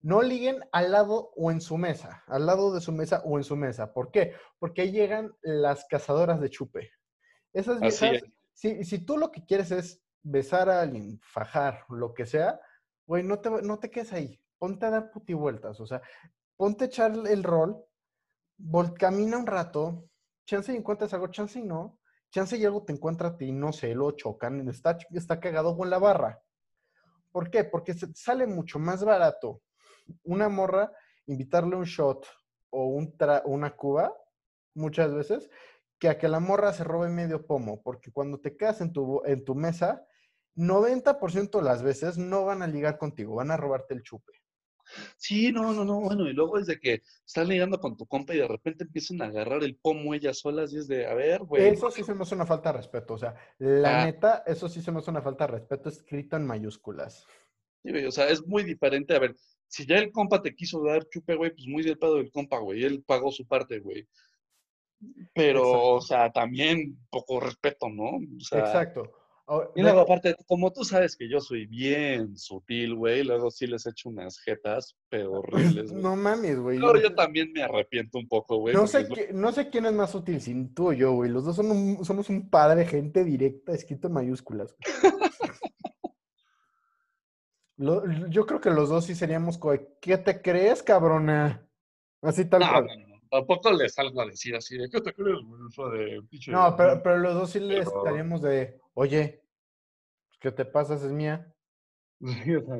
No 0.00 0.22
liguen 0.22 0.60
al 0.72 0.92
lado 0.92 1.32
o 1.36 1.50
en 1.50 1.60
su 1.60 1.76
mesa, 1.76 2.24
al 2.26 2.46
lado 2.46 2.72
de 2.72 2.80
su 2.80 2.92
mesa 2.92 3.22
o 3.24 3.36
en 3.36 3.44
su 3.44 3.54
mesa. 3.54 3.92
¿Por 3.92 4.10
qué? 4.10 4.32
Porque 4.58 4.82
ahí 4.82 4.92
llegan 4.92 5.32
las 5.42 5.84
cazadoras 5.84 6.40
de 6.40 6.50
chupe. 6.50 6.90
Esas 7.52 7.80
viejas, 7.80 8.12
es. 8.12 8.22
si, 8.52 8.84
si 8.84 8.98
tú 8.98 9.16
lo 9.18 9.30
que 9.30 9.44
quieres 9.44 9.70
es 9.70 10.00
besar 10.22 10.68
a 10.68 10.80
alguien, 10.82 11.18
fajar, 11.22 11.84
lo 11.88 12.12
que 12.14 12.26
sea, 12.26 12.60
güey, 13.06 13.22
no 13.22 13.40
te, 13.40 13.50
no 13.50 13.78
te 13.78 13.90
quedes 13.90 14.12
ahí. 14.12 14.40
Ponte 14.58 14.86
a 14.86 14.90
dar 14.90 15.10
putivueltas. 15.10 15.80
O 15.80 15.86
sea, 15.86 16.02
ponte 16.56 16.84
a 16.84 16.86
echar 16.88 17.12
el 17.12 17.44
rol, 17.44 17.84
vol- 18.58 18.94
camina 18.98 19.38
un 19.38 19.46
rato, 19.46 20.08
chance 20.44 20.72
y 20.72 20.76
encuentras 20.76 21.14
algo, 21.14 21.28
chance 21.28 21.58
y 21.58 21.62
no, 21.62 21.98
chance 22.30 22.56
y 22.56 22.64
algo 22.64 22.84
te 22.84 22.92
encuentra 22.92 23.28
a 23.28 23.36
ti, 23.36 23.52
no 23.52 23.72
sé, 23.72 23.94
lo 23.94 24.10
chocan, 24.12 24.68
está, 24.68 24.98
está 25.12 25.40
cagado 25.40 25.76
con 25.76 25.88
la 25.90 25.98
barra. 25.98 26.42
¿Por 27.30 27.50
qué? 27.50 27.64
Porque 27.64 27.94
sale 27.94 28.46
mucho 28.46 28.78
más 28.78 29.04
barato 29.04 29.62
una 30.24 30.48
morra, 30.48 30.90
invitarle 31.26 31.76
un 31.76 31.84
shot 31.84 32.26
o 32.70 32.86
un 32.86 33.16
tra- 33.16 33.42
una 33.44 33.76
cuba, 33.76 34.14
muchas 34.74 35.14
veces, 35.14 35.48
que 35.98 36.08
a 36.08 36.18
que 36.18 36.28
la 36.28 36.40
morra 36.40 36.72
se 36.72 36.84
robe 36.84 37.08
medio 37.08 37.46
pomo, 37.46 37.82
porque 37.82 38.10
cuando 38.12 38.38
te 38.38 38.56
quedas 38.56 38.80
en 38.80 38.92
tu, 38.92 39.22
en 39.24 39.44
tu 39.44 39.54
mesa, 39.54 40.04
90% 40.56 41.58
de 41.58 41.64
las 41.64 41.82
veces 41.82 42.18
no 42.18 42.44
van 42.44 42.62
a 42.62 42.66
ligar 42.66 42.98
contigo, 42.98 43.36
van 43.36 43.50
a 43.50 43.56
robarte 43.56 43.94
el 43.94 44.02
chupe. 44.02 44.32
Sí, 45.18 45.52
no, 45.52 45.72
no, 45.74 45.84
no, 45.84 46.00
bueno, 46.00 46.26
y 46.28 46.32
luego 46.32 46.58
es 46.58 46.66
de 46.66 46.80
que 46.80 47.02
estás 47.26 47.46
ligando 47.46 47.78
con 47.78 47.96
tu 47.96 48.06
compa 48.06 48.34
y 48.34 48.38
de 48.38 48.48
repente 48.48 48.84
empiezan 48.84 49.20
a 49.20 49.26
agarrar 49.26 49.62
el 49.62 49.76
pomo 49.76 50.14
ellas 50.14 50.38
solas 50.38 50.72
y 50.72 50.78
es 50.78 50.88
de, 50.88 51.06
a 51.06 51.14
ver, 51.14 51.42
güey. 51.44 51.68
Eso 51.68 51.90
sí 51.90 52.02
se 52.02 52.14
me 52.14 52.22
hace 52.22 52.34
una 52.34 52.46
falta 52.46 52.72
de 52.72 52.78
respeto, 52.78 53.14
o 53.14 53.18
sea, 53.18 53.34
la 53.58 54.02
Ah. 54.02 54.04
neta, 54.06 54.42
eso 54.46 54.66
sí 54.68 54.80
se 54.80 54.90
me 54.90 55.00
hace 55.00 55.10
una 55.10 55.20
falta 55.20 55.46
de 55.46 55.52
respeto 55.52 55.90
escrito 55.90 56.36
en 56.36 56.46
mayúsculas. 56.46 57.26
Sí, 57.82 57.90
güey, 57.90 58.06
o 58.06 58.10
sea, 58.10 58.28
es 58.30 58.46
muy 58.46 58.64
diferente. 58.64 59.14
A 59.14 59.18
ver, 59.18 59.36
si 59.66 59.84
ya 59.86 59.98
el 59.98 60.10
compa 60.10 60.40
te 60.40 60.54
quiso 60.54 60.82
dar 60.82 61.06
chupe, 61.08 61.34
güey, 61.34 61.50
pues 61.54 61.66
muy 61.68 61.82
del 61.82 61.98
pedo 61.98 62.14
del 62.16 62.32
compa, 62.32 62.58
güey. 62.58 62.82
Él 62.82 63.04
pagó 63.06 63.30
su 63.30 63.46
parte, 63.46 63.80
güey. 63.80 64.08
Pero, 65.34 65.60
Exacto. 65.60 65.88
o 65.94 66.00
sea, 66.00 66.32
también 66.32 66.98
poco 67.10 67.38
respeto, 67.40 67.88
¿no? 67.88 68.16
O 68.16 68.40
sea, 68.40 68.60
Exacto. 68.60 69.12
Ahora, 69.46 69.70
Y 69.74 69.80
luego, 69.80 70.00
aparte, 70.00 70.36
como 70.46 70.70
tú 70.72 70.84
sabes 70.84 71.16
que 71.16 71.26
yo 71.26 71.40
soy 71.40 71.64
bien 71.66 72.36
sutil, 72.36 72.94
güey, 72.96 73.24
luego 73.24 73.50
sí 73.50 73.66
les 73.66 73.86
echo 73.86 74.10
unas 74.10 74.38
jetas, 74.40 74.94
pero 75.08 75.32
horribles, 75.86 75.90
no 75.92 76.16
mames, 76.16 76.58
güey. 76.60 76.78
Luego 76.78 77.00
yo 77.00 77.14
también 77.14 77.50
me 77.52 77.62
arrepiento 77.62 78.18
un 78.18 78.28
poco, 78.28 78.58
güey. 78.58 78.74
No 78.74 78.86
sé, 78.86 79.08
no 79.32 79.50
sé 79.52 79.70
quién 79.70 79.86
es 79.86 79.92
más 79.94 80.14
útil, 80.14 80.40
si 80.42 80.66
tú 80.74 80.88
o 80.88 80.92
yo, 80.92 81.12
güey. 81.12 81.30
Los 81.30 81.46
dos 81.46 81.56
son 81.56 81.70
un- 81.70 82.04
somos 82.04 82.28
un 82.28 82.50
padre, 82.50 82.84
gente 82.84 83.24
directa, 83.24 83.72
escrito 83.72 84.08
en 84.08 84.14
mayúsculas. 84.14 84.76
Lo- 87.76 88.04
yo 88.28 88.44
creo 88.44 88.60
que 88.60 88.70
los 88.70 88.88
dos 88.88 89.04
sí 89.06 89.14
seríamos, 89.14 89.56
co- 89.56 89.78
¿qué 90.00 90.18
te 90.18 90.42
crees, 90.42 90.82
cabrona? 90.82 91.64
Así 92.22 92.44
tal 92.44 92.60
No, 92.60 92.68
cual. 92.68 92.88
Tampoco 93.30 93.72
les 93.72 93.94
salgo 93.94 94.20
a 94.22 94.26
decir 94.26 94.54
así 94.56 94.76
de, 94.78 94.88
¿qué 94.90 95.00
te 95.00 95.12
crees, 95.12 95.38
de. 95.92 96.22
No, 96.52 96.74
pero, 96.76 97.00
pero 97.02 97.18
los 97.18 97.34
dos 97.34 97.50
sí 97.50 97.60
les 97.60 97.86
Pero- 97.86 97.98
estaríamos 98.04 98.42
de, 98.42 98.80
oye, 98.94 99.42
pues, 100.28 100.38
¿qué 100.40 100.52
te 100.52 100.64
pasas? 100.64 101.02
Es 101.02 101.12
mía. 101.12 101.52
O 102.20 102.26
sea, 102.28 102.76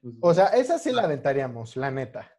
pues, 0.00 0.14
O 0.20 0.34
sea, 0.34 0.46
esa 0.48 0.78
sí 0.78 0.92
la 0.92 1.04
aventaríamos, 1.04 1.76
la 1.76 1.90
neta. 1.90 2.30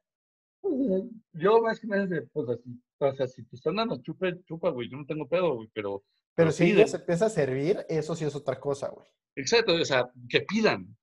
Yo 1.34 1.62
más 1.62 1.80
que 1.80 1.88
nada 1.88 2.06
de, 2.06 2.22
pues 2.24 2.48
así, 2.50 2.80
o 3.00 3.14
sea, 3.16 3.28
si 3.28 3.44
te 3.44 3.56
están 3.56 3.76
dando 3.76 3.98
chupe, 4.02 4.44
chupa, 4.46 4.70
güey, 4.70 4.90
yo 4.90 4.98
no 4.98 5.06
tengo 5.06 5.28
pedo, 5.28 5.56
güey, 5.56 5.70
pero, 5.74 6.04
Pero 6.36 6.52
si 6.52 6.66
ella 6.72 6.84
de- 6.84 6.88
se 6.88 6.98
empieza 6.98 7.26
a 7.26 7.30
servir, 7.30 7.86
eso 7.90 8.16
sí 8.16 8.24
es 8.26 8.36
otra 8.36 8.60
cosa, 8.60 8.90
güey. 8.90 9.06
exacto, 9.36 9.74
o 9.74 9.86
sea, 9.86 10.10
que 10.30 10.42
pidan. 10.42 10.96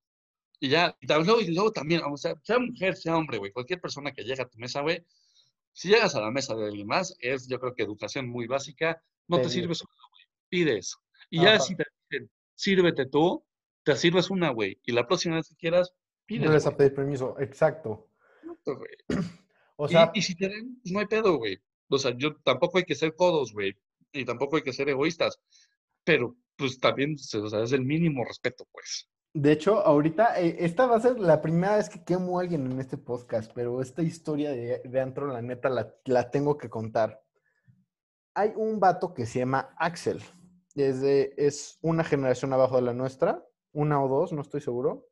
Y 0.60 0.68
ya, 0.68 0.96
y 1.00 1.06
luego, 1.06 1.40
y 1.40 1.52
luego 1.54 1.72
también, 1.72 2.02
o 2.04 2.16
sea, 2.16 2.34
sea 2.42 2.58
mujer, 2.58 2.94
sea 2.96 3.16
hombre, 3.16 3.38
güey, 3.38 3.52
cualquier 3.52 3.80
persona 3.80 4.12
que 4.12 4.22
llegue 4.22 4.42
a 4.42 4.48
tu 4.48 4.58
mesa, 4.58 4.82
güey, 4.82 5.04
si 5.72 5.88
llegas 5.88 6.14
a 6.14 6.20
la 6.20 6.30
mesa 6.30 6.54
de 6.54 6.66
alguien 6.66 6.86
más, 6.86 7.16
es 7.20 7.48
yo 7.48 7.58
creo 7.60 7.74
que 7.74 7.82
educación 7.82 8.28
muy 8.28 8.46
básica, 8.46 9.02
no 9.28 9.40
te 9.40 9.48
sirves 9.48 9.82
una, 9.82 10.02
güey, 10.10 10.24
pides. 10.48 10.96
Y 11.30 11.42
ya 11.42 11.58
si 11.60 11.76
te 11.76 11.84
dicen, 12.08 12.30
sírvete 12.54 13.06
tú, 13.06 13.44
te 13.84 13.96
sirves 13.96 14.30
una, 14.30 14.50
güey, 14.50 14.78
y 14.84 14.92
la 14.92 15.06
próxima 15.06 15.36
vez 15.36 15.48
que 15.48 15.56
quieras, 15.56 15.92
pides. 16.26 16.46
No 16.46 16.52
les 16.52 16.66
a 16.66 16.76
pedir 16.76 16.94
permiso, 16.94 17.36
exacto. 17.40 18.10
Exacto, 18.42 18.76
güey. 18.76 18.90
O 19.82 19.88
sea, 19.88 20.10
y, 20.12 20.20
si 20.20 20.34
te 20.34 20.46
dan, 20.46 20.78
pues 20.82 20.92
no 20.92 21.00
hay 21.00 21.06
pedo, 21.06 21.38
güey. 21.38 21.58
O 21.88 21.98
sea, 21.98 22.14
yo 22.14 22.36
tampoco 22.44 22.76
hay 22.76 22.84
que 22.84 22.94
ser 22.94 23.14
codos, 23.14 23.54
güey. 23.54 23.74
Y 24.12 24.26
tampoco 24.26 24.56
hay 24.56 24.62
que 24.62 24.74
ser 24.74 24.90
egoístas. 24.90 25.40
Pero, 26.04 26.36
pues 26.54 26.78
también, 26.78 27.14
o 27.14 27.48
sea, 27.48 27.62
es 27.62 27.72
el 27.72 27.80
mínimo 27.80 28.22
respeto, 28.26 28.68
pues. 28.70 29.08
De 29.32 29.52
hecho, 29.52 29.78
ahorita, 29.86 30.40
eh, 30.40 30.56
esta 30.58 30.86
va 30.86 30.96
a 30.96 31.00
ser 31.00 31.20
la 31.20 31.40
primera 31.40 31.76
vez 31.76 31.88
que 31.88 32.02
quemo 32.02 32.38
a 32.38 32.42
alguien 32.42 32.70
en 32.70 32.80
este 32.80 32.98
podcast, 32.98 33.52
pero 33.54 33.80
esta 33.80 34.02
historia 34.02 34.50
de, 34.50 34.80
de 34.84 35.00
antro, 35.00 35.28
la 35.28 35.40
neta, 35.40 35.68
la, 36.04 36.30
tengo 36.30 36.58
que 36.58 36.68
contar. 36.68 37.22
Hay 38.34 38.52
un 38.56 38.80
vato 38.80 39.14
que 39.14 39.26
se 39.26 39.38
llama 39.40 39.72
Axel. 39.78 40.20
Es, 40.74 41.00
de- 41.00 41.32
es 41.36 41.78
una 41.82 42.02
generación 42.02 42.52
abajo 42.52 42.76
de 42.76 42.82
la 42.82 42.92
nuestra, 42.92 43.44
una 43.72 44.02
o 44.02 44.08
dos, 44.08 44.32
no 44.32 44.42
estoy 44.42 44.60
seguro. 44.60 45.06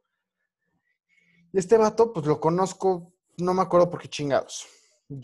Este 1.52 1.76
vato, 1.78 2.12
pues 2.12 2.26
lo 2.26 2.40
conozco, 2.40 3.12
no 3.38 3.54
me 3.54 3.62
acuerdo 3.62 3.88
por 3.88 4.00
qué 4.00 4.08
chingados. 4.08 4.66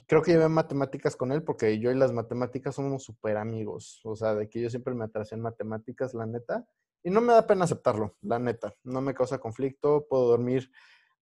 Creo 0.07 0.23
que 0.23 0.33
llevé 0.33 0.49
matemáticas 0.49 1.17
con 1.17 1.33
él 1.33 1.43
porque 1.43 1.79
yo 1.79 1.91
y 1.91 1.95
las 1.97 2.13
matemáticas 2.13 2.77
somos 2.77 3.03
súper 3.03 3.37
amigos. 3.37 4.01
O 4.05 4.15
sea, 4.15 4.35
de 4.35 4.49
que 4.49 4.61
yo 4.61 4.71
siempre 4.71 4.95
me 4.95 5.05
atrasé 5.05 5.35
en 5.35 5.43
matemáticas, 5.43 6.15
la 6.15 6.27
neta. 6.27 6.65
Y 7.07 7.11
no 7.11 7.21
me 7.21 7.35
da 7.35 7.47
pena 7.47 7.65
aceptarlo, 7.65 8.17
la 8.23 8.39
neta. 8.39 8.75
No 8.83 9.03
me 9.03 9.13
causa 9.13 9.39
conflicto, 9.39 10.07
puedo 10.09 10.27
dormir 10.27 10.71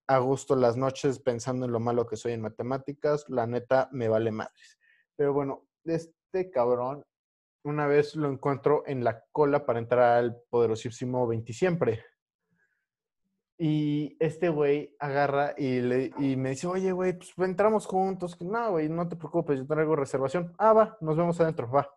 a 0.07 0.18
gusto 0.18 0.55
las 0.55 0.76
noches 0.76 1.18
pensando 1.18 1.66
en 1.66 1.72
lo 1.72 1.80
malo 1.80 2.07
que 2.07 2.16
soy 2.16 2.33
en 2.33 2.41
matemáticas. 2.41 3.28
La 3.28 3.49
neta 3.49 3.89
me 3.91 4.09
vale 4.09 4.30
madres. 4.30 4.78
Pero 5.16 5.33
bueno, 5.33 5.66
este 5.85 6.51
cabrón, 6.53 7.05
una 7.64 7.89
vez 7.89 8.14
lo 8.14 8.28
encuentro 8.30 8.85
en 8.87 9.03
la 9.03 9.24
cola 9.33 9.66
para 9.66 9.80
entrar 9.80 10.18
al 10.18 10.41
poderosísimo 10.51 11.26
20 11.26 11.53
siempre. 11.53 12.05
Y 13.59 14.16
este 14.20 14.51
güey 14.51 14.95
agarra 15.01 15.55
y, 15.57 15.80
le, 15.80 16.12
y 16.18 16.37
me 16.37 16.51
dice, 16.51 16.68
oye, 16.68 16.93
güey, 16.93 17.14
pues 17.14 17.33
entramos 17.39 17.87
juntos. 17.87 18.41
No, 18.41 18.70
güey, 18.70 18.89
no 18.89 19.09
te 19.09 19.16
preocupes, 19.16 19.59
yo 19.59 19.66
traigo 19.66 19.97
reservación. 19.97 20.55
Ah, 20.59 20.72
va, 20.72 20.97
nos 21.01 21.16
vemos 21.16 21.41
adentro, 21.41 21.68
va. 21.68 21.89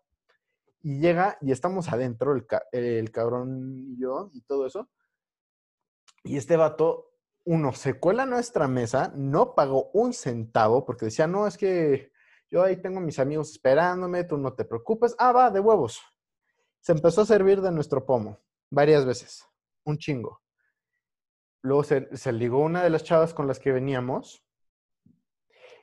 Y 0.85 0.99
llega 0.99 1.35
y 1.41 1.51
estamos 1.51 1.91
adentro, 1.91 2.35
el, 2.35 2.45
el 2.71 3.09
cabrón 3.09 3.73
y 3.75 3.99
yo 3.99 4.29
y 4.33 4.41
todo 4.41 4.67
eso. 4.67 4.87
Y 6.23 6.37
este 6.37 6.57
vato, 6.57 7.11
uno, 7.43 7.73
se 7.73 7.99
cuela 7.99 8.21
a 8.23 8.27
nuestra 8.27 8.67
mesa, 8.67 9.11
no 9.15 9.55
pagó 9.55 9.89
un 9.93 10.13
centavo 10.13 10.85
porque 10.85 11.05
decía, 11.05 11.25
no, 11.25 11.47
es 11.47 11.57
que 11.57 12.11
yo 12.51 12.61
ahí 12.61 12.77
tengo 12.77 12.99
mis 12.99 13.17
amigos 13.17 13.49
esperándome, 13.49 14.25
tú 14.25 14.37
no 14.37 14.53
te 14.53 14.63
preocupes. 14.63 15.15
Ah, 15.17 15.31
va, 15.31 15.49
de 15.49 15.59
huevos. 15.59 16.03
Se 16.81 16.91
empezó 16.91 17.21
a 17.21 17.25
servir 17.25 17.61
de 17.61 17.71
nuestro 17.71 18.05
pomo 18.05 18.45
varias 18.69 19.07
veces, 19.07 19.43
un 19.85 19.97
chingo. 19.97 20.43
Luego 21.63 21.83
se, 21.83 22.31
ligó 22.31 22.59
una 22.59 22.83
de 22.83 22.91
las 22.91 23.03
chavas 23.03 23.33
con 23.33 23.47
las 23.47 23.57
que 23.57 23.71
veníamos. 23.71 24.44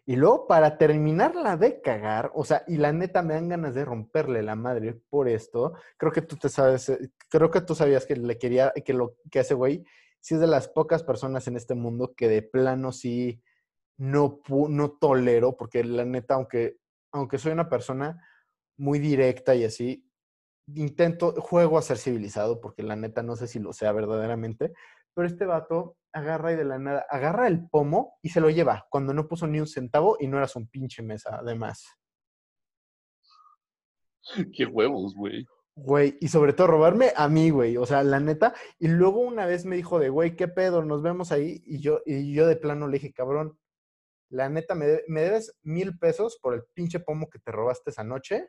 Y 0.05 0.17
luego, 0.17 0.49
para 0.49 0.79
terminarla 0.79 1.57
de 1.57 1.81
cagar, 1.81 2.33
o 2.35 2.45
sea, 2.45 2.65
y 2.67 2.77
la 2.77 2.93
neta 2.93 3.23
me 3.23 3.35
dan 3.35 3.49
ganas 3.49 3.75
de 3.75 3.85
romperle 3.85 4.43
la 4.43 4.57
madre 4.57 4.95
por 5.09 5.29
esto. 5.29 5.75
Creo 5.97 6.11
que 6.11 6.23
tú 6.23 6.37
te 6.37 6.49
sabes, 6.49 6.89
eh, 6.89 7.11
creo 7.29 7.51
que 7.51 7.61
tú 7.61 7.75
sabías 7.77 8.05
que 8.05 8.17
le 8.17 8.37
quería, 8.37 8.73
que 8.85 8.95
lo 8.95 9.15
que 9.31 9.39
hace 9.39 9.55
güey, 9.55 9.85
sí 10.21 10.35
es 10.35 10.41
de 10.41 10.49
las 10.49 10.69
pocas 10.69 11.05
personas 11.05 11.47
en 11.47 11.57
este 11.57 11.75
mundo 11.75 12.15
que 12.17 12.29
de 12.29 12.43
plano 12.43 12.91
sí 12.91 13.43
no, 13.97 14.41
no 14.69 14.91
tolero, 14.93 15.57
porque 15.57 15.85
la 15.85 16.05
neta, 16.05 16.35
aunque, 16.35 16.79
aunque 17.13 17.39
soy 17.39 17.53
una 17.53 17.69
persona 17.69 18.21
muy 18.77 18.99
directa 18.99 19.55
y 19.55 19.65
así, 19.65 20.05
intento, 20.75 21.33
juego 21.41 21.79
a 21.79 21.83
ser 21.83 21.99
civilizado, 21.99 22.61
porque 22.61 22.83
la 22.83 22.97
neta 22.97 23.23
no 23.23 23.37
sé 23.37 23.47
si 23.47 23.61
lo 23.61 23.73
sea 23.73 23.93
verdaderamente, 23.93 24.73
pero 25.15 25.29
este 25.29 25.47
vato 25.47 25.97
agarra 26.13 26.53
y 26.53 26.57
de 26.57 26.65
la 26.65 26.79
nada, 26.79 27.07
agarra 27.09 27.47
el 27.47 27.69
pomo 27.69 28.19
y 28.23 28.31
se 28.31 28.41
lo 28.41 28.51
lleva 28.51 28.87
cuando 28.91 29.15
no 29.15 29.29
puso 29.29 29.47
ni 29.47 29.61
un 29.61 29.67
centavo 29.67 30.17
y 30.21 30.29
no 30.29 30.39
era 30.39 30.49
su 30.49 30.67
pinche 30.69 31.03
mesa, 31.03 31.37
además. 31.41 31.85
Qué 34.55 34.67
huevos, 34.67 35.15
güey. 35.15 35.47
Güey, 35.75 36.19
y 36.21 36.29
sobre 36.29 36.53
todo 36.53 36.67
robarme 36.67 37.13
a 37.17 37.29
mí, 37.29 37.49
güey, 37.49 37.79
o 37.79 37.87
sea, 37.87 38.03
la 38.03 38.21
neta. 38.21 38.55
Y 38.79 38.89
luego 38.89 39.21
una 39.21 39.47
vez 39.47 39.65
me 39.65 39.77
dijo 39.77 39.99
de, 39.99 40.11
güey, 40.11 40.37
¿qué 40.37 40.47
pedo? 40.47 40.85
Nos 40.85 41.03
vemos 41.03 41.33
ahí. 41.33 41.63
Y 41.65 41.81
yo, 41.81 42.01
y 42.05 42.35
yo 42.35 42.47
de 42.47 42.57
plano 42.57 42.89
le 42.89 42.99
dije, 42.99 43.13
cabrón, 43.13 43.59
la 44.29 44.51
neta, 44.51 44.75
me, 44.75 45.01
me 45.09 45.23
debes 45.23 45.57
mil 45.63 45.99
pesos 45.99 46.39
por 46.43 46.55
el 46.55 46.65
pinche 46.75 47.01
pomo 47.01 47.31
que 47.31 47.39
te 47.39 47.53
robaste 47.53 47.91
esa 47.91 48.05
noche. 48.05 48.49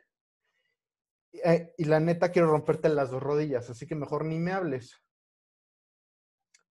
Eh, 1.42 1.72
y 1.78 1.84
la 1.84 1.98
neta, 1.98 2.30
quiero 2.30 2.48
romperte 2.48 2.88
las 2.90 3.10
dos 3.10 3.22
rodillas, 3.22 3.68
así 3.70 3.86
que 3.86 3.94
mejor 3.94 4.24
ni 4.24 4.38
me 4.38 4.52
hables. 4.52 5.03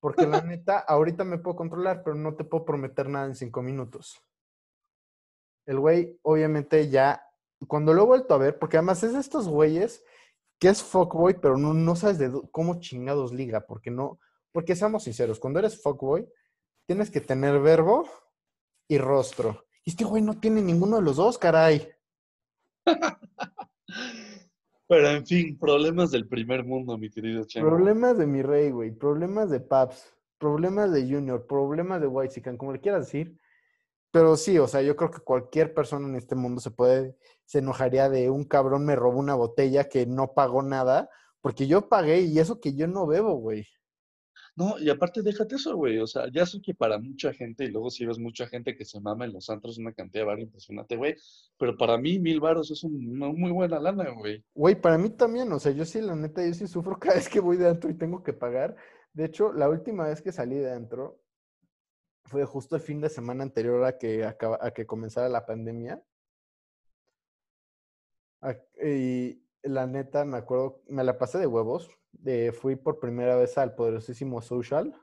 Porque 0.03 0.27
la 0.27 0.41
neta, 0.41 0.79
ahorita 0.79 1.23
me 1.23 1.37
puedo 1.37 1.55
controlar, 1.55 2.03
pero 2.03 2.13
no 2.13 2.35
te 2.35 2.43
puedo 2.43 2.65
prometer 2.65 3.07
nada 3.07 3.25
en 3.25 3.35
cinco 3.35 3.61
minutos. 3.61 4.21
El 5.65 5.79
güey, 5.79 6.19
obviamente, 6.23 6.89
ya, 6.89 7.25
cuando 7.69 7.93
lo 7.93 8.01
he 8.01 8.05
vuelto 8.05 8.33
a 8.33 8.37
ver, 8.37 8.59
porque 8.59 8.75
además 8.75 9.01
es 9.03 9.13
de 9.13 9.21
estos 9.21 9.47
güeyes 9.47 10.03
que 10.59 10.67
es 10.67 10.83
fuckboy, 10.83 11.35
pero 11.39 11.57
no, 11.57 11.73
no 11.73 11.95
sabes 11.95 12.17
de 12.19 12.29
cómo 12.51 12.81
chingados 12.81 13.31
liga, 13.31 13.65
porque 13.65 13.91
no, 13.91 14.19
porque 14.51 14.75
seamos 14.75 15.05
sinceros, 15.05 15.39
cuando 15.39 15.59
eres 15.59 15.81
fuckboy, 15.81 16.27
tienes 16.85 17.09
que 17.09 17.21
tener 17.21 17.61
verbo 17.61 18.05
y 18.89 18.97
rostro. 18.97 19.67
Y 19.85 19.91
este 19.91 20.03
güey 20.03 20.21
no 20.21 20.37
tiene 20.37 20.61
ninguno 20.61 20.97
de 20.97 21.03
los 21.03 21.15
dos, 21.15 21.37
caray. 21.37 21.89
Pero 24.93 25.09
en 25.09 25.25
fin, 25.25 25.57
problemas 25.57 26.11
del 26.11 26.27
primer 26.27 26.63
mundo, 26.63 26.99
mi 26.99 27.09
querido 27.09 27.43
Chema. 27.45 27.67
Problemas 27.67 28.15
de 28.15 28.27
mi 28.27 28.43
rey, 28.43 28.69
güey. 28.69 28.91
Problemas 28.91 29.49
de 29.49 29.59
Paps. 29.59 30.13
Problemas 30.37 30.91
de 30.91 31.01
Junior. 31.01 31.47
Problemas 31.47 31.99
de 31.99 32.05
White 32.05 32.57
como 32.57 32.73
le 32.73 32.79
quieras 32.79 33.07
decir. 33.07 33.35
Pero 34.11 34.37
sí, 34.37 34.59
o 34.59 34.67
sea, 34.67 34.83
yo 34.83 34.95
creo 34.95 35.09
que 35.09 35.21
cualquier 35.21 35.73
persona 35.73 36.07
en 36.07 36.15
este 36.15 36.35
mundo 36.35 36.61
se 36.61 36.69
puede, 36.69 37.17
se 37.43 37.57
enojaría 37.57 38.07
de 38.07 38.29
un 38.29 38.43
cabrón 38.43 38.85
me 38.85 38.95
robó 38.95 39.17
una 39.17 39.33
botella 39.33 39.89
que 39.89 40.05
no 40.05 40.35
pagó 40.35 40.61
nada, 40.61 41.09
porque 41.41 41.65
yo 41.65 41.89
pagué 41.89 42.21
y 42.21 42.37
eso 42.37 42.59
que 42.59 42.75
yo 42.75 42.87
no 42.87 43.07
bebo, 43.07 43.33
güey. 43.33 43.65
No, 44.55 44.77
y 44.77 44.89
aparte 44.89 45.23
déjate 45.23 45.55
eso, 45.55 45.75
güey. 45.75 45.97
O 45.97 46.05
sea, 46.05 46.29
ya 46.31 46.45
sé 46.45 46.61
que 46.61 46.75
para 46.75 46.99
mucha 46.99 47.33
gente, 47.33 47.65
y 47.65 47.69
luego 47.69 47.89
si 47.89 48.05
ves 48.05 48.19
mucha 48.19 48.47
gente 48.47 48.75
que 48.75 48.85
se 48.85 48.99
mama 49.01 49.25
en 49.25 49.33
los 49.33 49.49
antros 49.49 49.79
una 49.79 49.93
cantidad 49.93 50.21
de 50.21 50.27
bar 50.27 50.39
impresionante, 50.39 50.95
güey. 50.95 51.15
Pero 51.57 51.75
para 51.75 51.97
mí, 51.97 52.19
mil 52.19 52.39
baros 52.39 52.69
es 52.69 52.83
una 52.83 53.29
muy 53.29 53.51
buena 53.51 53.79
lana, 53.79 54.11
güey. 54.11 54.43
Güey, 54.53 54.79
para 54.79 54.97
mí 54.97 55.09
también. 55.09 55.51
O 55.51 55.59
sea, 55.59 55.71
yo 55.71 55.85
sí, 55.85 56.01
la 56.01 56.15
neta, 56.15 56.45
yo 56.45 56.53
sí 56.53 56.67
sufro 56.67 56.97
cada 56.99 57.15
vez 57.15 57.29
que 57.29 57.39
voy 57.39 57.57
de 57.57 57.69
antro 57.69 57.89
y 57.89 57.95
tengo 57.95 58.21
que 58.21 58.33
pagar. 58.33 58.75
De 59.13 59.25
hecho, 59.25 59.53
la 59.53 59.69
última 59.69 60.07
vez 60.07 60.21
que 60.21 60.31
salí 60.31 60.55
de 60.55 60.71
antro 60.71 61.19
fue 62.25 62.45
justo 62.45 62.75
el 62.75 62.81
fin 62.81 63.01
de 63.01 63.09
semana 63.09 63.43
anterior 63.43 63.83
a 63.85 63.97
que, 63.97 64.23
a 64.23 64.71
que 64.71 64.85
comenzara 64.85 65.29
la 65.29 65.45
pandemia. 65.45 66.03
Y 68.83 69.42
la 69.64 69.88
neta, 69.88 70.26
me 70.26 70.38
acuerdo, 70.38 70.84
me 70.88 71.03
la 71.03 71.18
pasé 71.18 71.39
de 71.39 71.47
huevos 71.47 71.89
fui 72.53 72.76
por 72.76 72.99
primera 72.99 73.36
vez 73.36 73.57
al 73.57 73.76
poderosísimo 73.76 74.41
Social. 74.41 74.95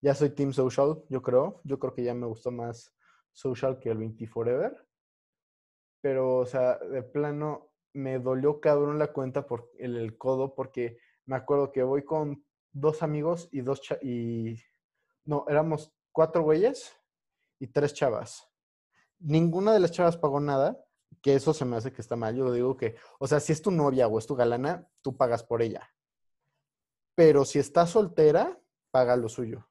Ya 0.00 0.14
soy 0.14 0.30
Team 0.30 0.52
Social, 0.52 1.02
yo 1.08 1.22
creo. 1.22 1.60
Yo 1.64 1.78
creo 1.78 1.94
que 1.94 2.02
ya 2.02 2.14
me 2.14 2.26
gustó 2.26 2.50
más 2.50 2.92
Social 3.32 3.78
que 3.78 3.90
el 3.90 3.98
20 3.98 4.26
Forever. 4.26 4.86
Pero, 6.00 6.38
o 6.38 6.46
sea, 6.46 6.78
de 6.78 7.02
plano, 7.02 7.70
me 7.92 8.18
dolió 8.18 8.60
cabrón 8.60 8.98
la 8.98 9.12
cuenta 9.12 9.46
por 9.46 9.70
el, 9.78 9.96
el 9.96 10.16
codo 10.18 10.54
porque 10.54 10.98
me 11.26 11.36
acuerdo 11.36 11.70
que 11.70 11.82
voy 11.82 12.04
con 12.04 12.44
dos 12.72 13.02
amigos 13.02 13.48
y 13.52 13.60
dos 13.60 13.82
y 14.00 14.56
no, 15.24 15.44
éramos 15.46 15.92
cuatro 16.10 16.42
güeyes 16.42 16.96
y 17.60 17.68
tres 17.68 17.94
chavas. 17.94 18.48
Ninguna 19.20 19.72
de 19.72 19.80
las 19.80 19.92
chavas 19.92 20.16
pagó 20.16 20.40
nada 20.40 20.82
que 21.20 21.34
eso 21.34 21.52
se 21.52 21.64
me 21.64 21.76
hace 21.76 21.92
que 21.92 22.00
está 22.00 22.16
mal. 22.16 22.36
Yo 22.36 22.52
digo 22.52 22.76
que, 22.76 22.96
o 23.18 23.26
sea, 23.26 23.40
si 23.40 23.52
es 23.52 23.62
tu 23.62 23.70
novia 23.70 24.08
o 24.08 24.18
es 24.18 24.26
tu 24.26 24.34
galana, 24.34 24.86
tú 25.02 25.16
pagas 25.16 25.44
por 25.44 25.62
ella. 25.62 25.90
Pero 27.14 27.44
si 27.44 27.58
está 27.58 27.86
soltera, 27.86 28.58
paga 28.90 29.16
lo 29.16 29.28
suyo. 29.28 29.68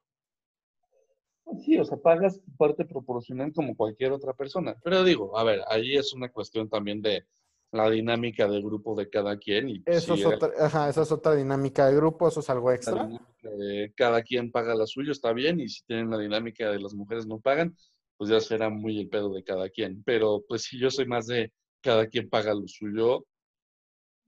Sí, 1.64 1.78
o 1.78 1.84
sea, 1.84 1.98
pagas 1.98 2.40
parte 2.56 2.84
proporcional 2.84 3.52
como 3.52 3.76
cualquier 3.76 4.12
otra 4.12 4.32
persona. 4.32 4.76
Pero 4.82 5.04
digo, 5.04 5.36
a 5.36 5.44
ver, 5.44 5.60
ahí 5.68 5.96
es 5.96 6.12
una 6.12 6.30
cuestión 6.30 6.68
también 6.68 7.02
de 7.02 7.26
la 7.72 7.88
dinámica 7.88 8.46
del 8.46 8.62
grupo 8.62 8.94
de 8.94 9.08
cada 9.08 9.38
quien. 9.38 9.68
Y 9.70 9.82
eso 9.86 10.14
es 10.14 10.24
otra, 10.24 10.50
ajá, 10.60 10.88
esa 10.90 11.02
es 11.02 11.12
otra 11.12 11.34
dinámica 11.34 11.86
de 11.86 11.96
grupo, 11.96 12.28
eso 12.28 12.40
es 12.40 12.50
algo 12.50 12.70
extra. 12.70 13.08
cada 13.96 14.22
quien 14.22 14.52
paga 14.52 14.74
la 14.74 14.86
suyo, 14.86 15.10
está 15.12 15.32
bien, 15.32 15.58
y 15.58 15.68
si 15.68 15.82
tienen 15.84 16.10
la 16.10 16.18
dinámica 16.18 16.70
de 16.70 16.78
las 16.78 16.94
mujeres 16.94 17.26
no 17.26 17.40
pagan, 17.40 17.74
pues 18.22 18.30
ya 18.30 18.40
será 18.40 18.70
muy 18.70 19.00
el 19.00 19.08
pedo 19.08 19.32
de 19.34 19.42
cada 19.42 19.68
quien. 19.68 20.00
Pero 20.04 20.44
pues 20.46 20.62
si 20.62 20.78
yo 20.78 20.92
soy 20.92 21.06
más 21.06 21.26
de 21.26 21.52
cada 21.80 22.06
quien 22.06 22.30
paga 22.30 22.54
lo 22.54 22.68
suyo, 22.68 23.26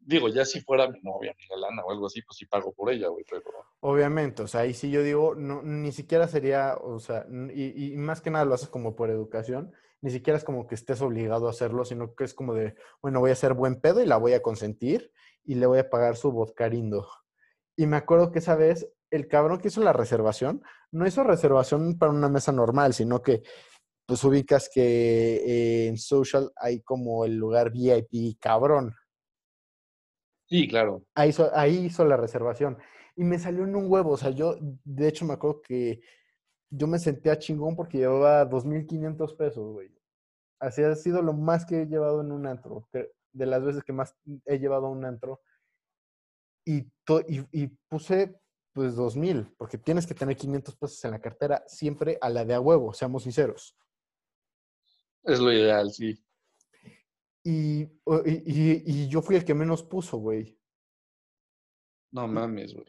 digo, 0.01 0.29
ya 0.31 0.45
si 0.45 0.61
fuera 0.63 0.89
mi 0.89 1.01
novia, 1.01 1.33
mi 1.39 1.47
galana 1.47 1.85
o 1.85 1.93
algo 1.93 2.07
así, 2.07 2.21
pues 2.23 2.39
sí 2.39 2.47
pago 2.47 2.73
por 2.73 2.91
ella, 2.91 3.07
güey, 3.07 3.25
pero... 3.31 3.45
Obviamente, 3.79 4.43
o 4.43 4.49
sea, 4.49 4.63
ahí 4.63 4.75
sí 4.75 4.91
yo 4.91 5.05
digo, 5.05 5.37
no, 5.37 5.63
ni 5.63 5.93
siquiera 5.93 6.27
sería, 6.27 6.75
o 6.75 6.99
sea, 6.99 7.25
y, 7.55 7.93
y, 7.93 7.97
más 7.97 8.21
que 8.21 8.31
nada 8.31 8.45
lo 8.45 8.55
haces 8.55 8.69
como 8.69 8.97
por 8.97 9.11
educación, 9.11 9.73
ni 10.01 10.11
siquiera 10.11 10.39
es 10.39 10.43
como 10.43 10.67
que 10.67 10.75
estés 10.75 11.01
obligado 11.01 11.47
a 11.47 11.51
hacerlo, 11.51 11.85
sino 11.85 12.17
que 12.17 12.25
es 12.25 12.35
como 12.35 12.53
de, 12.53 12.75
bueno, 13.01 13.21
voy 13.21 13.31
a 13.31 13.35
hacer 13.35 13.55
buen 13.55 13.81
pedo 13.81 14.03
y 14.03 14.07
la 14.07 14.17
voy 14.17 14.33
a 14.33 14.43
consentir 14.43 15.13
y 15.45 15.55
le 15.55 15.67
voy 15.67 15.79
a 15.79 15.89
pagar 15.89 16.17
su 16.17 16.33
vodkarindo. 16.33 17.07
Y 17.77 17.87
me 17.87 17.97
acuerdo 17.97 18.33
que 18.33 18.41
esa 18.41 18.57
vez 18.57 18.89
el 19.15 19.29
cabrón 19.29 19.61
que 19.61 19.69
hizo 19.69 19.81
la 19.81 19.93
reservación, 19.93 20.63
no 20.91 21.07
hizo 21.07 21.23
reservación 21.23 21.97
para 21.97 22.11
una 22.11 22.29
mesa 22.29 22.51
normal, 22.51 22.95
sino 22.95 23.23
que 23.23 23.43
pues 24.07 24.23
ubicas 24.25 24.69
que 24.73 25.37
eh, 25.37 25.87
en 25.89 25.97
social 25.97 26.53
hay 26.57 26.81
como 26.83 27.25
el 27.25 27.37
lugar 27.37 27.71
VIP 27.71 28.39
cabrón. 28.39 28.95
Sí, 30.47 30.69
claro. 30.69 31.05
Ahí 31.15 31.31
hizo, 31.31 31.51
ahí 31.55 31.77
hizo 31.87 32.05
la 32.05 32.17
reservación. 32.17 32.79
Y 33.17 33.25
me 33.25 33.39
salió 33.39 33.65
en 33.65 33.75
un 33.77 33.91
huevo. 33.91 34.11
O 34.11 34.17
sea, 34.17 34.31
yo, 34.31 34.57
de 34.85 35.09
hecho, 35.09 35.25
me 35.25 35.35
acuerdo 35.35 35.63
que 35.63 36.01
yo 36.71 36.87
me 36.87 36.99
sentía 36.99 37.39
chingón 37.39 37.77
porque 37.77 37.99
llevaba 37.99 38.49
2.500 38.49 39.37
pesos, 39.37 39.73
güey. 39.73 39.91
Así 40.61 40.83
ha 40.83 40.95
sido 40.95 41.23
lo 41.23 41.33
más 41.33 41.65
que 41.65 41.83
he 41.83 41.87
llevado 41.87 42.21
en 42.21 42.33
un 42.33 42.47
antro. 42.47 42.89
De 42.93 43.47
las 43.47 43.65
veces 43.65 43.83
que 43.85 43.93
más 43.93 44.17
he 44.45 44.59
llevado 44.59 44.87
a 44.87 44.91
un 44.91 45.05
antro. 45.05 45.41
Y, 46.67 46.81
y, 47.29 47.47
y 47.53 47.67
puse, 47.89 48.39
pues, 48.75 48.97
2.000. 48.97 49.55
Porque 49.57 49.79
tienes 49.79 50.07
que 50.07 50.15
tener 50.15 50.37
500 50.37 50.77
pesos 50.77 51.05
en 51.05 51.13
la 51.13 51.21
cartera 51.21 51.65
siempre 51.67 52.19
a 52.21 52.29
la 52.29 52.45
de 52.45 52.55
a 52.55 52.61
huevo, 52.61 52.93
seamos 52.93 53.23
sinceros. 53.23 53.77
Es 55.25 55.39
lo 55.41 55.53
ideal, 55.53 55.91
sí. 55.93 56.15
Y, 57.43 57.83
y, 57.83 57.89
y- 58.27 58.83
y 58.87 59.09
yo 59.09 59.21
fui 59.23 59.37
el 59.37 59.45
que 59.45 59.55
menos 59.55 59.83
puso, 59.83 60.17
güey. 60.19 60.59
No 62.13 62.27
mames, 62.29 62.73
güey. 62.75 62.87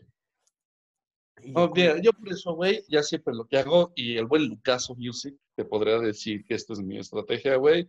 No, 1.53 1.69
mira, 1.75 2.01
yo 2.01 2.11
por 2.13 2.29
eso, 2.31 2.53
güey, 2.53 2.83
ya 2.87 3.03
siempre 3.03 3.33
lo 3.35 3.45
que 3.45 3.57
hago, 3.57 3.91
y 3.95 4.17
el 4.17 4.25
buen 4.25 4.47
Lucaso 4.47 4.95
Music 4.95 5.35
te 5.55 5.65
podría 5.65 5.99
decir 5.99 6.43
que 6.45 6.55
esta 6.55 6.73
es 6.73 6.79
mi 6.79 6.97
estrategia, 6.97 7.57
güey. 7.57 7.87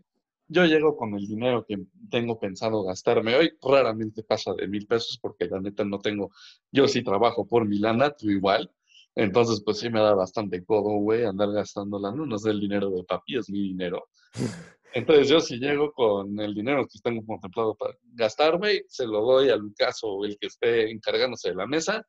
Yo 0.48 0.64
llego 0.64 0.96
con 0.96 1.14
el 1.14 1.26
dinero 1.26 1.64
que 1.66 1.76
tengo 2.10 2.38
pensado 2.38 2.82
gastarme 2.84 3.34
hoy, 3.36 3.52
raramente 3.62 4.22
pasa 4.22 4.52
de 4.54 4.68
mil 4.68 4.86
pesos, 4.86 5.18
porque 5.20 5.46
la 5.46 5.60
neta 5.60 5.84
no 5.84 5.98
tengo, 6.00 6.30
yo 6.70 6.86
sí 6.86 7.02
trabajo 7.02 7.46
por 7.46 7.66
mi 7.66 7.78
lana, 7.78 8.10
tú 8.10 8.30
igual. 8.30 8.70
Entonces, 9.16 9.62
pues 9.64 9.78
sí 9.78 9.88
me 9.88 10.00
da 10.00 10.14
bastante 10.14 10.62
codo, 10.64 10.90
güey, 11.00 11.24
andar 11.24 11.50
gastando 11.50 11.98
la 11.98 12.12
no 12.12 12.36
es 12.36 12.44
el 12.44 12.60
dinero 12.60 12.90
de 12.90 13.02
papi, 13.02 13.38
es 13.38 13.48
mi 13.48 13.60
dinero. 13.60 14.04
Entonces, 14.94 15.28
yo 15.28 15.40
si 15.40 15.58
llego 15.58 15.92
con 15.92 16.38
el 16.38 16.54
dinero 16.54 16.86
que 16.86 16.98
tengo 17.02 17.24
contemplado 17.26 17.74
para 17.74 17.94
gastar, 18.14 18.58
güey, 18.58 18.84
se 18.88 19.06
lo 19.06 19.22
doy 19.22 19.50
al 19.50 19.60
Lucaso 19.60 20.06
o 20.08 20.24
el 20.24 20.38
que 20.38 20.46
esté 20.46 20.90
encargándose 20.90 21.48
de 21.48 21.54
la 21.54 21.66
mesa, 21.66 22.06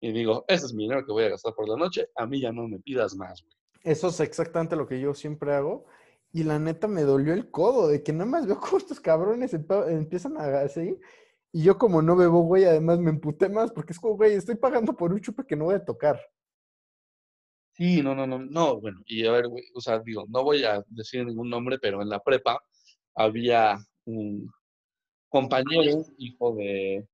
y 0.00 0.12
digo, 0.12 0.44
ese 0.48 0.66
es 0.66 0.74
mi 0.74 0.84
dinero 0.84 1.04
que 1.04 1.12
voy 1.12 1.24
a 1.24 1.30
gastar 1.30 1.54
por 1.54 1.68
la 1.68 1.76
noche, 1.76 2.08
a 2.14 2.26
mí 2.26 2.40
ya 2.40 2.52
no 2.52 2.68
me 2.68 2.78
pidas 2.78 3.14
más, 3.14 3.42
güey. 3.42 3.56
Eso 3.82 4.08
es 4.08 4.20
exactamente 4.20 4.76
lo 4.76 4.86
que 4.86 5.00
yo 5.00 5.14
siempre 5.14 5.54
hago. 5.54 5.86
Y 6.32 6.44
la 6.44 6.58
neta 6.58 6.86
me 6.86 7.02
dolió 7.02 7.32
el 7.32 7.50
codo 7.50 7.88
de 7.88 8.02
que 8.02 8.12
nada 8.12 8.26
más 8.26 8.46
veo 8.46 8.60
cómo 8.60 8.78
estos 8.78 9.00
cabrones 9.00 9.52
empiezan 9.54 10.36
a 10.36 10.60
así. 10.60 10.98
Y 11.52 11.64
yo 11.64 11.78
como 11.78 12.02
no 12.02 12.14
bebo, 12.14 12.42
güey, 12.42 12.64
además 12.64 13.00
me 13.00 13.10
emputé 13.10 13.48
más 13.48 13.72
porque 13.72 13.92
es 13.92 13.98
como, 13.98 14.16
güey, 14.16 14.34
estoy 14.34 14.54
pagando 14.56 14.94
por 14.94 15.12
un 15.12 15.20
chupe 15.20 15.44
que 15.44 15.56
no 15.56 15.64
voy 15.64 15.74
a 15.74 15.84
tocar. 15.84 16.20
Sí, 17.80 18.02
no, 18.02 18.14
no, 18.14 18.26
no, 18.26 18.38
no, 18.38 18.78
bueno, 18.78 19.00
y 19.06 19.24
a 19.24 19.32
ver, 19.32 19.48
güey, 19.48 19.64
o 19.74 19.80
sea, 19.80 20.00
digo, 20.00 20.26
no 20.28 20.44
voy 20.44 20.64
a 20.64 20.84
decir 20.88 21.24
ningún 21.24 21.48
nombre, 21.48 21.78
pero 21.78 22.02
en 22.02 22.10
la 22.10 22.20
prepa 22.20 22.62
había 23.14 23.78
un 24.04 24.52
compañero, 25.30 26.04
hijo 26.18 26.54
de, 26.56 27.08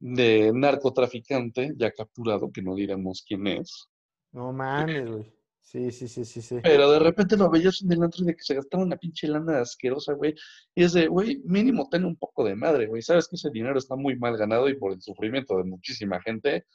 de 0.00 0.50
narcotraficante, 0.52 1.74
ya 1.76 1.92
capturado, 1.92 2.50
que 2.50 2.62
no 2.62 2.74
diremos 2.74 3.24
quién 3.24 3.46
es, 3.46 3.88
No 4.32 4.52
mames, 4.52 5.08
güey. 5.08 5.32
Sí, 5.60 5.92
sí, 5.92 6.08
sí, 6.08 6.24
sí, 6.24 6.42
sí. 6.42 6.56
pero 6.60 6.90
de 6.90 6.98
repente 6.98 7.36
lo 7.36 7.48
veías 7.48 7.80
en 7.82 7.92
el 7.92 8.02
antro 8.02 8.24
de 8.24 8.34
que 8.34 8.42
se 8.42 8.56
gastaba 8.56 8.82
una 8.82 8.96
pinche 8.96 9.28
lana 9.28 9.60
asquerosa, 9.60 10.14
güey, 10.14 10.34
y 10.74 10.82
es 10.82 10.94
de, 10.94 11.06
güey, 11.06 11.40
mínimo 11.44 11.88
ten 11.88 12.04
un 12.04 12.16
poco 12.16 12.44
de 12.44 12.56
madre, 12.56 12.88
güey, 12.88 13.02
sabes 13.02 13.28
que 13.28 13.36
ese 13.36 13.50
dinero 13.50 13.78
está 13.78 13.94
muy 13.94 14.16
mal 14.16 14.36
ganado 14.36 14.68
y 14.68 14.76
por 14.76 14.94
el 14.94 15.00
sufrimiento 15.00 15.56
de 15.58 15.62
muchísima 15.62 16.20
gente, 16.20 16.66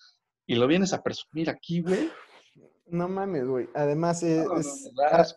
y 0.45 0.55
lo 0.55 0.65
vienes 0.65 0.93
a 0.93 1.03
presumir 1.03 1.49
aquí, 1.49 1.81
güey. 1.81 2.09
No 2.89 3.07
mames, 3.07 3.45
güey. 3.45 3.69
Además, 3.73 4.23
eh, 4.23 4.43
No, 4.45 4.55
no, 4.55 4.59
es, 4.59 5.35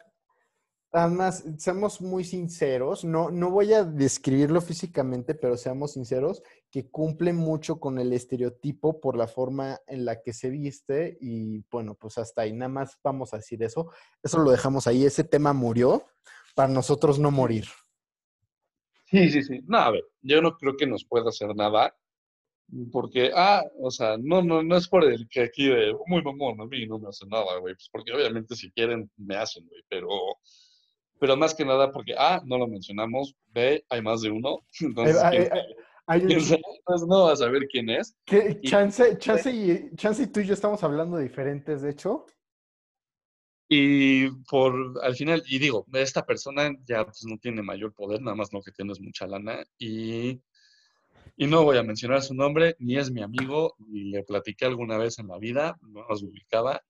además, 0.93 1.45
seamos 1.59 2.01
muy 2.01 2.25
sinceros. 2.25 3.05
No, 3.05 3.31
no 3.31 3.51
voy 3.51 3.73
a 3.73 3.85
describirlo 3.85 4.61
físicamente, 4.61 5.35
pero 5.35 5.57
seamos 5.57 5.93
sinceros, 5.93 6.43
que 6.71 6.91
cumple 6.91 7.33
mucho 7.33 7.81
con 7.81 7.99
el 7.99 8.13
estereotipo 8.13 9.01
por 9.01 9.17
la 9.17 9.27
forma 9.27 9.81
en 9.87 10.05
la 10.05 10.23
que 10.23 10.33
se 10.33 10.51
viste. 10.51 11.19
Y 11.21 11.65
bueno, 11.71 11.95
pues 11.95 12.19
hasta 12.19 12.43
ahí. 12.43 12.53
Nada 12.53 12.69
más 12.69 12.99
vamos 13.03 13.35
a 13.35 13.39
decir 13.39 13.63
eso. 13.63 13.91
Eso 14.23 14.39
lo 14.39 14.51
dejamos 14.51 14.87
ahí. 14.87 15.05
Ese 15.05 15.25
tema 15.25 15.53
murió 15.53 16.07
para 16.55 16.73
nosotros 16.73 17.19
no 17.19 17.31
morir. 17.31 17.67
Sí, 19.07 19.29
sí, 19.29 19.43
sí. 19.43 19.61
No, 19.67 19.79
a 19.79 19.91
ver, 19.91 20.05
yo 20.23 20.41
no 20.41 20.57
creo 20.57 20.77
que 20.77 20.87
nos 20.87 21.05
pueda 21.05 21.31
hacer 21.31 21.55
nada, 21.57 21.97
porque, 22.93 23.31
ah, 23.35 23.63
o 23.81 23.91
sea, 23.91 24.17
no, 24.19 24.43
no, 24.43 24.63
no 24.63 24.77
es 24.77 24.89
por 24.89 25.05
el 25.05 25.29
que 25.29 25.43
aquí 25.43 25.67
de 25.69 25.95
muy 26.07 26.23
mamón, 26.23 26.61
a 26.61 26.67
mí 26.67 26.87
no 26.87 26.99
me 26.99 27.09
hacen 27.09 27.29
nada, 27.29 27.59
güey, 27.59 27.75
pues 27.75 27.89
porque 27.91 28.13
obviamente 28.13 28.55
si 28.55 28.71
quieren 28.71 29.11
me 29.17 29.37
hacen, 29.37 29.67
güey, 29.67 29.83
pero, 29.89 30.09
pero 31.19 31.37
más 31.37 31.55
que 31.55 31.65
nada 31.65 31.91
porque, 31.93 32.15
ah, 32.17 32.41
no 32.45 32.59
lo 32.59 32.69
mencionamos, 32.69 33.35
B, 33.49 33.85
hay 33.89 34.03
más 34.03 34.21
de 34.23 34.31
uno, 34.31 34.59
entonces, 34.81 35.17
Hay- 35.23 35.39
¿quién, 35.39 35.53
hay- 35.53 35.75
hay 36.07 36.25
un-? 36.25 36.31
Entonces 36.33 37.09
no 37.09 37.25
vas 37.25 37.41
a 37.41 37.45
saber 37.45 37.67
quién 37.71 37.89
es. 37.91 38.17
que 38.25 38.59
y- 38.63 38.69
chance, 38.69 39.17
chance, 39.19 39.51
y, 39.51 39.95
chance 39.97 40.23
y 40.23 40.27
tú 40.27 40.41
y 40.41 40.47
yo 40.47 40.55
estamos 40.55 40.83
hablando 40.83 41.19
diferentes, 41.19 41.83
de 41.83 41.91
hecho. 41.91 42.27
Y 43.73 44.29
por, 44.51 44.75
al 45.05 45.15
final, 45.15 45.43
y 45.47 45.61
digo, 45.61 45.87
esta 45.93 46.27
persona 46.27 46.73
ya 46.85 47.05
pues, 47.05 47.25
no 47.25 47.39
tiene 47.39 47.63
mayor 47.63 47.93
poder, 47.95 48.21
nada 48.21 48.35
más 48.37 48.53
lo 48.53 48.61
que 48.63 48.73
tiene 48.73 48.93
es 48.93 49.01
mucha 49.01 49.29
lana, 49.29 49.63
y, 49.79 50.41
y 51.41 51.47
no 51.47 51.65
voy 51.65 51.79
a 51.79 51.83
mencionar 51.83 52.21
su 52.21 52.35
nombre, 52.35 52.77
ni 52.81 52.99
es 52.99 53.11
mi 53.11 53.23
amigo, 53.23 53.75
ni 53.79 54.11
le 54.11 54.23
platiqué 54.25 54.67
alguna 54.67 54.99
vez 54.99 55.19
en 55.19 55.29
la 55.29 55.39
vida, 55.39 55.75
no 55.81 56.07
nos 56.07 56.23
ubicaba. 56.23 56.85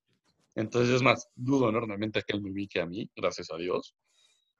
Entonces, 0.56 0.96
es 0.96 1.02
más, 1.02 1.28
dudo 1.36 1.68
enormemente 1.68 2.20
que 2.26 2.36
él 2.36 2.42
me 2.42 2.50
ubique 2.50 2.80
a 2.80 2.86
mí, 2.86 3.08
gracias 3.14 3.52
a 3.52 3.56
Dios. 3.56 3.94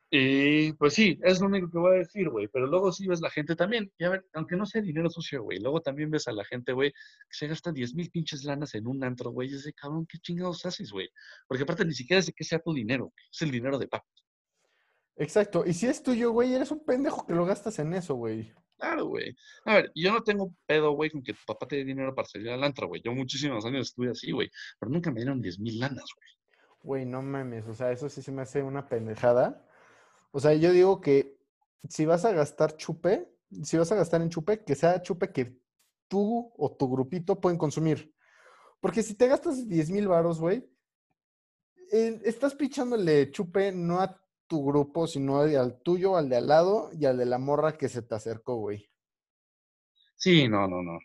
Y 0.08 0.74
pues 0.74 0.94
sí, 0.94 1.18
es 1.24 1.40
lo 1.40 1.48
único 1.48 1.68
que 1.68 1.78
voy 1.78 1.96
a 1.96 1.98
decir, 1.98 2.28
güey. 2.28 2.46
Pero 2.46 2.68
luego 2.68 2.92
sí 2.92 3.08
ves 3.08 3.20
la 3.20 3.30
gente 3.30 3.56
también. 3.56 3.90
Y 3.98 4.04
a 4.04 4.10
ver, 4.10 4.26
aunque 4.32 4.54
no 4.54 4.64
sea 4.64 4.80
dinero 4.80 5.10
sucio, 5.10 5.42
güey. 5.42 5.58
Luego 5.58 5.80
también 5.80 6.08
ves 6.08 6.28
a 6.28 6.32
la 6.32 6.44
gente, 6.44 6.72
güey, 6.72 6.92
que 6.92 6.96
se 7.32 7.48
gasta 7.48 7.72
10 7.72 7.92
mil 7.96 8.12
pinches 8.12 8.44
lanas 8.44 8.76
en 8.76 8.86
un 8.86 9.02
antro, 9.02 9.32
güey. 9.32 9.50
Y 9.50 9.54
es 9.54 9.64
de 9.64 9.72
cabrón, 9.72 10.06
¿qué 10.06 10.18
chingados 10.18 10.64
haces, 10.66 10.92
güey? 10.92 11.08
Porque 11.48 11.64
aparte 11.64 11.84
ni 11.84 11.94
siquiera 11.94 12.20
es 12.20 12.26
de 12.26 12.32
que 12.32 12.44
sea 12.44 12.60
tu 12.60 12.72
dinero. 12.72 13.12
Es 13.32 13.42
el 13.42 13.50
dinero 13.50 13.76
de 13.76 13.88
papá. 13.88 14.06
Exacto. 15.20 15.64
Y 15.66 15.74
si 15.74 15.86
es 15.86 16.02
tuyo, 16.02 16.32
güey, 16.32 16.54
eres 16.54 16.70
un 16.70 16.82
pendejo 16.82 17.26
que 17.26 17.34
lo 17.34 17.44
gastas 17.44 17.78
en 17.78 17.92
eso, 17.92 18.14
güey. 18.14 18.50
Claro, 18.78 19.04
güey. 19.04 19.36
A 19.66 19.74
ver, 19.74 19.92
yo 19.94 20.10
no 20.12 20.22
tengo 20.22 20.54
pedo, 20.64 20.92
güey, 20.92 21.10
con 21.10 21.22
que 21.22 21.34
tu 21.34 21.40
papá 21.46 21.68
te 21.68 21.76
dé 21.76 21.84
dinero 21.84 22.14
para 22.14 22.26
salir 22.26 22.48
al 22.48 22.64
antro, 22.64 22.88
güey. 22.88 23.02
Yo 23.04 23.12
muchísimos 23.12 23.66
años 23.66 23.88
estuve 23.88 24.10
así, 24.10 24.32
güey. 24.32 24.50
Pero 24.78 24.90
nunca 24.90 25.10
me 25.10 25.20
dieron 25.20 25.42
10 25.42 25.58
mil 25.58 25.78
lanas, 25.78 26.06
güey. 26.16 26.28
Güey, 26.82 27.04
no 27.04 27.20
mames, 27.20 27.66
o 27.66 27.74
sea, 27.74 27.92
eso 27.92 28.08
sí 28.08 28.22
se 28.22 28.32
me 28.32 28.40
hace 28.40 28.62
una 28.62 28.88
pendejada. 28.88 29.62
O 30.30 30.40
sea, 30.40 30.54
yo 30.54 30.72
digo 30.72 31.02
que 31.02 31.36
si 31.86 32.06
vas 32.06 32.24
a 32.24 32.32
gastar 32.32 32.78
chupe, 32.78 33.30
si 33.62 33.76
vas 33.76 33.92
a 33.92 33.96
gastar 33.96 34.22
en 34.22 34.30
chupe, 34.30 34.64
que 34.64 34.74
sea 34.74 35.02
chupe 35.02 35.32
que 35.32 35.60
tú 36.08 36.50
o 36.56 36.74
tu 36.74 36.90
grupito 36.90 37.38
pueden 37.38 37.58
consumir. 37.58 38.14
Porque 38.80 39.02
si 39.02 39.14
te 39.14 39.28
gastas 39.28 39.68
10 39.68 39.90
mil 39.90 40.08
varos, 40.08 40.40
güey, 40.40 40.66
eh, 41.92 42.22
estás 42.24 42.54
pichándole 42.54 43.30
chupe 43.30 43.70
no 43.70 44.00
a 44.00 44.18
tu 44.50 44.64
grupo, 44.64 45.06
sino 45.06 45.38
al 45.38 45.80
tuyo, 45.80 46.16
al 46.16 46.28
de 46.28 46.36
al 46.36 46.48
lado 46.48 46.90
y 46.92 47.06
al 47.06 47.16
de 47.16 47.24
la 47.24 47.38
morra 47.38 47.78
que 47.78 47.88
se 47.88 48.02
te 48.02 48.16
acercó, 48.16 48.56
güey. 48.56 48.90
Sí, 50.16 50.48
no, 50.48 50.66
no, 50.66 50.82
no. 50.82 50.98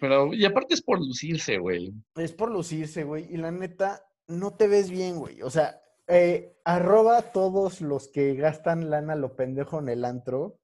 Pero, 0.00 0.32
y 0.32 0.46
aparte 0.46 0.72
es 0.72 0.82
por 0.82 0.98
lucirse, 0.98 1.58
güey. 1.58 1.92
Es 2.16 2.32
por 2.32 2.50
lucirse, 2.50 3.04
güey. 3.04 3.32
Y 3.32 3.36
la 3.36 3.50
neta, 3.50 4.02
no 4.28 4.56
te 4.56 4.66
ves 4.66 4.90
bien, 4.90 5.16
güey. 5.18 5.42
O 5.42 5.50
sea, 5.50 5.78
eh, 6.08 6.56
arroba 6.64 7.18
a 7.18 7.32
todos 7.32 7.82
los 7.82 8.08
que 8.08 8.34
gastan 8.34 8.88
lana 8.88 9.14
lo 9.14 9.36
pendejo 9.36 9.78
en 9.78 9.90
el 9.90 10.02
antro. 10.02 10.58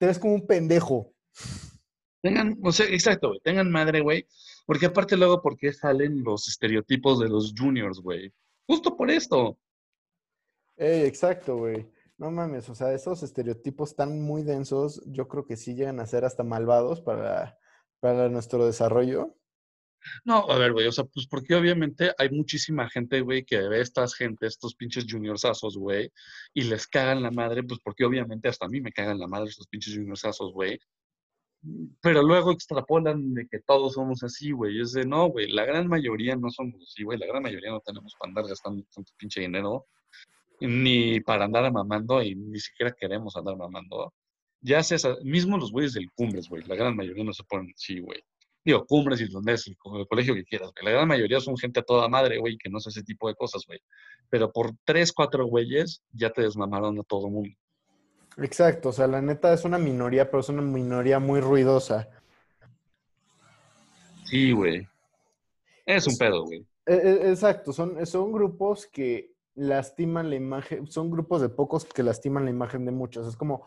Te 0.00 0.06
ves 0.06 0.18
como 0.18 0.34
un 0.34 0.46
pendejo. 0.48 1.14
Tengan, 2.20 2.58
o 2.64 2.72
sea, 2.72 2.86
exacto, 2.86 3.28
güey. 3.28 3.40
Tengan 3.44 3.70
madre, 3.70 4.00
güey. 4.00 4.26
Porque 4.66 4.86
aparte 4.86 5.16
luego, 5.16 5.40
¿por 5.40 5.56
qué 5.56 5.72
salen 5.72 6.24
los 6.24 6.48
estereotipos 6.48 7.20
de 7.20 7.28
los 7.28 7.54
juniors, 7.56 8.00
güey? 8.00 8.32
Justo 8.66 8.96
por 8.96 9.08
esto. 9.10 9.56
Eh, 10.76 11.06
exacto, 11.06 11.56
güey. 11.56 11.88
No 12.16 12.30
mames, 12.30 12.68
o 12.68 12.74
sea, 12.74 12.92
esos 12.92 13.22
estereotipos 13.22 13.90
están 13.90 14.22
muy 14.22 14.42
densos. 14.42 15.02
Yo 15.06 15.28
creo 15.28 15.46
que 15.46 15.56
sí 15.56 15.74
llegan 15.74 16.00
a 16.00 16.06
ser 16.06 16.24
hasta 16.24 16.44
malvados 16.44 17.00
para, 17.00 17.58
para 18.00 18.28
nuestro 18.28 18.66
desarrollo. 18.66 19.36
No, 20.24 20.50
a 20.50 20.58
ver, 20.58 20.72
güey, 20.72 20.86
o 20.86 20.92
sea, 20.92 21.04
pues 21.04 21.26
porque 21.26 21.54
obviamente 21.54 22.12
hay 22.18 22.30
muchísima 22.30 22.88
gente, 22.90 23.20
güey, 23.22 23.44
que 23.44 23.58
ve 23.68 23.80
estas 23.80 24.14
gente, 24.14 24.46
estos 24.46 24.74
pinches 24.74 25.06
juniorsazos, 25.10 25.78
güey, 25.78 26.12
y 26.52 26.64
les 26.64 26.86
cagan 26.86 27.22
la 27.22 27.30
madre, 27.30 27.62
pues 27.62 27.80
porque 27.82 28.04
obviamente 28.04 28.48
hasta 28.48 28.66
a 28.66 28.68
mí 28.68 28.80
me 28.80 28.92
cagan 28.92 29.18
la 29.18 29.26
madre 29.26 29.48
estos 29.48 29.66
pinches 29.66 29.94
juniorsazos, 29.94 30.52
güey. 30.52 30.78
Pero 32.02 32.22
luego 32.22 32.52
extrapolan 32.52 33.32
de 33.32 33.46
que 33.48 33.60
todos 33.60 33.94
somos 33.94 34.22
así, 34.22 34.52
güey. 34.52 34.80
Es 34.80 34.92
de 34.92 35.06
no, 35.06 35.28
güey, 35.28 35.48
la 35.48 35.64
gran 35.64 35.88
mayoría 35.88 36.36
no 36.36 36.50
somos 36.50 36.82
así, 36.82 37.04
güey. 37.04 37.18
La 37.18 37.26
gran 37.26 37.42
mayoría 37.42 37.70
no 37.70 37.80
tenemos 37.80 38.14
para 38.18 38.30
andar 38.30 38.46
gastando 38.46 38.84
tanto 38.94 39.12
pinche 39.16 39.40
dinero, 39.40 39.86
ni 40.66 41.20
para 41.20 41.44
andar 41.44 41.70
mamando, 41.72 42.22
y 42.22 42.34
ni 42.34 42.58
siquiera 42.60 42.92
queremos 42.92 43.36
andar 43.36 43.56
mamando. 43.56 44.12
Ya 44.60 44.78
a- 44.78 45.16
mismo 45.22 45.58
los 45.58 45.70
güeyes 45.72 45.92
del 45.92 46.10
Cumbres, 46.12 46.48
güey, 46.48 46.62
la 46.64 46.74
gran 46.74 46.96
mayoría 46.96 47.22
no 47.24 47.32
se 47.32 47.44
ponen 47.44 47.72
así, 47.74 48.00
güey. 48.00 48.22
Digo, 48.64 48.86
Cumbres, 48.86 49.20
Islandés, 49.20 49.66
el, 49.66 49.76
co- 49.76 49.98
el 49.98 50.06
colegio 50.08 50.34
que 50.34 50.44
quieras, 50.44 50.70
güey. 50.74 50.86
La 50.86 50.92
gran 50.92 51.06
mayoría 51.08 51.38
son 51.38 51.56
gente 51.58 51.80
a 51.80 51.82
toda 51.82 52.08
madre, 52.08 52.38
güey, 52.38 52.56
que 52.56 52.70
no 52.70 52.78
hace 52.78 52.88
ese 52.88 53.02
tipo 53.02 53.28
de 53.28 53.34
cosas, 53.34 53.62
güey. 53.66 53.78
Pero 54.30 54.50
por 54.50 54.70
tres, 54.84 55.12
cuatro 55.12 55.44
güeyes 55.46 56.02
ya 56.12 56.30
te 56.30 56.40
desmamaron 56.42 56.98
a 56.98 57.02
todo 57.02 57.28
mundo. 57.28 57.54
Exacto, 58.38 58.88
o 58.88 58.92
sea, 58.92 59.06
la 59.06 59.20
neta 59.20 59.52
es 59.52 59.64
una 59.66 59.76
minoría, 59.78 60.30
pero 60.30 60.40
es 60.40 60.48
una 60.48 60.62
minoría 60.62 61.18
muy 61.18 61.40
ruidosa. 61.40 62.08
Sí, 64.24 64.52
güey. 64.52 64.88
Es 65.86 66.06
un 66.06 66.16
pedo, 66.16 66.44
güey. 66.44 66.66
E- 66.86 66.94
e- 66.94 67.30
Exacto, 67.30 67.72
son, 67.72 68.04
son 68.06 68.32
grupos 68.32 68.86
que 68.86 69.33
lastiman 69.54 70.30
la 70.30 70.36
imagen, 70.36 70.86
son 70.86 71.10
grupos 71.10 71.40
de 71.40 71.48
pocos 71.48 71.84
que 71.84 72.02
lastiman 72.02 72.44
la 72.44 72.50
imagen 72.50 72.84
de 72.84 72.92
muchos. 72.92 73.26
Es 73.26 73.36
como, 73.36 73.64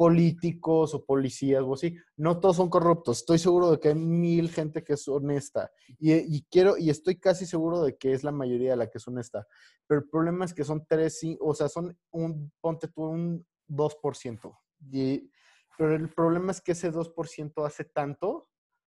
políticos 0.00 0.94
o 0.94 1.04
policías 1.04 1.62
o 1.62 1.74
así. 1.74 1.94
No 2.16 2.40
todos 2.40 2.56
son 2.56 2.70
corruptos. 2.70 3.18
Estoy 3.18 3.38
seguro 3.38 3.70
de 3.70 3.78
que 3.78 3.88
hay 3.88 3.94
mil 3.94 4.48
gente 4.48 4.82
que 4.82 4.94
es 4.94 5.06
honesta. 5.06 5.70
Y, 5.98 6.14
y 6.14 6.46
quiero, 6.50 6.78
y 6.78 6.88
estoy 6.88 7.16
casi 7.16 7.44
seguro 7.44 7.82
de 7.82 7.98
que 7.98 8.14
es 8.14 8.24
la 8.24 8.32
mayoría 8.32 8.70
de 8.70 8.76
la 8.76 8.88
que 8.88 8.96
es 8.96 9.06
honesta. 9.06 9.46
Pero 9.86 10.00
el 10.00 10.08
problema 10.08 10.46
es 10.46 10.54
que 10.54 10.64
son 10.64 10.86
tres, 10.88 11.20
o 11.38 11.52
sea, 11.52 11.68
son 11.68 11.94
un, 12.12 12.50
ponte 12.62 12.88
tú, 12.88 13.02
un 13.02 13.46
2%. 13.68 14.58
Y, 14.90 15.30
pero 15.76 15.94
el 15.94 16.08
problema 16.08 16.52
es 16.52 16.62
que 16.62 16.72
ese 16.72 16.90
2% 16.90 17.66
hace 17.66 17.84
tanto 17.84 18.48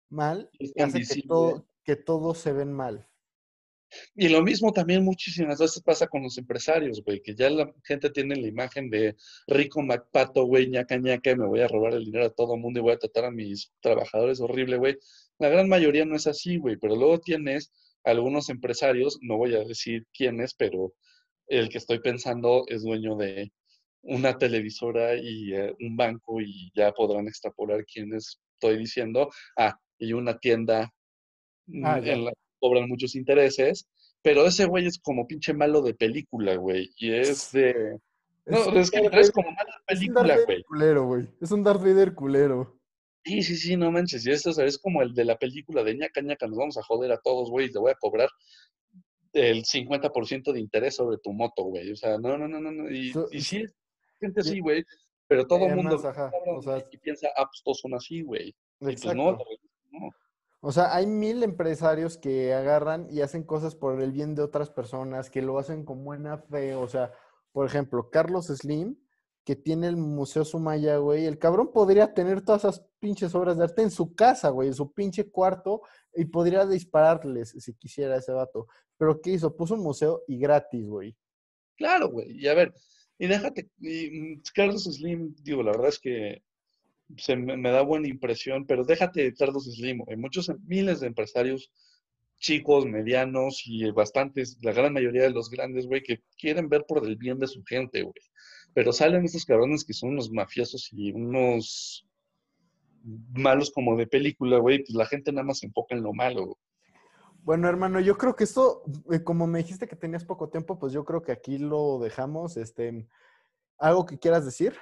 mal, 0.09 0.49
Es 0.57 0.71
que 0.73 0.83
hace 0.83 1.01
que, 1.01 1.27
todo, 1.27 1.67
que 1.83 1.97
todos 1.97 2.37
se 2.37 2.53
ven 2.53 2.71
mal. 2.71 3.09
Y 4.15 4.29
lo 4.29 4.41
mismo 4.41 4.71
también 4.71 5.03
muchísimas 5.03 5.59
veces 5.59 5.81
pasa 5.83 6.07
con 6.07 6.23
los 6.23 6.37
empresarios, 6.37 7.01
güey, 7.03 7.21
que 7.21 7.35
ya 7.35 7.49
la 7.49 7.71
gente 7.83 8.09
tiene 8.09 8.35
la 8.35 8.47
imagen 8.47 8.89
de 8.89 9.15
rico 9.47 9.81
MacPato, 9.81 10.45
güey, 10.45 10.67
ñaca 10.69 10.97
ñaca, 10.97 11.35
me 11.35 11.47
voy 11.47 11.61
a 11.61 11.67
robar 11.67 11.93
el 11.93 12.05
dinero 12.05 12.25
a 12.25 12.33
todo 12.33 12.57
mundo 12.57 12.79
y 12.79 12.83
voy 12.83 12.93
a 12.93 12.97
tratar 12.99 13.25
a 13.25 13.31
mis 13.31 13.71
trabajadores 13.81 14.39
horrible, 14.41 14.77
güey. 14.77 14.97
La 15.39 15.49
gran 15.49 15.67
mayoría 15.69 16.05
no 16.05 16.15
es 16.15 16.27
así, 16.27 16.57
güey, 16.57 16.77
pero 16.77 16.95
luego 16.95 17.19
tienes 17.19 17.71
algunos 18.03 18.49
empresarios, 18.49 19.17
no 19.21 19.37
voy 19.37 19.55
a 19.55 19.63
decir 19.63 20.05
quiénes, 20.13 20.53
pero 20.53 20.93
el 21.47 21.69
que 21.69 21.77
estoy 21.77 21.99
pensando 21.99 22.65
es 22.67 22.83
dueño 22.83 23.15
de 23.15 23.51
una 24.03 24.37
televisora 24.37 25.15
y 25.15 25.53
eh, 25.53 25.73
un 25.79 25.95
banco 25.95 26.41
y 26.41 26.71
ya 26.75 26.91
podrán 26.91 27.27
extrapolar 27.27 27.85
quiénes 27.85 28.39
estoy 28.55 28.77
diciendo. 28.77 29.29
Ah, 29.57 29.77
y 29.97 30.13
una 30.13 30.37
tienda 30.37 30.91
mm, 31.67 31.85
Ah, 31.85 31.99
ya. 31.99 32.13
en 32.13 32.25
la 32.25 32.33
cobran 32.63 32.87
muchos 32.87 33.13
intereses, 33.15 33.89
pero 34.21 34.45
ese 34.45 34.63
güey 34.65 34.85
es 34.85 34.99
como 34.99 35.27
pinche 35.27 35.53
malo 35.53 35.81
de 35.81 35.93
película, 35.93 36.55
güey, 36.55 36.89
y 36.97 37.11
es 37.11 37.51
de... 37.51 37.99
No, 38.45 38.67
un 38.69 38.77
es 38.77 38.89
que 38.89 39.01
Darth 39.01 39.15
es 39.15 39.31
como 39.31 39.51
malo 39.51 39.69
de 39.87 39.93
es 39.93 39.99
un 40.07 40.13
Darth 40.13 40.27
película, 40.27 40.45
güey. 40.45 40.63
culero, 40.63 41.05
güey. 41.07 41.27
Es 41.41 41.51
un 41.51 41.63
Darth 41.63 41.81
Vader 41.81 42.13
culero. 42.13 42.79
Sí, 43.25 43.43
sí, 43.43 43.57
sí, 43.57 43.75
no 43.75 43.91
manches, 43.91 44.25
y 44.25 44.31
esto 44.31 44.49
es 44.63 44.77
como 44.79 45.01
el 45.01 45.13
de 45.13 45.25
la 45.25 45.37
película 45.37 45.83
de 45.83 45.95
ñaca 45.97 46.21
ñaca, 46.21 46.47
nos 46.47 46.57
vamos 46.57 46.77
a 46.77 46.83
joder 46.83 47.11
a 47.11 47.19
todos, 47.21 47.49
güey, 47.49 47.67
y 47.67 47.71
te 47.71 47.79
voy 47.79 47.91
a 47.91 47.95
cobrar 47.95 48.29
el 49.33 49.63
50% 49.65 50.53
de 50.53 50.59
interés 50.59 50.95
sobre 50.95 51.17
tu 51.17 51.33
moto, 51.33 51.63
güey. 51.63 51.91
O 51.91 51.95
sea, 51.97 52.17
no, 52.17 52.37
no, 52.37 52.47
no, 52.47 52.61
no, 52.61 52.71
no. 52.71 52.89
Y, 52.89 53.11
So- 53.11 53.27
y 53.31 53.41
sí, 53.41 53.57
es 53.63 53.73
gente 54.21 54.39
así, 54.41 54.59
güey, 54.61 54.83
pero 55.27 55.45
todo 55.47 55.65
el 55.65 55.75
mundo 55.75 55.95
ajá, 56.07 56.31
o 56.55 56.61
sea, 56.61 56.85
y 56.91 56.97
piensa, 56.97 57.27
ah, 57.35 57.45
pues 57.45 57.61
todos 57.63 57.79
son 57.79 57.93
así, 57.95 58.21
güey. 58.21 58.49
Y 58.49 58.55
pues 58.95 59.05
no, 59.15 59.31
no. 59.91 60.09
O 60.65 60.71
sea, 60.71 60.95
hay 60.95 61.05
mil 61.07 61.43
empresarios 61.43 62.17
que 62.17 62.53
agarran 62.53 63.07
y 63.11 63.19
hacen 63.19 63.43
cosas 63.43 63.75
por 63.75 64.01
el 64.01 64.13
bien 64.13 64.33
de 64.33 64.43
otras 64.43 64.69
personas, 64.69 65.29
que 65.29 65.41
lo 65.41 65.59
hacen 65.59 65.83
con 65.83 66.05
buena 66.05 66.37
fe. 66.37 66.73
O 66.75 66.87
sea, 66.87 67.11
por 67.51 67.67
ejemplo, 67.67 68.09
Carlos 68.09 68.47
Slim, 68.47 68.97
que 69.43 69.57
tiene 69.57 69.87
el 69.87 69.97
Museo 69.97 70.45
Sumaya, 70.45 70.95
güey, 70.99 71.25
el 71.25 71.37
cabrón 71.37 71.73
podría 71.73 72.13
tener 72.13 72.45
todas 72.45 72.63
esas 72.63 72.85
pinches 72.99 73.35
obras 73.35 73.57
de 73.57 73.65
arte 73.65 73.81
en 73.81 73.91
su 73.91 74.15
casa, 74.15 74.51
güey, 74.51 74.69
en 74.69 74.73
su 74.73 74.93
pinche 74.93 75.29
cuarto, 75.29 75.81
y 76.15 76.23
podría 76.23 76.65
dispararles 76.65 77.49
si 77.49 77.73
quisiera 77.73 78.15
ese 78.15 78.31
vato. 78.31 78.67
Pero 78.97 79.19
¿qué 79.19 79.31
hizo? 79.31 79.57
Puso 79.57 79.73
un 79.73 79.81
museo 79.81 80.23
y 80.29 80.37
gratis, 80.37 80.87
güey. 80.87 81.13
Claro, 81.75 82.07
güey. 82.07 82.39
Y 82.39 82.47
a 82.47 82.53
ver, 82.53 82.73
y 83.19 83.27
déjate, 83.27 83.69
mm, 83.79 84.39
Carlos 84.55 84.85
Slim, 84.85 85.35
digo, 85.43 85.61
la 85.61 85.71
verdad 85.71 85.89
es 85.89 85.99
que 85.99 86.41
se 87.17 87.35
me, 87.35 87.57
me 87.57 87.71
da 87.71 87.81
buena 87.81 88.07
impresión, 88.07 88.65
pero 88.65 88.83
déjate 88.83 89.23
de 89.23 89.33
Carlos 89.33 89.65
Slim, 89.65 89.99
güey. 89.99 90.17
Muchos, 90.17 90.51
miles 90.65 90.99
de 90.99 91.07
empresarios 91.07 91.71
chicos, 92.43 92.85
medianos 92.85 93.63
y 93.65 93.89
bastantes, 93.91 94.57
la 94.61 94.73
gran 94.73 94.93
mayoría 94.93 95.23
de 95.23 95.31
los 95.31 95.49
grandes, 95.49 95.87
güey, 95.87 96.03
que 96.03 96.21
quieren 96.37 96.67
ver 96.67 96.83
por 96.85 97.07
el 97.07 97.15
bien 97.15 97.39
de 97.39 97.47
su 97.47 97.63
gente, 97.63 98.03
güey. 98.03 98.13
Pero 98.73 98.91
salen 98.91 99.23
estos 99.23 99.45
cabrones 99.45 99.85
que 99.85 99.93
son 99.93 100.11
unos 100.11 100.29
mafiosos 100.29 100.89
y 100.91 101.11
unos 101.13 102.05
malos 103.33 103.71
como 103.71 103.95
de 103.95 104.07
película, 104.07 104.57
güey, 104.57 104.79
pues 104.79 104.93
la 104.93 105.05
gente 105.05 105.31
nada 105.31 105.45
más 105.45 105.59
se 105.59 105.67
enfoca 105.67 105.95
en 105.95 106.03
lo 106.03 106.13
malo, 106.13 106.45
güey. 106.45 106.57
Bueno, 107.43 107.67
hermano, 107.67 107.99
yo 107.99 108.17
creo 108.17 108.35
que 108.35 108.45
esto, 108.45 108.83
eh, 109.11 109.21
como 109.21 109.47
me 109.47 109.59
dijiste 109.59 109.87
que 109.87 109.97
tenías 109.97 110.23
poco 110.23 110.49
tiempo, 110.49 110.79
pues 110.79 110.93
yo 110.93 111.03
creo 111.03 111.21
que 111.21 111.33
aquí 111.33 111.57
lo 111.57 111.99
dejamos. 111.99 112.55
Este, 112.55 113.05
¿algo 113.77 114.05
que 114.05 114.17
quieras 114.17 114.45
decir? 114.45 114.75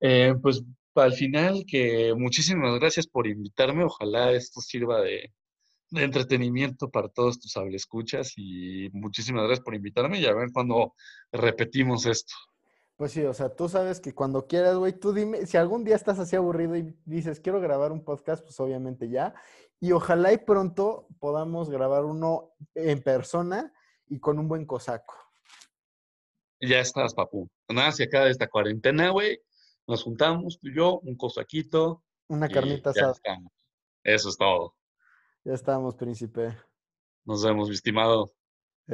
Eh, 0.00 0.34
pues 0.42 0.62
al 1.00 1.12
final 1.12 1.64
que 1.66 2.14
muchísimas 2.16 2.78
gracias 2.78 3.06
por 3.06 3.26
invitarme. 3.26 3.84
Ojalá 3.84 4.32
esto 4.32 4.60
sirva 4.60 5.00
de, 5.00 5.32
de 5.90 6.02
entretenimiento 6.02 6.90
para 6.90 7.08
todos 7.08 7.40
tus 7.40 7.56
escuchas 7.72 8.34
y 8.36 8.88
muchísimas 8.92 9.44
gracias 9.44 9.64
por 9.64 9.74
invitarme 9.74 10.20
y 10.20 10.26
a 10.26 10.34
ver 10.34 10.50
cuando 10.52 10.94
repetimos 11.32 12.06
esto. 12.06 12.34
Pues 12.96 13.12
sí, 13.12 13.22
o 13.24 13.32
sea, 13.32 13.54
tú 13.54 13.68
sabes 13.68 14.00
que 14.00 14.12
cuando 14.12 14.48
quieras, 14.48 14.76
güey, 14.76 14.92
tú 14.92 15.12
dime, 15.12 15.46
si 15.46 15.56
algún 15.56 15.84
día 15.84 15.94
estás 15.94 16.18
así 16.18 16.34
aburrido 16.34 16.76
y 16.76 16.94
dices, 17.04 17.38
quiero 17.38 17.60
grabar 17.60 17.92
un 17.92 18.04
podcast, 18.04 18.42
pues 18.42 18.58
obviamente 18.58 19.08
ya. 19.08 19.34
Y 19.80 19.92
ojalá 19.92 20.32
y 20.32 20.38
pronto 20.38 21.06
podamos 21.20 21.70
grabar 21.70 22.04
uno 22.04 22.54
en 22.74 23.00
persona 23.00 23.72
y 24.08 24.18
con 24.18 24.38
un 24.38 24.48
buen 24.48 24.66
cosaco. 24.66 25.14
Ya 26.60 26.80
estás, 26.80 27.14
papu. 27.14 27.48
Nada, 27.68 27.92
si 27.92 28.02
acaba 28.02 28.24
de 28.24 28.32
esta 28.32 28.48
cuarentena, 28.48 29.10
güey, 29.10 29.38
nos 29.88 30.02
juntamos 30.04 30.58
tú 30.60 30.68
y 30.68 30.76
yo, 30.76 31.00
un 31.00 31.16
cosaquito 31.16 32.04
Una 32.28 32.48
carnita 32.48 32.90
asada. 32.90 33.14
Eso 34.04 34.28
es 34.28 34.36
todo. 34.36 34.74
Ya 35.44 35.54
estamos, 35.54 35.96
príncipe. 35.96 36.56
Nos 37.24 37.42
vemos, 37.42 37.68
mi 37.68 37.74
estimado. 37.74 38.30